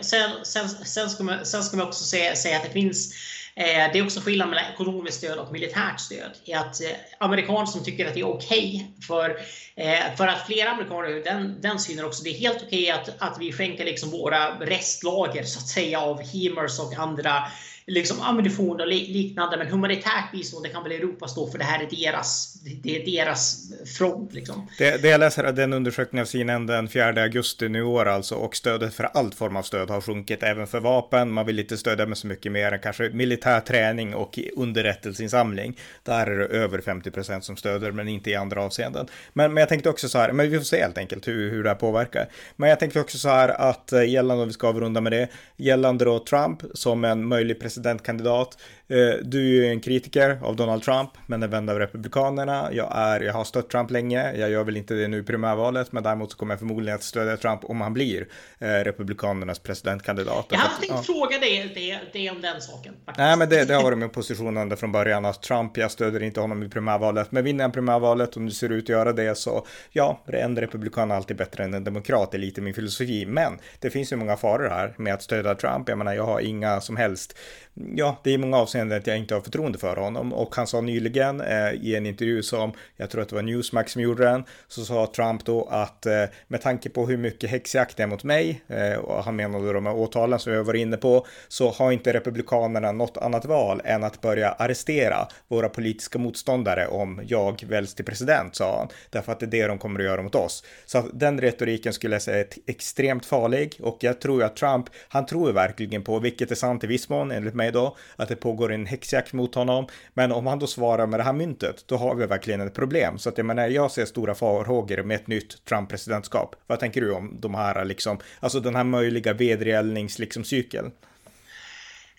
sen, 0.00 0.30
sen, 0.42 0.68
sen, 0.68 1.10
ska 1.10 1.24
man, 1.24 1.46
sen 1.46 1.62
ska 1.62 1.76
man 1.76 1.88
också 1.88 2.04
säga, 2.04 2.36
säga 2.36 2.56
att 2.56 2.64
det 2.64 2.70
finns 2.70 3.14
Eh, 3.14 3.41
Eh, 3.54 3.92
det 3.92 3.98
är 3.98 4.04
också 4.04 4.20
skillnad 4.20 4.48
mellan 4.48 4.64
ekonomiskt 4.74 5.18
stöd 5.18 5.38
och 5.38 5.52
militärt 5.52 6.00
stöd. 6.00 6.30
I 6.44 6.52
att 6.52 6.80
eh, 6.80 6.88
amerikaner 7.18 7.66
som 7.66 7.84
tycker 7.84 8.06
att 8.06 8.14
det 8.14 8.20
är 8.20 8.28
okej 8.28 8.74
okay 8.76 9.06
för, 9.06 9.30
eh, 9.76 10.16
för 10.16 10.26
att 10.28 10.46
flera 10.46 10.70
amerikaner 10.70 11.12
har 11.12 11.24
den, 11.24 11.60
den 11.60 11.78
synen 11.78 12.04
också. 12.04 12.24
Det 12.24 12.30
är 12.30 12.38
helt 12.38 12.62
okej 12.62 12.82
okay 12.82 12.90
att, 12.90 13.22
att 13.22 13.36
vi 13.40 13.52
skänker 13.52 13.84
liksom 13.84 14.10
våra 14.10 14.60
restlager 14.60 15.42
så 15.42 15.58
att 15.58 15.68
säga 15.68 16.00
av 16.00 16.20
HIMARS 16.20 16.80
och 16.80 16.94
andra 16.94 17.44
liksom 17.86 18.20
ammunition 18.20 18.80
och 18.80 18.86
liknande. 18.86 19.56
Men 19.56 19.66
humanitärt 19.66 20.32
bistånd 20.32 20.64
det 20.64 20.68
kan 20.68 20.82
väl 20.82 20.92
Europa 20.92 21.28
stå 21.28 21.50
för. 21.50 21.58
Det 21.58 21.64
här 21.64 21.82
är 21.82 21.88
deras, 21.90 22.58
det 22.82 22.96
är 22.96 23.04
deras 23.04 23.72
front. 23.98 24.34
Liksom. 24.34 24.68
Det, 24.78 25.02
det 25.02 25.08
jag 25.08 25.20
läser 25.20 25.44
är 25.44 25.52
den 25.52 25.72
undersökningen 25.72 26.22
av 26.22 26.26
CNN 26.26 26.66
den 26.66 26.88
4 26.88 27.22
augusti 27.22 27.68
nu 27.68 27.82
år 27.82 28.06
alltså 28.06 28.34
och 28.34 28.56
stödet 28.56 28.94
för 28.94 29.04
all 29.04 29.32
form 29.32 29.56
av 29.56 29.62
stöd 29.62 29.90
har 29.90 30.00
sjunkit 30.00 30.42
även 30.42 30.66
för 30.66 30.80
vapen. 30.80 31.32
Man 31.32 31.46
vill 31.46 31.58
inte 31.58 31.76
stödja 31.76 32.06
med 32.06 32.18
så 32.18 32.26
mycket 32.26 32.52
mer 32.52 32.72
än 32.72 32.78
kanske 32.78 33.10
militär 33.10 33.60
träning 33.60 34.14
och 34.14 34.38
underrättelseinsamling. 34.56 35.78
Där 36.02 36.26
är 36.26 36.38
det 36.38 36.44
över 36.44 36.80
50 36.80 37.10
procent 37.10 37.44
som 37.44 37.56
stöder 37.56 37.92
men 37.92 38.08
inte 38.08 38.30
i 38.30 38.34
andra 38.34 38.62
avseenden. 38.62 39.06
Men, 39.32 39.54
men 39.54 39.60
jag 39.60 39.68
tänkte 39.68 39.90
också 39.90 40.08
så 40.08 40.18
här, 40.18 40.32
men 40.32 40.50
vi 40.50 40.58
får 40.58 40.64
se 40.64 40.82
helt 40.82 40.98
enkelt 40.98 41.28
hur, 41.28 41.50
hur 41.50 41.62
det 41.62 41.68
här 41.68 41.76
påverkar. 41.76 42.28
Men 42.56 42.68
jag 42.68 42.78
tänkte 42.78 43.00
också 43.00 43.18
så 43.18 43.28
här 43.28 43.48
att 43.48 43.92
eh, 43.92 44.04
gällande, 44.08 44.42
om 44.42 44.48
vi 44.48 44.54
ska 44.54 44.68
avrunda 44.68 45.00
med 45.00 45.12
det, 45.12 45.28
gällande 45.56 46.04
då 46.04 46.18
Trump 46.18 46.62
som 46.74 47.04
en 47.04 47.28
möjlig 47.28 47.60
president 47.60 47.71
presidentkandidat. 47.72 48.56
Eh, 48.88 49.18
du 49.22 49.38
är 49.38 49.64
ju 49.64 49.66
en 49.66 49.80
kritiker 49.80 50.38
av 50.42 50.56
Donald 50.56 50.82
Trump, 50.82 51.10
men 51.26 51.42
en 51.42 51.50
vän 51.50 51.68
av 51.68 51.78
Republikanerna. 51.78 52.68
Jag, 52.72 52.88
är, 52.94 53.20
jag 53.20 53.32
har 53.32 53.44
stött 53.44 53.70
Trump 53.70 53.90
länge. 53.90 54.32
Jag 54.32 54.50
gör 54.50 54.64
väl 54.64 54.76
inte 54.76 54.94
det 54.94 55.08
nu 55.08 55.18
i 55.18 55.22
primärvalet, 55.22 55.92
men 55.92 56.02
däremot 56.02 56.32
så 56.32 56.38
kommer 56.38 56.52
jag 56.52 56.58
förmodligen 56.58 56.94
att 56.94 57.02
stödja 57.02 57.36
Trump 57.36 57.64
om 57.64 57.80
han 57.80 57.92
blir 57.92 58.26
eh, 58.58 58.66
Republikanernas 58.66 59.58
presidentkandidat. 59.58 60.46
Jag 60.48 60.58
hade 60.58 60.74
tänkt 60.80 60.94
ja. 60.94 61.02
fråga 61.02 61.38
dig 61.38 61.72
det, 61.74 62.00
det 62.12 62.30
om 62.30 62.40
den 62.40 62.60
saken. 62.60 62.94
Faktiskt. 63.04 63.18
Nej, 63.18 63.36
men 63.36 63.48
det, 63.48 63.64
det 63.64 63.74
har 63.74 63.82
varit 63.82 63.98
min 63.98 64.10
position 64.10 64.56
ända 64.56 64.76
från 64.76 64.92
början 64.92 65.24
att 65.24 65.42
Trump, 65.42 65.76
jag 65.76 65.90
stöder 65.90 66.22
inte 66.22 66.40
honom 66.40 66.62
i 66.62 66.68
primärvalet, 66.68 67.32
men 67.32 67.44
vinner 67.44 67.64
han 67.64 67.72
primärvalet, 67.72 68.36
om 68.36 68.46
det 68.46 68.52
ser 68.52 68.72
ut 68.72 68.84
att 68.84 68.88
göra 68.88 69.12
det, 69.12 69.38
så 69.38 69.66
ja, 69.90 70.20
en 70.26 70.56
republikan 70.56 71.10
är 71.10 71.14
alltid 71.14 71.36
bättre 71.36 71.64
än 71.64 71.74
en 71.74 71.84
demokrat, 71.84 72.30
det 72.30 72.36
är 72.36 72.40
lite 72.40 72.60
min 72.60 72.74
filosofi. 72.74 73.26
Men 73.26 73.58
det 73.78 73.90
finns 73.90 74.12
ju 74.12 74.16
många 74.16 74.36
faror 74.36 74.68
här 74.68 74.94
med 74.96 75.14
att 75.14 75.22
stödja 75.22 75.54
Trump. 75.54 75.88
Jag 75.88 75.98
menar, 75.98 76.14
jag 76.14 76.26
har 76.26 76.40
inga 76.40 76.80
som 76.80 76.96
helst 76.96 77.36
ja, 77.74 78.16
det 78.22 78.34
är 78.34 78.38
många 78.38 78.58
avseende 78.72 78.96
att 78.96 79.06
jag 79.06 79.18
inte 79.18 79.34
har 79.34 79.40
förtroende 79.40 79.78
för 79.78 79.96
honom 79.96 80.32
och 80.32 80.56
han 80.56 80.66
sa 80.66 80.80
nyligen 80.80 81.40
eh, 81.40 81.72
i 81.72 81.96
en 81.96 82.06
intervju 82.06 82.42
som 82.42 82.72
jag 82.96 83.10
tror 83.10 83.22
att 83.22 83.28
det 83.28 83.34
var 83.34 83.42
Newsmax 83.42 83.92
som 83.92 84.02
gjorde 84.02 84.24
den 84.24 84.44
så 84.68 84.84
sa 84.84 85.12
Trump 85.16 85.44
då 85.44 85.68
att 85.70 86.06
eh, 86.06 86.24
med 86.48 86.60
tanke 86.60 86.90
på 86.90 87.06
hur 87.06 87.16
mycket 87.16 87.50
häxjakt 87.50 87.96
det 87.96 88.02
är 88.02 88.06
mot 88.06 88.24
mig 88.24 88.62
eh, 88.68 88.98
och 88.98 89.24
han 89.24 89.36
menade 89.36 89.72
de 89.72 89.86
här 89.86 89.96
åtalen 89.96 90.38
som 90.38 90.52
jag 90.52 90.64
var 90.64 90.74
inne 90.74 90.96
på 90.96 91.26
så 91.48 91.70
har 91.70 91.92
inte 91.92 92.12
republikanerna 92.12 92.92
något 92.92 93.16
annat 93.16 93.44
val 93.44 93.82
än 93.84 94.04
att 94.04 94.20
börja 94.20 94.50
arrestera 94.50 95.28
våra 95.48 95.68
politiska 95.68 96.18
motståndare 96.18 96.86
om 96.86 97.20
jag 97.26 97.64
väljs 97.68 97.94
till 97.94 98.04
president 98.04 98.56
sa 98.56 98.78
han 98.78 98.88
därför 99.10 99.32
att 99.32 99.40
det 99.40 99.46
är 99.46 99.50
det 99.50 99.66
de 99.66 99.78
kommer 99.78 100.00
att 100.00 100.06
göra 100.06 100.22
mot 100.22 100.34
oss. 100.34 100.64
Så 100.86 100.98
att 100.98 101.06
den 101.12 101.40
retoriken 101.40 101.92
skulle 101.92 102.14
jag 102.14 102.22
säga 102.22 102.38
är 102.38 102.46
extremt 102.66 103.26
farlig 103.26 103.76
och 103.80 103.98
jag 104.00 104.20
tror 104.20 104.42
att 104.42 104.56
Trump, 104.56 104.86
han 105.08 105.26
tror 105.26 105.52
verkligen 105.52 106.02
på, 106.02 106.18
vilket 106.18 106.50
är 106.50 106.54
sant 106.54 106.84
i 106.84 106.86
viss 106.86 107.08
mån 107.08 107.30
enligt 107.30 107.54
mig 107.54 107.72
då, 107.72 107.96
att 108.16 108.28
det 108.28 108.36
pågår 108.36 108.61
en 108.70 108.86
häxjakt 108.86 109.32
mot 109.32 109.54
honom. 109.54 109.86
Men 110.14 110.32
om 110.32 110.46
han 110.46 110.58
då 110.58 110.66
svarar 110.66 111.06
med 111.06 111.20
det 111.20 111.24
här 111.24 111.32
myntet, 111.32 111.84
då 111.86 111.96
har 111.96 112.14
vi 112.14 112.26
verkligen 112.26 112.60
ett 112.60 112.74
problem. 112.74 113.18
Så 113.18 113.28
att 113.28 113.38
jag 113.38 113.46
menar, 113.46 113.68
jag 113.68 113.90
ser 113.90 114.04
stora 114.04 114.34
farhågor 114.34 115.02
med 115.02 115.14
ett 115.14 115.26
nytt 115.26 115.64
Trump-presidentskap. 115.64 116.56
Vad 116.66 116.80
tänker 116.80 117.00
du 117.00 117.12
om 117.12 117.36
de 117.40 117.54
här, 117.54 117.84
liksom, 117.84 118.18
alltså 118.40 118.60
den 118.60 118.76
här 118.76 118.84
möjliga 118.84 119.32
vedergällningscykeln? 119.32 120.84
Liksom, 120.84 120.84
Eh, 120.84 121.11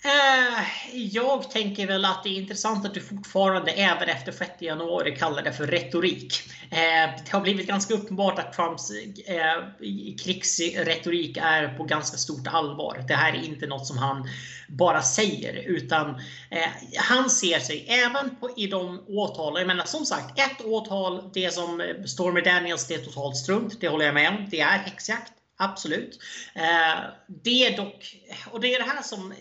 Eh, 0.06 0.64
jag 0.96 1.52
tänker 1.52 1.88
väl 1.88 2.06
att 2.06 2.24
det 2.24 2.30
är 2.30 2.42
intressant 2.42 2.86
att 2.86 2.94
du 2.94 3.00
fortfarande 3.00 3.72
även 3.72 4.10
efter 4.10 4.32
6 4.32 4.52
januari 4.62 5.16
kallar 5.16 5.44
det 5.44 5.54
för 5.54 5.68
retorik. 5.68 6.34
Eh, 6.72 7.12
det 7.26 7.32
har 7.32 7.42
blivit 7.42 7.68
ganska 7.68 7.94
uppenbart 7.94 8.40
att 8.40 8.54
Trumps 8.54 8.92
eh, 9.26 9.64
krigsretorik 10.24 11.38
är 11.42 11.78
på 11.78 11.84
ganska 11.84 12.18
stort 12.18 12.48
allvar. 12.48 13.06
Det 13.08 13.14
här 13.14 13.34
är 13.34 13.46
inte 13.46 13.68
något 13.68 13.88
som 13.88 13.98
han 13.98 14.30
bara 14.68 15.02
säger 15.02 15.54
utan 15.54 16.22
han 16.98 17.30
ser 17.30 17.60
sig 17.60 17.86
även 17.88 18.36
på, 18.36 18.50
i 18.58 18.68
de 18.68 19.04
åtal. 19.08 19.58
Jag 19.58 19.68
menar 19.68 19.86
som 19.86 20.06
sagt 20.06 20.40
ett 20.40 20.66
åtal, 20.66 21.30
det 21.34 21.54
som 21.54 21.84
Stormy 22.06 22.42
Daniels, 22.42 22.88
det 22.88 22.94
är 22.94 23.06
totalt 23.06 23.38
strunt. 23.38 23.82
Det 23.82 23.88
håller 23.88 24.06
jag 24.06 24.14
med 24.14 24.30
om. 24.30 24.48
Det 24.50 24.60
är 24.60 24.78
häxjakt. 24.78 25.34
Absolut. 25.64 26.20
Eh, 26.56 27.00
det 27.44 27.66
är 27.66 27.78
dock, 27.78 28.16
och 28.52 28.62
det 28.62 28.74
är 28.74 28.80
det 28.80 28.86
här 28.86 29.02
som, 29.02 29.34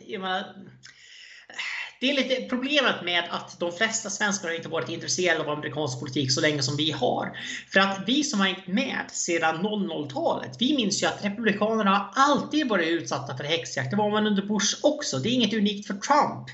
det 2.03 2.11
är 2.11 2.15
lite 2.15 2.49
problemet 2.49 3.05
med 3.05 3.25
att 3.31 3.61
de 3.61 3.73
flesta 3.73 4.11
svenskar 4.11 4.49
har 4.49 4.55
inte 4.55 4.69
varit 4.69 4.89
intresserade 4.89 5.41
av 5.41 5.49
amerikansk 5.49 6.01
politik 6.01 6.33
så 6.33 6.41
länge 6.41 6.63
som 6.63 6.77
vi 6.77 6.91
har. 6.91 7.39
För 7.73 7.81
att 7.81 7.99
vi 8.07 8.25
som 8.25 8.41
har 8.41 8.47
hängt 8.47 8.67
med 8.67 9.05
sedan 9.13 9.67
00-talet, 9.67 10.57
vi 10.59 10.77
minns 10.77 11.03
ju 11.03 11.07
att 11.07 11.25
republikanerna 11.25 11.91
har 11.91 12.11
alltid 12.15 12.69
varit 12.69 12.89
utsatta 12.89 13.37
för 13.37 13.45
häxjakt. 13.45 13.91
Det 13.91 13.97
var 13.97 14.11
man 14.11 14.27
under 14.27 14.43
Bush 14.43 14.77
också. 14.83 15.19
Det 15.19 15.29
är 15.29 15.33
inget 15.33 15.55
unikt 15.55 15.87
för 15.87 15.95
Trump. 15.95 16.49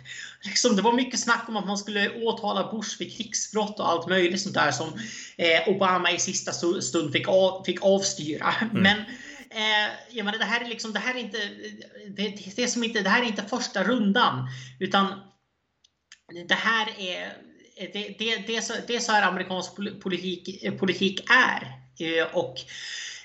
Liksom, 0.44 0.76
det 0.76 0.82
var 0.82 0.92
mycket 0.92 1.20
snack 1.20 1.44
om 1.48 1.56
att 1.56 1.66
man 1.66 1.78
skulle 1.78 2.10
åtala 2.10 2.72
Bush 2.72 2.96
för 2.96 3.04
krigsbrott 3.04 3.80
och 3.80 3.88
allt 3.88 4.08
möjligt 4.08 4.40
sånt 4.40 4.54
där 4.54 4.70
som 4.70 4.88
eh, 5.36 5.68
Obama 5.68 6.10
i 6.10 6.18
sista 6.18 6.52
stund 6.80 7.12
fick, 7.12 7.28
av, 7.28 7.64
fick 7.64 7.82
avstyra. 7.82 8.54
Mm. 8.60 8.82
Men 8.82 8.96
eh, 9.50 9.90
jag 10.10 10.24
menar, 10.24 10.38
det 10.38 10.44
här 10.44 10.64
är 10.64 10.68
liksom, 10.68 10.92
det 10.92 10.98
här 10.98 11.14
är 11.14 11.18
inte, 11.18 11.38
det, 12.16 12.54
det, 12.56 12.62
är 12.62 12.66
som 12.66 12.84
inte, 12.84 13.00
det 13.00 13.10
här 13.10 13.22
är 13.22 13.26
inte 13.26 13.42
första 13.42 13.84
rundan. 13.84 14.48
Utan 14.80 15.20
det 16.48 16.54
här 16.54 16.88
är, 16.98 17.32
det, 17.92 18.16
det, 18.18 18.36
det, 18.46 18.56
är, 18.56 18.60
så, 18.60 18.74
det 18.86 18.96
är 18.96 19.00
så 19.00 19.12
här 19.12 19.28
amerikansk 19.28 19.76
politik, 19.76 20.78
politik 20.78 21.30
är. 21.30 21.78
Eh, 22.00 22.36
och 22.36 22.60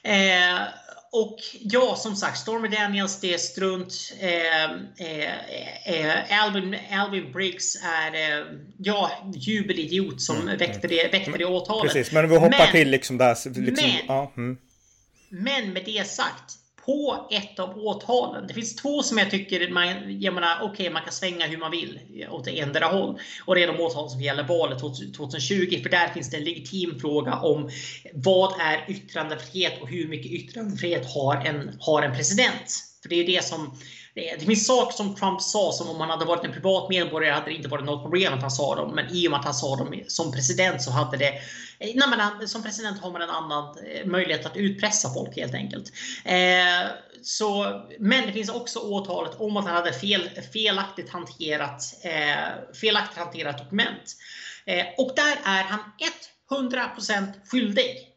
eh, 0.09 0.67
och 1.15 1.37
ja, 1.59 1.95
som 1.95 2.15
sagt, 2.15 2.37
Stormy 2.37 2.67
Daniels, 2.67 3.19
det 3.19 3.33
är 3.33 3.37
strunt. 3.37 4.13
Eh, 4.19 4.63
eh, 5.07 6.05
eh, 6.05 6.43
Alvin, 6.43 6.77
Alvin 6.91 7.31
Briggs 7.31 7.75
är 7.83 8.13
eh, 8.13 8.45
ja, 8.77 9.11
jubelidiot 9.35 10.21
som 10.21 10.41
mm. 10.41 10.57
väckte, 10.57 10.87
det, 10.87 11.11
väckte 11.11 11.37
det 11.37 11.45
åtalet. 11.45 11.93
Precis, 11.93 12.13
men 12.13 12.29
vi 12.29 12.35
hoppar 12.35 12.49
men, 12.49 12.71
till 12.71 12.89
liksom 12.89 13.17
där. 13.17 13.59
Liksom, 13.61 13.87
men, 13.87 14.05
ja, 14.07 14.33
mm. 14.37 14.57
Men 15.35 15.73
med 15.73 15.85
det 15.85 16.07
sagt, 16.07 16.57
på 16.85 17.27
ett 17.31 17.59
av 17.59 17.77
åtalen. 17.77 18.47
Det 18.47 18.53
finns 18.53 18.75
två 18.75 19.03
som 19.03 19.17
jag 19.17 19.31
tycker 19.31 19.69
man, 19.69 20.21
jag 20.21 20.33
menar, 20.33 20.63
okay, 20.63 20.89
man 20.89 21.03
kan 21.03 21.11
svänga 21.11 21.47
hur 21.47 21.57
man 21.57 21.71
vill 21.71 21.99
åt 22.29 22.47
endera 22.47 22.85
håll. 22.85 23.19
Och 23.45 23.55
det 23.55 23.63
är 23.63 23.67
de 23.67 23.79
åtal 23.79 24.09
som 24.09 24.21
gäller 24.21 24.43
valet 24.43 24.79
2020. 24.79 25.79
För 25.83 25.89
där 25.89 26.07
finns 26.07 26.29
det 26.29 26.37
en 26.37 26.43
legitim 26.43 26.99
fråga 26.99 27.35
om 27.35 27.69
vad 28.13 28.61
är 28.61 28.85
yttrandefrihet 28.91 29.81
och 29.81 29.89
hur 29.89 30.07
mycket 30.07 30.31
yttrandefrihet 30.31 31.13
har 31.13 31.35
en, 31.35 31.77
har 31.79 32.01
en 32.01 32.15
president? 32.15 32.83
För 33.01 33.09
det 33.09 33.15
är 33.15 33.25
det 33.25 33.43
som 33.43 33.77
det 34.15 34.45
finns 34.45 34.67
saker 34.67 34.97
som 34.97 35.15
Trump 35.15 35.41
sa 35.41 35.71
som 35.71 35.89
om 35.89 35.99
han 35.99 36.09
hade 36.09 36.25
varit 36.25 36.45
en 36.45 36.53
privat 36.53 36.89
medborgare 36.89 37.33
hade 37.33 37.45
det 37.45 37.53
inte 37.53 37.69
varit 37.69 37.85
något 37.85 38.03
problem 38.03 38.33
att 38.33 38.41
han 38.41 38.51
sa 38.51 38.75
dem. 38.75 38.95
Men 38.95 39.15
i 39.15 39.27
och 39.27 39.31
med 39.31 39.39
att 39.39 39.45
han 39.45 39.53
sa 39.53 39.75
dem 39.75 40.03
som 40.07 40.31
president 40.31 40.81
så 40.81 40.91
hade 40.91 41.17
det... 41.17 41.33
Nej, 41.79 41.95
men 42.39 42.47
som 42.47 42.63
president 42.63 43.01
har 43.01 43.11
man 43.11 43.21
en 43.21 43.29
annan 43.29 43.77
eh, 43.77 44.05
möjlighet 44.05 44.45
att 44.45 44.57
utpressa 44.57 45.13
folk 45.13 45.35
helt 45.35 45.53
enkelt. 45.53 45.91
Eh, 46.25 46.87
så, 47.23 47.81
men 47.99 48.25
det 48.27 48.33
finns 48.33 48.49
också 48.49 48.79
åtalet 48.79 49.35
om 49.39 49.57
att 49.57 49.65
han 49.65 49.75
hade 49.75 49.93
fel, 49.93 50.29
felaktigt, 50.53 51.09
hanterat, 51.09 51.81
eh, 52.03 52.73
felaktigt 52.81 53.17
hanterat 53.17 53.57
dokument. 53.57 54.15
Eh, 54.65 54.85
och 54.97 55.11
där 55.15 55.37
är 55.43 55.63
han 55.63 55.79
100% 56.49 57.33
skyldig. 57.47 58.09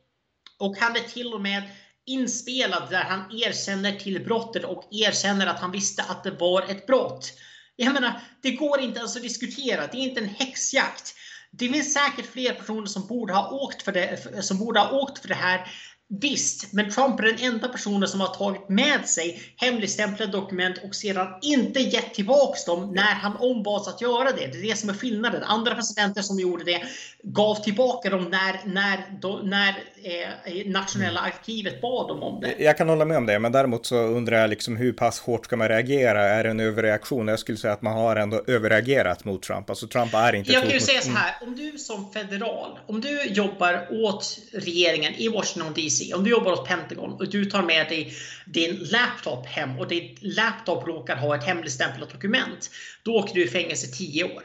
Och 0.59 0.77
han 0.77 0.97
är 0.97 1.01
till 1.01 1.35
och 1.35 1.41
med 1.41 1.63
inspelad 2.07 2.91
där 2.91 3.05
han 3.05 3.39
erkänner 3.41 3.93
till 3.93 4.25
brottet 4.25 4.65
och 4.65 4.89
erkänner 4.91 5.47
att 5.47 5.61
han 5.61 5.73
visste 5.73 6.03
att 6.03 6.25
det 6.25 6.31
var 6.31 6.63
ett 6.63 6.87
brott. 6.87 7.33
Jag 7.77 7.93
menar, 7.93 8.21
det 8.43 8.51
går 8.51 8.81
inte 8.81 8.99
ens 8.99 9.17
att 9.17 9.23
diskutera. 9.23 9.87
Det 9.87 9.97
är 9.97 10.03
inte 10.03 10.21
en 10.21 10.29
häxjakt. 10.29 11.15
Det 11.51 11.69
finns 11.69 11.95
säkert 11.95 12.33
fler 12.33 12.53
personer 12.53 12.87
som 12.87 13.07
borde 13.07 13.33
ha 13.33 13.51
åkt 13.51 13.83
för 13.83 13.93
det, 13.93 14.43
som 14.43 14.59
borde 14.59 14.81
ha 14.81 14.91
åkt 14.91 15.19
för 15.19 15.29
det 15.29 15.35
här. 15.35 15.73
Visst, 16.09 16.73
men 16.73 16.91
Trump 16.91 17.21
är 17.21 17.25
den 17.25 17.39
enda 17.39 17.69
personen 17.69 18.09
som 18.09 18.21
har 18.21 18.29
tagit 18.29 18.69
med 18.69 19.09
sig 19.09 19.41
hemligstämplade 19.57 20.33
dokument 20.33 20.81
och 20.85 20.95
sedan 20.95 21.29
inte 21.43 21.81
gett 21.81 22.15
tillbaks 22.15 22.65
dem 22.65 22.93
när 22.95 23.15
han 23.15 23.37
ombads 23.37 23.89
att 23.89 24.01
göra 24.01 24.33
det. 24.33 24.47
Det 24.47 24.59
är 24.59 24.63
det 24.63 24.79
som 24.79 24.89
är 24.89 24.95
skillnaden. 24.95 25.43
Andra 25.43 25.75
presidenter 25.75 26.23
som 26.23 26.41
gjorde 26.41 26.65
det 26.65 26.83
gav 27.23 27.55
tillbaka 27.55 28.11
dem 28.11 28.25
när, 28.25 28.61
när, 28.65 29.19
då, 29.21 29.41
när 29.45 29.69
eh, 30.03 30.67
nationella 30.67 31.21
arkivet 31.21 31.81
bad 31.81 32.09
dem 32.09 32.23
om 32.23 32.41
det. 32.41 32.55
Jag 32.59 32.79
kan 32.79 32.89
hålla 32.89 33.05
med 33.05 33.17
om 33.17 33.27
det, 33.27 33.39
men 33.39 33.53
däremot 33.53 33.87
så 33.87 33.97
undrar 33.97 34.41
jag 34.41 34.51
liksom 34.51 34.77
hur 34.77 34.93
pass 34.93 35.21
hårt 35.21 35.45
ska 35.45 35.57
man 35.57 35.69
reagera? 35.69 36.25
Är 36.25 36.45
det 36.45 36.51
en 36.51 36.61
överreaktion? 36.61 37.29
Jag 37.29 37.39
skulle 37.39 37.59
säga 37.59 37.73
att 37.73 37.83
man 37.83 37.93
har 37.93 38.17
ändå 38.17 38.43
överreagerat 38.47 39.25
mot 39.25 39.43
Trump. 39.43 39.71
Alltså 39.71 39.87
Trump 39.87 40.15
är 40.15 40.35
inte... 40.35 40.53
Jag 40.53 40.63
kan 40.63 40.73
ju 40.73 40.81
säga 40.81 41.01
så 41.01 41.11
här, 41.11 41.35
om 41.43 41.57
du 41.57 41.79
som 41.79 42.13
federal, 42.13 42.79
om 42.87 43.01
du 43.01 43.23
jobbar 43.23 43.87
åt 44.05 44.39
regeringen 44.53 45.15
i 45.15 45.29
Washington 45.29 45.73
DC 45.75 45.96
PC, 45.97 46.15
om 46.15 46.25
du 46.25 46.31
jobbar 46.31 46.51
hos 46.51 46.69
Pentagon 46.69 47.13
och 47.13 47.31
du 47.31 47.45
tar 47.45 47.63
med 47.63 47.89
dig 47.89 48.13
din 48.47 48.77
laptop 48.91 49.47
hem 49.47 49.79
och 49.79 49.89
din 49.89 50.17
laptop 50.21 50.87
råkar 50.87 51.17
ha 51.17 51.37
ett 51.37 51.45
hemligstämplat 51.45 52.11
dokument. 52.11 52.71
Då 53.03 53.15
åker 53.15 53.35
du 53.35 53.45
i 53.45 53.49
fängelse 53.49 53.87
10 53.87 54.25
år. 54.25 54.43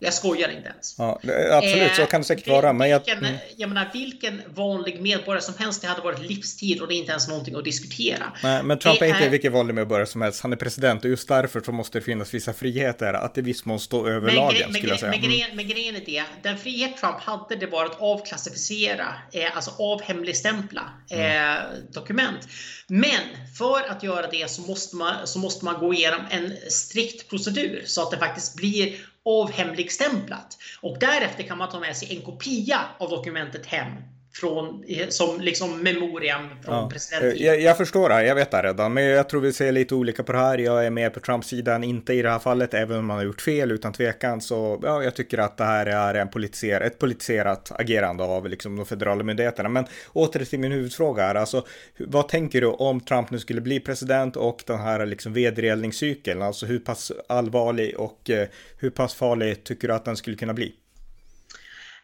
Jag 0.00 0.14
skojar 0.14 0.48
inte 0.48 0.68
ens. 0.68 0.94
Ja, 0.98 1.20
absolut, 1.50 1.94
så 1.94 2.06
kan 2.06 2.20
det 2.20 2.26
säkert 2.26 2.48
vara. 2.48 2.72
Men 2.72 2.88
jag, 2.88 2.98
vilken, 2.98 3.18
mm. 3.24 3.36
jag 3.56 3.68
menar, 3.68 3.90
vilken 3.92 4.42
vanlig 4.54 5.00
medborgare 5.00 5.42
som 5.42 5.54
helst, 5.58 5.82
det 5.82 5.88
hade 5.88 6.00
varit 6.00 6.30
livstid 6.30 6.80
och 6.80 6.88
det 6.88 6.94
är 6.94 6.96
inte 6.96 7.10
ens 7.10 7.28
någonting 7.28 7.54
att 7.54 7.64
diskutera. 7.64 8.32
Nej, 8.42 8.62
men 8.62 8.78
Trump 8.78 8.98
det 8.98 9.06
är 9.06 9.08
inte 9.08 9.24
är... 9.24 9.30
vilken 9.30 9.52
vanlig 9.52 9.74
medborgare 9.74 10.06
som 10.06 10.22
helst. 10.22 10.42
Han 10.42 10.52
är 10.52 10.56
president 10.56 11.04
och 11.04 11.10
just 11.10 11.28
därför 11.28 11.60
så 11.60 11.72
måste 11.72 11.98
det 11.98 12.04
finnas 12.04 12.34
vissa 12.34 12.52
friheter 12.52 13.14
att 13.14 13.38
i 13.38 13.40
viss 13.40 13.64
mån 13.64 13.80
stå 13.80 14.06
över 14.06 14.26
men, 14.26 14.34
lagen. 14.34 14.72
Men, 14.72 14.88
jag 14.88 14.98
säga. 14.98 15.10
Men, 15.10 15.20
mm. 15.20 15.30
grejen, 15.30 15.56
men 15.56 15.68
grejen 15.68 15.96
är 15.96 16.02
det, 16.06 16.24
den 16.42 16.58
frihet 16.58 16.96
Trump 16.96 17.20
hade 17.20 17.56
det 17.56 17.66
var 17.66 17.84
att 17.84 18.00
avklassificera, 18.00 19.14
eh, 19.32 19.56
alltså 19.56 19.70
avhemligstämpla 19.78 20.82
eh, 21.10 21.20
mm. 21.20 21.92
dokument. 21.92 22.48
Men 22.86 23.20
för 23.58 23.90
att 23.90 24.02
göra 24.02 24.26
det 24.26 24.50
så 24.50 24.62
måste, 24.62 24.96
man, 24.96 25.14
så 25.26 25.38
måste 25.38 25.64
man 25.64 25.78
gå 25.80 25.94
igenom 25.94 26.20
en 26.30 26.56
strikt 26.68 27.30
procedur 27.30 27.82
så 27.86 28.02
att 28.02 28.10
det 28.10 28.18
faktiskt 28.18 28.56
blir 28.56 28.96
avhemligstämplat. 29.28 30.58
Och 30.80 30.96
därefter 31.00 31.42
kan 31.42 31.58
man 31.58 31.70
ta 31.70 31.80
med 31.80 31.96
sig 31.96 32.16
en 32.16 32.22
kopia 32.22 32.80
av 32.98 33.10
dokumentet 33.10 33.66
hem 33.66 33.92
från, 34.32 34.84
som 35.08 35.40
liksom 35.40 35.82
memoriam 35.82 36.48
från 36.64 36.74
ja. 36.74 36.90
presidenten. 36.92 37.44
Jag, 37.44 37.60
jag, 37.60 37.76
förstår 37.76 38.08
det, 38.08 38.26
jag 38.26 38.34
vet 38.34 38.50
det 38.50 38.62
redan, 38.62 38.92
men 38.92 39.04
jag 39.04 39.28
tror 39.28 39.40
vi 39.40 39.52
ser 39.52 39.72
lite 39.72 39.94
olika 39.94 40.22
på 40.22 40.32
det 40.32 40.38
här. 40.38 40.58
Jag 40.58 40.86
är 40.86 40.90
med 40.90 41.14
på 41.14 41.20
Trumps 41.20 41.48
sida, 41.48 41.84
inte 41.84 42.12
i 42.12 42.22
det 42.22 42.30
här 42.30 42.38
fallet, 42.38 42.74
även 42.74 42.98
om 42.98 43.06
man 43.06 43.16
har 43.16 43.24
gjort 43.24 43.40
fel 43.40 43.72
utan 43.72 43.92
tvekan. 43.92 44.40
Så 44.40 44.80
ja, 44.82 45.02
jag 45.02 45.16
tycker 45.16 45.38
att 45.38 45.56
det 45.56 45.64
här 45.64 45.86
är 45.86 46.14
en 46.14 46.28
politiser, 46.28 46.80
ett 46.80 46.98
politiserat 46.98 47.72
agerande 47.74 48.24
av 48.24 48.48
liksom, 48.48 48.76
de 48.76 48.86
federala 48.86 49.24
myndigheterna. 49.24 49.68
Men 49.68 49.86
åter 50.12 50.44
till 50.44 50.58
min 50.58 50.72
huvudfråga 50.72 51.22
här, 51.22 51.34
alltså 51.34 51.66
vad 51.98 52.28
tänker 52.28 52.60
du 52.60 52.66
om 52.66 53.00
Trump 53.00 53.30
nu 53.30 53.38
skulle 53.38 53.60
bli 53.60 53.80
president 53.80 54.36
och 54.36 54.62
den 54.66 54.78
här 54.78 55.06
liksom 55.06 55.32
vedergällningscykeln? 55.32 56.42
Alltså 56.42 56.66
hur 56.66 56.78
pass 56.78 57.12
allvarlig 57.28 57.96
och 57.96 58.30
eh, 58.30 58.48
hur 58.78 58.90
pass 58.90 59.14
farlig 59.14 59.64
tycker 59.64 59.88
du 59.88 59.94
att 59.94 60.04
den 60.04 60.16
skulle 60.16 60.36
kunna 60.36 60.54
bli? 60.54 60.74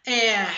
Eh, 0.06 0.48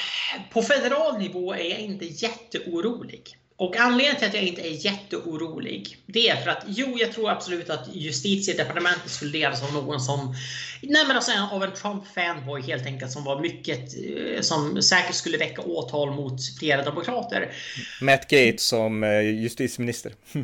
på 0.51 0.63
federal 0.63 1.19
nivå 1.19 1.55
är 1.55 1.71
jag 1.71 1.79
inte 1.79 2.05
jätteorolig. 2.05 3.37
Och 3.59 3.77
anledningen 3.77 4.17
till 4.17 4.29
att 4.29 4.35
jag 4.35 4.43
inte 4.43 4.63
är 4.63 4.87
jätteorolig, 4.87 5.97
det 6.07 6.29
är 6.29 6.37
för 6.37 6.51
att 6.51 6.65
jo, 6.67 6.97
jag 6.99 7.13
tror 7.13 7.31
absolut 7.31 7.71
att 7.71 7.89
justitiedepartementet 7.93 9.11
skulle 9.11 9.31
ledas 9.31 9.63
av 9.63 9.73
någon 9.73 10.01
som, 10.01 10.35
nej 10.83 11.07
men 11.07 11.17
alltså 11.17 11.33
av 11.53 11.65
en 11.65 11.71
Trump-fanboy 11.71 12.63
helt 12.63 12.87
enkelt, 12.87 13.13
som 13.13 13.25
var 13.25 13.41
mycket, 13.41 13.79
eh, 13.79 14.41
som 14.41 14.83
säkert 14.83 15.15
skulle 15.15 15.39
väcka 15.39 15.63
åtal 15.63 16.15
mot 16.15 16.59
flera 16.59 16.83
demokrater. 16.83 17.53
Matt 18.01 18.29
Gates 18.29 18.63
som 18.63 19.05
eh, 19.05 19.21
justitieminister. 19.21 20.13
äh, 20.33 20.43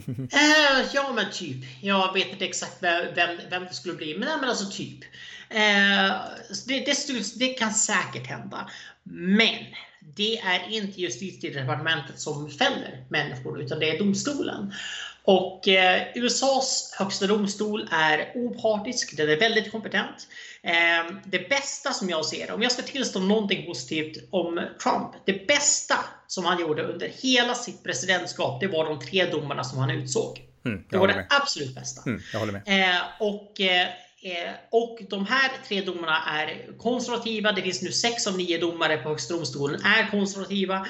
ja, 0.95 1.13
men 1.15 1.25
typ. 1.33 1.57
Jag 1.81 2.13
vet 2.15 2.29
inte 2.29 2.45
exakt 2.45 2.77
vem, 2.81 3.39
vem 3.51 3.65
det 3.65 3.75
skulle 3.75 3.95
bli, 3.95 4.19
men, 4.19 4.29
nej, 4.29 4.37
men 4.41 4.49
alltså 4.49 4.71
typ. 4.71 5.05
Äh, 5.51 6.13
det, 6.67 6.87
det, 6.87 7.39
det 7.39 7.49
kan 7.49 7.73
säkert 7.73 8.27
hända. 8.27 8.71
Men 9.05 9.59
det 10.01 10.39
är 10.39 10.69
inte 10.71 11.01
justitiedepartementet 11.01 12.21
som 12.21 12.51
fäller 12.51 13.05
människor 13.09 13.61
utan 13.61 13.79
det 13.79 13.91
är 13.91 13.99
domstolen. 13.99 14.73
Och 15.25 15.69
eh, 15.69 16.03
USAs 16.15 16.95
högsta 16.99 17.27
domstol 17.27 17.89
är 17.91 18.33
opartisk, 18.35 19.17
den 19.17 19.31
är 19.31 19.37
väldigt 19.37 19.73
kompetent. 19.73 20.29
Eh, 20.63 21.17
det 21.25 21.49
bästa 21.49 21.93
som 21.93 22.11
jag 22.11 22.27
ser, 22.27 22.53
om 22.53 22.63
jag 22.63 22.73
ska 22.73 22.83
tillstå 22.83 23.21
någonting 23.21 23.67
positivt 23.67 24.29
om 24.31 24.61
Trump, 24.83 25.11
det 25.25 25.47
bästa 25.47 25.95
som 26.27 26.45
han 26.45 26.61
gjorde 26.61 26.83
under 26.83 27.09
hela 27.09 27.55
sitt 27.55 27.83
presidentskap, 27.83 28.61
det 28.61 28.67
var 28.67 28.85
de 28.85 29.01
tre 29.01 29.27
domarna 29.27 29.65
som 29.65 29.79
han 29.79 29.91
utsåg. 29.91 30.41
Mm, 30.65 30.85
det 30.91 30.99
var 30.99 31.09
det 31.09 31.27
absolut 31.31 31.75
bästa. 31.75 32.03
Mm, 32.07 32.23
jag 32.33 32.41
håller 32.41 32.53
med. 32.53 32.63
Eh, 32.67 33.03
och 33.21 33.61
eh, 33.61 33.89
Eh, 33.89 33.89
och 34.71 34.99
de 35.11 35.27
här 35.27 35.51
tre 35.69 35.81
domarna 35.81 36.23
är 36.27 36.79
konservativa. 36.79 37.53
Det 37.53 37.63
finns 37.63 37.83
nu 37.83 37.93
sex 37.93 38.27
av 38.27 38.37
nio 38.37 38.59
domare 38.59 38.97
på 38.97 39.09
Högsta 39.09 39.35
domstolen 39.35 39.81
är 39.85 40.11
konservativa. 40.11 40.87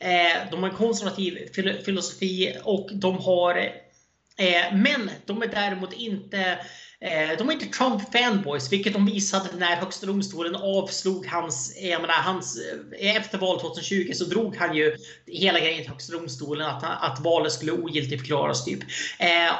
Eh, 0.00 0.50
de 0.50 0.62
har 0.62 0.70
en 0.70 0.76
konservativ 0.76 1.38
filosofi 1.84 2.56
och 2.64 2.88
de 2.92 3.18
har 3.18 3.56
eh, 4.36 4.74
men 4.74 5.10
de 5.26 5.42
är 5.42 5.46
däremot 5.46 5.92
inte 5.92 6.58
de 7.38 7.48
är 7.48 7.52
inte 7.52 7.66
Trump-fanboys, 7.66 8.70
vilket 8.70 8.92
de 8.92 9.06
visade 9.06 9.56
när 9.56 9.76
Högsta 9.76 10.06
domstolen 10.06 10.56
avslog 10.56 11.26
hans... 11.26 11.76
Jag 11.80 12.00
menar, 12.00 12.14
hans 12.14 12.58
efter 12.98 13.38
valet 13.38 13.62
2020 13.62 14.12
så 14.14 14.24
drog 14.24 14.56
han 14.56 14.76
ju 14.76 14.96
hela 15.26 15.60
grejen 15.60 15.82
till 15.82 15.90
Högsta 15.90 16.12
domstolen 16.12 16.66
att, 16.66 16.84
att 16.84 17.20
valet 17.20 17.52
skulle 17.52 17.72
ogiltigförklaras. 17.72 18.64
Typ. 18.64 18.80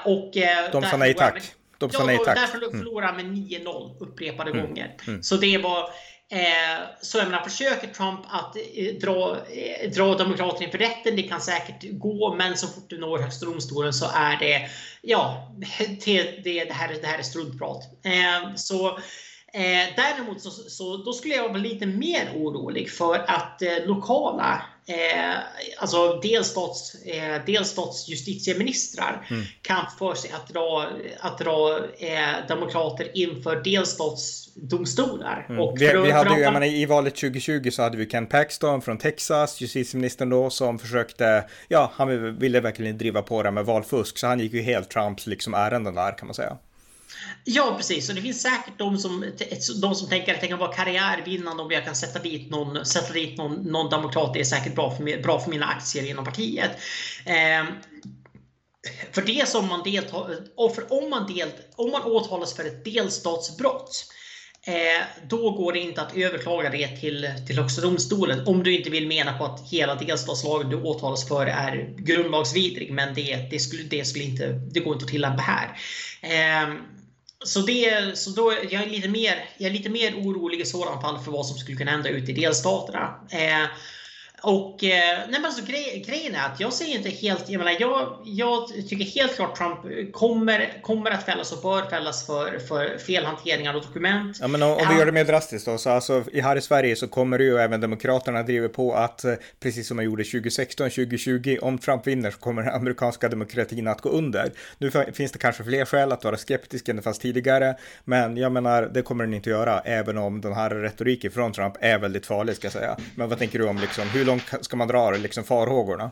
Och, 0.04 0.32
de 0.72 0.82
sa 0.82 0.96
nej 0.96 1.14
tack. 1.14 1.56
De 1.78 1.90
sa 1.90 2.04
nej 2.04 2.18
tack. 2.24 2.36
Därför 2.36 2.58
mm. 2.58 2.78
förlorade 2.78 3.06
han 3.06 3.16
med 3.16 3.26
9-0 3.26 3.96
upprepade 4.00 4.50
mm. 4.50 4.66
gånger. 4.66 4.96
Mm. 5.06 5.22
Så 5.22 5.36
det 5.36 5.58
var... 5.58 5.90
Eh, 6.30 6.86
så 7.02 7.18
jag 7.18 7.24
menar, 7.24 7.42
försöker 7.44 7.86
Trump 7.88 8.20
att 8.28 8.56
eh, 8.56 8.94
dra, 9.00 9.36
eh, 9.50 9.90
dra 9.90 10.14
demokraterna 10.14 10.64
inför 10.64 10.78
rätten, 10.78 11.16
det 11.16 11.22
kan 11.22 11.40
säkert 11.40 11.92
gå, 11.92 12.34
men 12.34 12.56
så 12.56 12.66
fort 12.66 12.90
du 12.90 12.98
når 12.98 13.18
Högsta 13.18 13.46
domstolen 13.46 13.92
så 13.92 14.06
är 14.14 14.38
det, 14.38 14.68
ja, 15.02 15.52
det, 16.04 16.44
det, 16.44 16.64
det, 16.64 16.72
här, 16.72 16.96
det 17.02 17.06
här 17.06 17.18
är 17.18 17.22
struntprat. 17.22 17.82
Eh, 18.04 18.54
så 18.54 18.98
Eh, 19.56 19.94
däremot 19.96 20.40
så, 20.40 20.50
så, 20.50 20.96
då 20.96 21.12
skulle 21.12 21.34
jag 21.34 21.48
vara 21.48 21.58
lite 21.58 21.86
mer 21.86 22.32
orolig 22.34 22.90
för 22.90 23.14
att 23.28 23.62
eh, 23.62 23.86
lokala, 23.86 24.62
eh, 24.86 25.38
alltså 25.78 26.20
delstats, 26.22 26.94
eh, 26.94 27.44
delstatsjustitieministrar 27.46 29.26
mm. 29.30 29.44
kan 29.62 29.84
för 29.98 30.14
sig 30.14 30.30
att 30.30 30.48
dra, 30.48 30.86
att 31.20 31.38
dra 31.38 31.78
eh, 31.98 32.46
demokrater 32.48 33.10
inför 33.14 33.56
delstatsdomstolar. 33.56 35.46
Mm. 35.48 35.60
Och 35.60 35.80
vi, 35.80 35.86
vi 35.86 36.10
hade 36.10 36.38
ju, 36.38 36.50
menar, 36.50 36.66
I 36.66 36.86
valet 36.86 37.14
2020 37.14 37.70
så 37.70 37.82
hade 37.82 37.96
vi 37.96 38.06
Ken 38.06 38.26
Paxton 38.26 38.82
från 38.82 38.98
Texas, 38.98 39.60
justitieministern 39.60 40.30
då, 40.30 40.50
som 40.50 40.78
försökte, 40.78 41.44
ja, 41.68 41.92
han 41.94 42.38
ville 42.38 42.60
verkligen 42.60 42.98
driva 42.98 43.22
på 43.22 43.42
det 43.42 43.50
med 43.50 43.64
valfusk, 43.64 44.18
så 44.18 44.26
han 44.26 44.40
gick 44.40 44.52
ju 44.52 44.62
helt 44.62 44.90
Trumps 44.90 45.26
liksom 45.26 45.54
ärenden 45.54 45.94
där 45.94 46.18
kan 46.18 46.26
man 46.26 46.34
säga. 46.34 46.56
Ja, 47.44 47.74
precis. 47.76 48.08
Och 48.08 48.14
det 48.14 48.22
finns 48.22 48.42
säkert 48.42 48.78
de 48.78 48.98
som, 48.98 49.32
de 49.80 49.94
som 49.94 50.08
tänker 50.08 50.34
att 50.34 50.40
det 50.40 50.46
kan 50.46 50.58
vara 50.58 50.72
karriärvinnande 50.72 51.62
om 51.62 51.70
jag 51.70 51.84
kan 51.84 51.94
sätta 51.94 52.18
dit 52.18 52.50
någon, 52.50 52.86
sätta 52.86 53.12
dit 53.12 53.38
någon, 53.38 53.54
någon 53.54 53.90
demokrat. 53.90 54.34
Det 54.34 54.40
är 54.40 54.44
säkert 54.44 54.74
bra 54.74 54.96
för, 54.96 55.22
bra 55.22 55.40
för 55.40 55.50
mina 55.50 55.66
aktier 55.66 56.10
inom 56.10 56.24
partiet. 56.24 56.70
Eh, 57.24 57.64
för 59.12 59.22
det 59.22 59.48
som 59.48 59.68
man 59.68 59.82
deltar, 59.82 60.36
och 60.56 60.74
för 60.74 60.92
om 60.92 61.10
man, 61.10 61.34
delt, 61.34 61.54
om 61.76 61.90
man 61.90 62.02
åtalas 62.02 62.54
för 62.56 62.64
ett 62.64 62.84
delstatsbrott 62.84 64.06
eh, 64.66 65.26
då 65.28 65.50
går 65.50 65.72
det 65.72 65.78
inte 65.78 66.02
att 66.02 66.16
överklaga 66.16 66.70
det 66.70 66.88
till, 66.88 67.28
till 67.46 67.58
Högsta 67.58 67.82
domstolen 67.82 68.46
om 68.46 68.62
du 68.62 68.76
inte 68.76 68.90
vill 68.90 69.06
mena 69.06 69.38
på 69.38 69.44
att 69.44 69.70
hela 69.70 69.94
delstatslagen 69.94 70.70
du 70.70 70.76
åtalas 70.76 71.28
för 71.28 71.46
är 71.46 71.94
grundlagsvidrig. 71.98 72.92
Men 72.92 73.14
det, 73.14 73.48
det, 73.50 73.58
skulle, 73.58 73.82
det, 73.82 74.04
skulle 74.04 74.24
inte, 74.24 74.48
det 74.70 74.80
går 74.80 74.92
inte 74.92 75.04
att 75.04 75.10
tillämpa 75.10 75.42
här. 75.42 75.78
Eh, 76.22 76.74
så, 77.44 77.60
det, 77.60 78.18
så 78.18 78.30
då, 78.30 78.52
jag, 78.70 78.82
är 78.82 78.90
lite 78.90 79.08
mer, 79.08 79.48
jag 79.58 79.68
är 79.68 79.72
lite 79.72 79.90
mer 79.90 80.14
orolig 80.14 80.60
i 80.60 80.64
sådana 80.64 81.00
fall 81.00 81.18
för 81.18 81.32
vad 81.32 81.46
som 81.46 81.58
skulle 81.58 81.76
kunna 81.76 81.90
hända 81.90 82.08
ute 82.08 82.32
i 82.32 82.34
delstaterna. 82.34 83.28
Eh, 83.30 83.66
och 84.46 84.84
eh, 84.84 85.18
nej 85.18 85.28
men 85.30 85.44
alltså, 85.44 85.64
grej, 85.64 86.04
grejen 86.06 86.34
är 86.34 86.46
att 86.46 86.60
jag 86.60 86.72
ser 86.72 86.96
inte 86.96 87.08
helt, 87.08 87.48
jag 87.48 87.58
menar, 87.58 87.76
jag, 87.80 88.18
jag 88.24 88.68
tycker 88.88 89.04
helt 89.04 89.36
klart 89.36 89.56
Trump 89.56 90.12
kommer, 90.12 90.82
kommer 90.82 91.10
att 91.10 91.24
fällas 91.24 91.52
och 91.52 91.62
bör 91.62 91.90
fällas 91.90 92.26
för, 92.26 92.58
för 92.58 92.98
felhantering 92.98 93.68
av 93.68 93.74
dokument. 93.74 94.38
Ja 94.40 94.48
men 94.48 94.62
om, 94.62 94.70
om 94.70 94.86
vi 94.90 94.98
gör 94.98 95.06
det 95.06 95.12
mer 95.12 95.24
drastiskt 95.24 95.66
då, 95.66 95.78
så 95.78 95.90
alltså 95.90 96.24
här 96.42 96.56
i 96.56 96.60
Sverige 96.60 96.96
så 96.96 97.08
kommer 97.08 97.38
det 97.38 97.44
ju 97.44 97.58
även 97.58 97.80
Demokraterna 97.80 98.42
driva 98.42 98.68
på 98.68 98.94
att, 98.94 99.24
eh, 99.24 99.34
precis 99.60 99.88
som 99.88 99.96
man 99.96 100.04
gjorde 100.04 100.24
2016, 100.24 100.90
2020, 100.90 101.58
om 101.62 101.78
Trump 101.78 102.06
vinner 102.06 102.30
så 102.30 102.38
kommer 102.38 102.62
den 102.62 102.74
amerikanska 102.74 103.28
demokratin 103.28 103.88
att 103.88 104.00
gå 104.00 104.08
under. 104.08 104.52
Nu 104.78 104.90
finns 104.90 105.32
det 105.32 105.38
kanske 105.38 105.64
fler 105.64 105.84
skäl 105.84 106.12
att 106.12 106.24
vara 106.24 106.36
skeptisk 106.36 106.88
än 106.88 106.96
det 106.96 107.02
fanns 107.02 107.18
tidigare, 107.18 107.76
men 108.04 108.36
jag 108.36 108.52
menar, 108.52 108.90
det 108.94 109.02
kommer 109.02 109.24
den 109.24 109.34
inte 109.34 109.50
göra, 109.50 109.80
även 109.80 110.18
om 110.18 110.40
den 110.40 110.52
här 110.52 110.70
retoriken 110.70 111.30
från 111.30 111.52
Trump 111.52 111.74
är 111.80 111.98
väldigt 111.98 112.26
farlig 112.26 112.56
ska 112.56 112.66
jag 112.66 112.72
säga. 112.72 112.96
Men 113.14 113.28
vad 113.28 113.38
tänker 113.38 113.58
du 113.58 113.68
om 113.68 113.78
liksom, 113.78 114.08
hur 114.08 114.24
långt 114.24 114.35
ska 114.60 114.76
man 114.76 114.88
dra 114.88 115.10
liksom 115.10 115.44
farhågorna? 115.44 116.10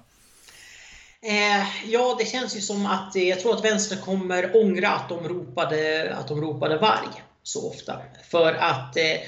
Eh, 1.23 1.67
ja, 1.87 2.17
det 2.19 2.25
känns 2.25 2.57
ju 2.57 2.61
som 2.61 2.87
att 2.87 3.17
eh, 3.17 3.23
jag 3.23 3.41
tror 3.41 3.55
att 3.55 3.65
vänstern 3.65 4.01
kommer 4.01 4.57
ångra 4.57 4.89
att 4.89 5.09
de 5.09 5.29
ropade, 5.29 6.15
att 6.19 6.29
de 6.29 6.41
ropade 6.41 6.79
varg 6.79 7.23
så 7.43 7.71
ofta. 7.71 8.01
För 8.31 8.53
att 8.53 8.97
eh, 8.97 9.21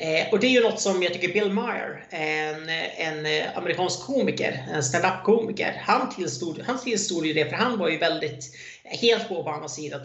Eh, 0.00 0.32
och 0.32 0.40
det 0.40 0.46
är 0.46 0.50
ju 0.50 0.62
något 0.62 0.80
som 0.80 1.02
jag 1.02 1.12
tycker 1.12 1.32
Bill 1.32 1.52
Maher, 1.52 2.06
en, 2.10 2.68
en 2.96 3.48
amerikansk 3.54 4.00
komiker, 4.00 4.66
en 4.72 5.04
up 5.04 5.24
komiker 5.24 5.82
han 5.84 6.14
tillstod, 6.14 6.62
han 6.66 6.78
tillstod 6.78 7.26
ju 7.26 7.32
det 7.32 7.44
för 7.44 7.56
han 7.56 7.78
var 7.78 7.88
ju 7.88 7.98
väldigt 7.98 8.54
helt 8.84 9.28
på 9.28 9.40
Obamas 9.40 9.74
sida 9.74 9.98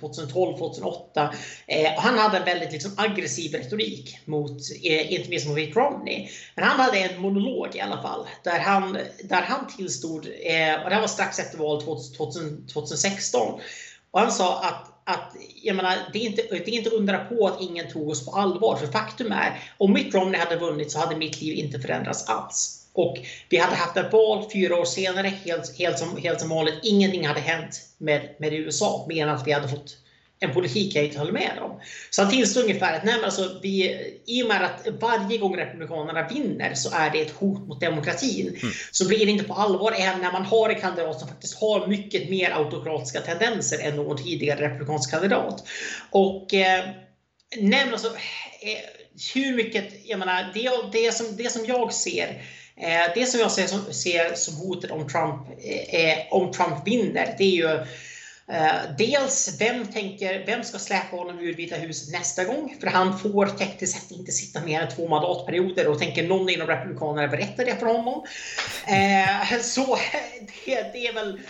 2012, 0.00 0.58
2008. 0.58 1.34
Eh, 1.66 1.92
han 1.96 2.18
hade 2.18 2.38
en 2.38 2.44
väldigt 2.44 2.72
liksom, 2.72 2.92
aggressiv 2.96 3.54
retorik 3.54 4.18
mot, 4.24 4.60
eh, 4.82 5.12
inte 5.12 5.30
minst 5.30 5.46
mot 5.46 5.56
Mitt 5.56 5.76
Romney. 5.76 6.28
Men 6.54 6.64
han 6.64 6.80
hade 6.80 6.98
en 6.98 7.20
monolog 7.20 7.76
i 7.76 7.80
alla 7.80 8.02
fall 8.02 8.26
där 8.44 8.58
han, 8.58 8.98
där 9.24 9.42
han 9.42 9.66
tillstod, 9.76 10.26
eh, 10.26 10.82
och 10.82 10.88
det 10.88 10.94
här 10.94 11.00
var 11.00 11.08
strax 11.08 11.38
efter 11.38 11.58
valet 11.58 11.84
2016. 12.72 13.60
Och 14.10 14.20
han 14.20 14.32
sa 14.32 14.62
att 14.62 14.95
att 15.06 15.36
jag 15.62 15.76
menar, 15.76 15.96
det, 16.12 16.18
är 16.18 16.22
inte, 16.22 16.42
det 16.42 16.68
är 16.68 16.74
inte 16.74 16.90
undra 16.90 17.18
på 17.18 17.46
att 17.46 17.60
ingen 17.60 17.88
tog 17.88 18.08
oss 18.08 18.26
på 18.26 18.32
allvar. 18.32 18.76
För 18.76 18.86
faktum 18.86 19.32
är, 19.32 19.62
om 19.78 19.92
Mitt 19.92 20.14
Romney 20.14 20.40
hade 20.40 20.56
vunnit 20.56 20.90
så 20.90 20.98
hade 20.98 21.16
mitt 21.16 21.40
liv 21.40 21.54
inte 21.54 21.80
förändrats 21.80 22.28
alls. 22.28 22.86
Och 22.92 23.16
vi 23.48 23.56
hade 23.56 23.76
haft 23.76 23.96
ett 23.96 24.12
val 24.12 24.50
fyra 24.52 24.76
år 24.76 24.84
senare, 24.84 25.28
helt, 25.28 25.78
helt, 25.78 25.98
som, 25.98 26.16
helt 26.16 26.40
som 26.40 26.48
vanligt. 26.48 26.74
Ingenting 26.82 27.26
hade 27.26 27.40
hänt 27.40 27.80
med, 27.98 28.34
med 28.38 28.52
USA, 28.52 29.06
mer 29.08 29.26
än 29.26 29.34
att 29.34 29.46
vi 29.46 29.52
hade 29.52 29.68
fått 29.68 29.96
en 30.40 30.54
politik 30.54 30.96
jag 30.96 31.04
inte 31.04 31.18
håller 31.18 31.32
med 31.32 31.58
om. 31.60 31.80
Så 32.10 32.22
han 32.22 32.32
tillstår 32.32 32.62
ungefär 32.62 32.96
att 32.96 33.04
nej, 33.04 33.14
men 33.14 33.24
alltså, 33.24 33.58
vi, 33.62 33.96
i 34.26 34.42
och 34.42 34.48
med 34.48 34.64
att 34.64 34.86
varje 35.00 35.38
gång 35.38 35.56
Republikanerna 35.56 36.28
vinner 36.28 36.74
så 36.74 36.90
är 36.92 37.10
det 37.10 37.20
ett 37.20 37.30
hot 37.30 37.68
mot 37.68 37.80
demokratin. 37.80 38.48
Mm. 38.48 38.74
Så 38.90 39.08
blir 39.08 39.26
det 39.26 39.32
inte 39.32 39.44
på 39.44 39.54
allvar 39.54 39.94
även 39.98 40.20
när 40.20 40.32
man 40.32 40.44
har 40.44 40.68
en 40.68 40.80
kandidat 40.80 41.18
som 41.18 41.28
faktiskt 41.28 41.60
har 41.60 41.86
mycket 41.86 42.30
mer 42.30 42.50
autokratiska 42.50 43.20
tendenser 43.20 43.78
än 43.78 43.96
någon 43.96 44.16
tidigare 44.16 44.68
republikansk 44.68 45.10
kandidat. 45.10 45.68
Och 46.10 46.54
eh, 46.54 46.84
nej, 47.56 47.84
men 47.84 47.92
alltså, 47.92 48.08
eh, 48.60 48.78
hur 49.34 49.56
mycket, 49.56 49.92
jag 50.04 50.18
menar, 50.18 50.50
det, 50.54 50.98
det, 50.98 51.12
som, 51.12 51.36
det 51.36 51.52
som 51.52 51.64
jag 51.64 51.92
ser 51.92 52.42
eh, 52.76 53.12
det 53.14 53.26
som 53.26 53.40
jag 53.40 53.52
ser 53.52 53.66
som, 53.66 53.92
ser 53.92 54.34
som 54.34 54.54
hotet 54.54 54.90
om 54.90 55.08
Trump, 55.08 55.48
eh, 55.90 56.18
om 56.30 56.52
Trump 56.52 56.86
vinner, 56.88 57.34
det 57.38 57.44
är 57.44 57.50
ju 57.50 57.68
Eh, 57.68 57.86
Eh, 58.48 58.96
dels, 58.98 59.56
vem, 59.60 59.86
tänker, 59.86 60.46
vem 60.46 60.64
ska 60.64 60.78
släpa 60.78 61.16
honom 61.16 61.38
ur 61.38 61.54
Vita 61.54 61.76
huset 61.76 62.12
nästa 62.12 62.44
gång? 62.44 62.76
För 62.80 62.86
han 62.86 63.18
får 63.18 63.46
tekniskt 63.46 64.00
sett 64.00 64.18
inte 64.18 64.32
sitta 64.32 64.60
mer 64.60 64.80
än 64.80 64.88
två 64.88 65.08
mandatperioder 65.08 65.88
och 65.88 65.98
tänker 65.98 66.28
någon 66.28 66.48
inom 66.48 66.66
Republikanerna 66.66 67.28
berätta 67.28 67.64
det 67.64 67.76
för 67.76 67.86
honom? 67.86 68.24
Eh, 68.86 69.60
så 69.60 69.98
det, 70.66 70.92
det, 70.92 71.06
är 71.06 71.14
väl, 71.14 71.40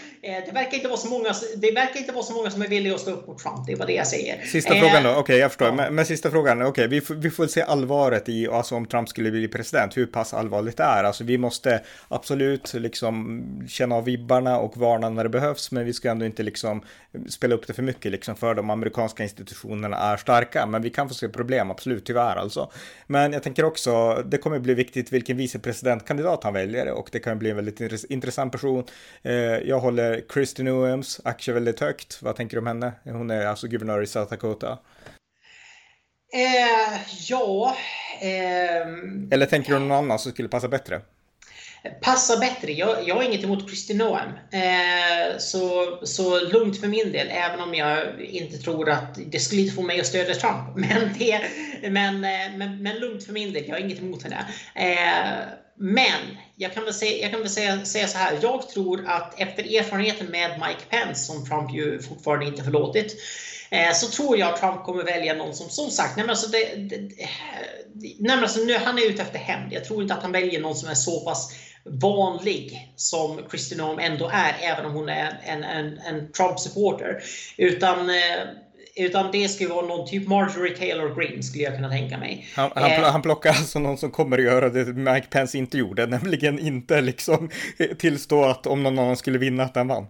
det, 0.47 0.53
verkar 0.53 0.77
inte 0.77 0.89
vara 0.89 0.99
så 0.99 1.09
många, 1.09 1.35
det 1.57 1.72
verkar 1.72 2.01
inte 2.01 2.12
vara 2.12 2.24
så 2.24 2.33
många 2.33 2.51
som 2.51 2.62
är 2.62 2.68
villiga 2.68 2.95
att 2.95 3.01
stå 3.01 3.11
upp 3.11 3.27
mot 3.27 3.39
Trump. 3.39 3.66
Det 3.66 3.72
är 3.72 3.77
vad 3.77 3.87
det 3.87 3.93
jag 3.93 4.07
säger. 4.07 4.47
Sista 4.47 4.74
eh, 4.74 4.81
frågan 4.81 5.03
då. 5.03 5.11
Okej, 5.11 5.20
okay, 5.20 5.37
jag 5.37 5.51
förstår. 5.51 5.68
Ja. 5.68 5.74
Men, 5.74 5.95
men, 5.95 6.07
sista 6.07 6.31
frågan. 6.31 6.62
Okej, 6.62 6.68
okay, 6.68 6.87
vi, 6.87 7.01
får, 7.01 7.14
vi 7.14 7.31
får 7.31 7.47
se 7.47 7.62
allvaret 7.62 8.29
i, 8.29 8.49
alltså 8.49 8.74
om 8.74 8.87
Trump 8.87 9.09
skulle 9.09 9.31
bli 9.31 9.49
president, 9.49 9.97
hur 9.97 10.07
pass 10.07 10.35
allvarligt 10.35 10.77
det 10.77 10.85
är. 10.85 11.05
Alltså 11.05 11.24
vi 11.24 11.39
måste 11.39 11.81
absolut 12.09 12.74
liksom 12.74 13.47
känna 13.68 13.95
av 13.95 14.05
vibbarna 14.05 14.59
och 14.59 14.77
varna 14.77 15.09
när 15.09 15.22
det 15.22 15.31
behövs, 15.31 15.70
men 15.70 15.85
vi 15.85 15.93
ska 15.93 16.11
ändå 16.11 16.27
inte 16.27 16.43
liksom 16.43 16.83
spela 17.29 17.55
upp 17.55 17.66
det 17.66 17.72
för 17.72 17.83
mycket 17.83 18.12
liksom 18.12 18.37
för 18.37 18.55
de 18.55 18.70
amerikanska 18.70 19.22
institutionerna 19.22 19.97
är 19.97 20.16
starka. 20.16 20.66
Men 20.66 20.83
vi 20.83 20.91
kan 20.91 21.09
få 21.09 21.14
se 21.14 21.29
problem, 21.29 21.70
absolut, 21.70 22.07
tyvärr 22.07 22.37
alltså. 22.37 22.70
Men 23.07 23.33
jag 23.33 23.43
tänker 23.43 23.64
också, 23.64 24.22
det 24.24 24.39
kommer 24.39 24.59
bli 24.59 24.74
viktigt 24.74 25.12
vilken 25.12 25.37
vicepresidentkandidat 25.37 26.45
han 26.45 26.55
väljer 26.55 26.91
och 26.91 27.09
det 27.12 27.18
kan 27.18 27.39
bli 27.39 27.51
en 27.51 27.57
väldigt 27.57 28.05
intressant 28.11 28.53
person. 28.53 28.85
Eh, 29.22 29.33
jag 29.35 29.81
håller 29.81 30.16
Kristin 30.21 30.64
Noems 30.64 31.21
aktie 31.25 31.55
väldigt 31.55 31.81
högt. 31.81 32.23
Vad 32.23 32.37
tänker 32.37 32.57
du 32.57 32.61
om 32.61 32.67
henne? 32.67 32.93
Hon 33.05 33.31
är 33.31 33.47
alltså 33.47 33.67
guvernör 33.67 34.03
i 34.03 34.07
South 34.07 34.31
Dakota. 34.31 34.79
Eh, 36.33 37.01
ja. 37.29 37.77
Eh, 38.21 38.87
Eller 39.31 39.47
tänker 39.47 39.73
du 39.73 39.79
någon 39.79 39.93
annan 39.93 40.19
som 40.19 40.33
skulle 40.33 40.49
passa 40.49 40.69
bättre? 40.69 41.01
Passar 42.01 42.41
bättre. 42.41 42.72
Jag, 42.72 43.09
jag 43.09 43.14
har 43.14 43.22
inget 43.22 43.45
emot 43.45 43.70
Kristi 43.70 43.95
Noem. 43.95 44.28
Eh, 44.51 45.39
så, 45.39 45.99
så 46.03 46.41
lugnt 46.41 46.80
för 46.80 46.89
min 46.89 47.12
del, 47.12 47.28
även 47.30 47.61
om 47.61 47.74
jag 47.74 48.20
inte 48.20 48.59
tror 48.59 48.91
att 48.91 49.18
det 49.26 49.39
skulle 49.39 49.70
få 49.70 49.82
mig 49.82 50.01
att 50.01 50.07
stödja 50.07 50.34
Trump. 50.34 50.74
Men, 50.76 51.11
det, 51.18 51.41
men, 51.91 52.24
eh, 52.24 52.57
men, 52.57 52.82
men 52.82 52.97
lugnt 52.97 53.24
för 53.24 53.32
min 53.32 53.53
del, 53.53 53.64
jag 53.66 53.74
har 53.74 53.80
inget 53.80 54.01
emot 54.01 54.22
henne. 54.22 54.47
Eh, 54.74 55.49
men 55.78 56.37
jag 56.57 56.74
kan 56.74 56.84
väl, 56.84 56.95
säga, 56.95 57.22
jag 57.22 57.30
kan 57.30 57.41
väl 57.41 57.51
säga, 57.51 57.84
säga 57.84 58.09
så 58.09 58.18
här. 58.18 58.39
Jag 58.43 58.68
tror 58.68 59.07
att 59.07 59.41
efter 59.41 59.78
erfarenheten 59.78 60.26
med 60.26 60.51
Mike 60.51 60.84
Pence, 60.91 61.24
som 61.24 61.47
Trump 61.47 61.74
ju 61.74 62.03
fortfarande 62.03 62.47
inte 62.47 62.62
förlåtit, 62.62 63.16
eh, 63.70 63.93
så 63.95 64.07
tror 64.07 64.39
jag 64.39 64.53
att 64.53 64.61
Trump 64.61 64.84
kommer 64.84 65.05
välja 65.05 65.34
någon 65.34 65.55
som, 65.55 65.68
som 65.70 65.91
sagt, 65.91 66.16
nej 66.16 66.28
alltså 66.28 66.51
det, 66.51 66.74
det, 66.76 67.28
nej 68.18 68.39
alltså 68.39 68.61
nu, 68.61 68.74
han 68.74 68.99
är 68.99 69.11
ute 69.11 69.22
efter 69.22 69.39
hämnd. 69.39 69.72
Jag 69.72 69.84
tror 69.84 70.03
inte 70.03 70.14
att 70.14 70.22
han 70.22 70.32
väljer 70.32 70.61
någon 70.61 70.76
som 70.76 70.89
är 70.89 70.95
så 70.95 71.20
pass 71.20 71.53
vanlig 71.89 72.93
som 72.97 73.41
Kristi 73.51 73.76
Noem 73.76 73.99
ändå 73.99 74.30
är, 74.32 74.55
även 74.62 74.87
om 74.87 74.93
hon 74.93 75.09
är 75.09 75.41
en, 75.45 75.64
en, 75.64 75.99
en 75.99 76.32
Trump-supporter. 76.32 77.22
Utan 77.57 78.11
eh, 78.11 78.14
utan 78.99 79.32
det 79.32 79.49
skulle 79.49 79.70
vara 79.70 79.87
någon 79.87 80.09
typ 80.09 80.28
Marjorie 80.28 80.76
Taylor 80.76 81.14
Greene 81.14 81.43
skulle 81.43 81.64
jag 81.64 81.74
kunna 81.74 81.89
tänka 81.89 82.18
mig. 82.18 82.47
Han, 82.57 82.70
han, 82.74 82.91
eh, 82.91 83.03
han 83.03 83.22
plockar 83.22 83.51
alltså 83.51 83.78
någon 83.78 83.99
som 83.99 84.11
kommer 84.11 84.39
att 84.39 84.45
göra 84.45 84.68
det 84.68 84.84
Mike 84.84 85.26
Pence 85.30 85.59
inte 85.59 85.78
gjorde, 85.78 86.07
nämligen 86.07 86.59
inte 86.59 87.01
liksom 87.01 87.51
tillstå 87.99 88.45
att 88.45 88.66
om 88.66 88.82
någon 88.82 88.99
annan 88.99 89.16
skulle 89.16 89.39
vinna 89.39 89.62
att 89.62 89.74
den 89.74 89.89
vann. 89.89 90.07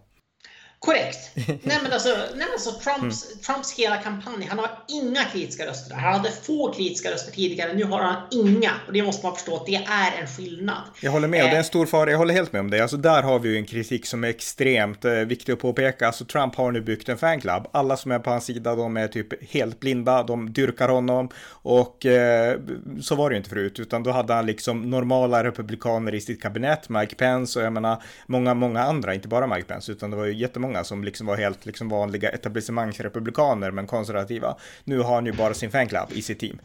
Korrekt. 0.87 1.31
nej 1.63 1.79
men 1.83 1.93
alltså, 1.93 2.09
nej 2.37 2.47
alltså 2.53 2.71
Trumps, 2.71 3.27
mm. 3.27 3.39
Trumps 3.39 3.79
hela 3.79 3.97
kampanj, 3.97 4.47
han 4.49 4.59
har 4.59 4.71
inga 4.89 5.25
kritiska 5.25 5.67
röster. 5.67 5.95
Han 5.95 6.13
hade 6.13 6.31
få 6.31 6.73
kritiska 6.73 7.11
röster 7.11 7.33
tidigare, 7.33 7.73
nu 7.73 7.85
har 7.85 8.03
han 8.03 8.17
inga. 8.31 8.71
Och 8.87 8.93
det 8.93 9.03
måste 9.03 9.27
man 9.27 9.35
förstå 9.35 9.57
att 9.57 9.67
det 9.67 9.75
är 9.75 10.21
en 10.21 10.27
skillnad. 10.27 10.83
Jag 11.01 11.11
håller 11.11 11.29
med, 11.29 11.43
och 11.43 11.49
det 11.49 11.53
är 11.53 11.59
en 11.59 11.61
eh. 11.61 11.67
stor 11.67 11.87
fara. 11.87 12.11
Jag 12.11 12.19
håller 12.19 12.35
helt 12.35 12.53
med 12.53 12.61
om 12.61 12.71
det. 12.71 12.81
Alltså 12.81 12.97
där 12.97 13.23
har 13.23 13.39
vi 13.39 13.49
ju 13.49 13.57
en 13.57 13.67
kritik 13.67 14.07
som 14.07 14.25
är 14.25 14.29
extremt 14.29 15.05
eh, 15.05 15.13
viktig 15.13 15.53
att 15.53 15.59
påpeka. 15.59 16.07
Alltså 16.07 16.25
Trump 16.25 16.55
har 16.55 16.73
nu 16.73 16.81
byggt 16.81 17.09
en 17.09 17.19
fanclub. 17.19 17.67
Alla 17.73 17.97
som 17.97 18.13
är 18.13 18.19
på 18.19 18.31
hans 18.31 18.45
sida, 18.45 18.75
de 18.75 18.97
är 18.97 19.09
typ 19.09 19.53
helt 19.53 19.81
blinda, 19.81 20.23
de 20.23 20.53
dyrkar 20.53 20.89
honom. 20.89 21.29
Och 21.49 22.07
eh, 22.07 22.59
så 23.03 23.15
var 23.15 23.31
det 23.31 23.35
ju 23.35 23.39
inte 23.39 23.51
förut, 23.51 23.81
utan 23.81 24.03
då 24.03 24.11
hade 24.11 24.35
han 24.35 24.47
liksom 24.47 24.91
normala 24.91 25.45
republikaner 25.45 26.15
i 26.15 26.21
sitt 26.21 26.43
kabinett, 26.43 26.89
Mike 26.89 27.15
Pence 27.15 27.59
och 27.59 27.65
jag 27.65 27.73
menar 27.73 28.03
många, 28.27 28.55
många 28.55 28.83
andra, 28.83 29.15
inte 29.15 29.29
bara 29.29 29.47
Mike 29.47 29.67
Pence, 29.67 29.93
utan 29.93 30.11
det 30.11 30.17
var 30.17 30.25
ju 30.25 30.35
jättemånga 30.35 30.76
jättemånga 30.77 30.85
som 30.85 31.05
liksom 31.05 31.27
var 31.27 31.37
helt 31.37 31.67
liksom 31.67 31.89
vanliga 31.89 32.31
etablissemangsrepublikaner 32.31 33.73
men 33.73 33.87
konservativa. 33.87 34.57
Nu 34.85 34.99
har 34.99 35.15
han 35.15 35.27
ju 35.27 35.33
bara 35.33 35.55
sin 35.55 35.71
fanclub 35.71 36.13
i 36.13 36.23
sitt 36.23 36.41
team. 36.41 36.59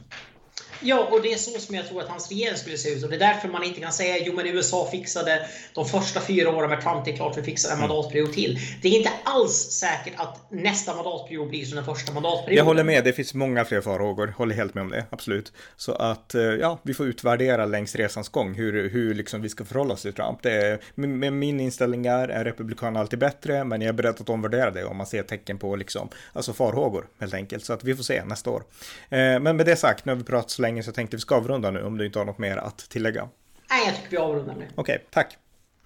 Ja, 0.81 1.07
och 1.11 1.21
det 1.21 1.33
är 1.33 1.37
så 1.37 1.59
som 1.59 1.75
jag 1.75 1.87
tror 1.87 2.01
att 2.01 2.07
hans 2.07 2.29
regering 2.29 2.57
skulle 2.57 2.77
se 2.77 2.89
ut. 2.89 3.03
Och 3.03 3.09
det 3.09 3.15
är 3.15 3.19
därför 3.19 3.47
man 3.47 3.63
inte 3.63 3.79
kan 3.79 3.91
säga 3.91 4.17
jo 4.25 4.33
men 4.33 4.47
USA 4.47 4.87
fixade 4.91 5.47
de 5.73 5.85
första 5.85 6.21
fyra 6.21 6.49
åren 6.49 6.69
med 6.69 6.81
Trump, 6.81 7.05
det 7.05 7.11
är 7.11 7.15
klart 7.15 7.37
vi 7.37 7.43
fixar 7.43 7.69
en 7.69 7.77
mm. 7.77 7.89
mandatperiod 7.89 8.33
till. 8.33 8.59
Det 8.81 8.87
är 8.87 8.97
inte 8.97 9.11
alls 9.23 9.53
säkert 9.53 10.13
att 10.17 10.51
nästa 10.51 10.95
mandatperiod 10.95 11.49
blir 11.49 11.65
som 11.65 11.75
den 11.75 11.85
första 11.85 12.13
mandatperioden. 12.13 12.57
Jag 12.57 12.65
håller 12.65 12.83
med, 12.83 13.03
det 13.03 13.13
finns 13.13 13.33
många 13.33 13.65
fler 13.65 13.81
farhågor. 13.81 14.33
Håller 14.37 14.55
helt 14.55 14.73
med 14.73 14.81
om 14.81 14.89
det, 14.89 15.05
absolut. 15.09 15.53
Så 15.77 15.93
att 15.93 16.35
eh, 16.35 16.41
ja, 16.41 16.79
vi 16.83 16.93
får 16.93 17.07
utvärdera 17.07 17.65
längs 17.65 17.95
resans 17.95 18.29
gång 18.29 18.53
hur, 18.53 18.89
hur 18.89 19.13
liksom 19.13 19.41
vi 19.41 19.49
ska 19.49 19.65
förhålla 19.65 19.93
oss 19.93 20.01
till 20.01 20.13
Trump. 20.13 20.39
Det 20.41 20.51
är, 20.51 20.79
med 20.95 21.33
min 21.33 21.59
inställning 21.59 22.05
är, 22.05 22.27
är 22.27 22.43
republikan 22.43 22.97
alltid 22.97 23.19
bättre, 23.19 23.63
men 23.63 23.81
jag 23.81 23.89
är 23.89 23.93
beredd 23.93 24.15
att 24.19 24.29
omvärdera 24.29 24.71
det 24.71 24.85
om 24.85 24.97
man 24.97 25.07
ser 25.07 25.23
tecken 25.23 25.57
på 25.57 25.75
liksom, 25.75 26.09
alltså 26.33 26.53
farhågor 26.53 27.07
helt 27.19 27.33
enkelt. 27.33 27.65
Så 27.65 27.73
att 27.73 27.83
vi 27.83 27.95
får 27.95 28.03
se 28.03 28.25
nästa 28.25 28.49
år. 28.49 28.63
Eh, 29.09 29.17
men 29.19 29.57
med 29.57 29.65
det 29.65 29.75
sagt, 29.75 30.05
nu 30.05 30.11
har 30.11 30.17
vi 30.17 30.23
pratat 30.23 30.51
så 30.51 30.61
länge 30.61 30.70
länge 30.71 30.83
så 30.83 30.87
jag 30.87 30.95
tänkte 30.95 31.17
vi 31.17 31.21
ska 31.21 31.35
avrunda 31.35 31.71
nu 31.71 31.83
om 31.83 31.97
du 31.97 32.05
inte 32.05 32.19
har 32.19 32.25
något 32.25 32.37
mer 32.37 32.57
att 32.57 32.77
tillägga. 32.77 33.29
Nej, 33.69 33.85
jag 33.85 33.95
tycker 33.95 34.09
vi 34.09 34.17
avrundar 34.17 34.55
nu. 34.55 34.67
Okej, 34.75 34.95
okay, 34.95 35.07
tack. 35.11 35.37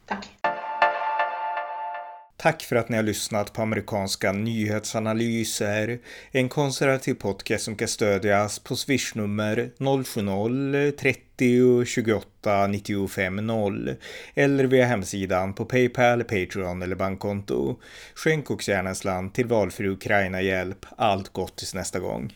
Tack. 0.06 0.28
Tack 2.38 2.64
för 2.64 2.76
att 2.76 2.90
ni 2.90 2.96
har 2.96 3.04
lyssnat 3.04 3.54
på 3.54 3.62
amerikanska 3.62 4.32
nyhetsanalyser. 4.32 6.00
En 6.32 6.50
konservativ 6.50 7.14
podcast 7.14 7.66
som 7.66 7.76
kan 7.76 7.88
stödjas 7.88 8.60
på 8.60 8.76
swishnummer 8.76 9.70
070-30 9.78 11.86
28 11.86 12.68
95 12.68 13.36
0 13.36 13.96
eller 14.34 14.64
via 14.64 14.86
hemsidan 14.86 15.54
på 15.54 15.66
Paypal, 15.66 16.24
Patreon 16.24 16.82
eller 16.82 16.96
bankkonto. 16.96 17.80
Skänk 18.16 18.52
också 18.52 18.72
gärna 18.72 18.90
en 18.90 18.96
slant 18.96 19.36
till 19.36 19.48
valfri 19.48 19.88
Ukraina-hjälp. 19.88 20.86
Allt 20.98 21.30
gott 21.30 21.56
tills 21.56 21.74
nästa 21.74 22.00
gång. 22.00 22.34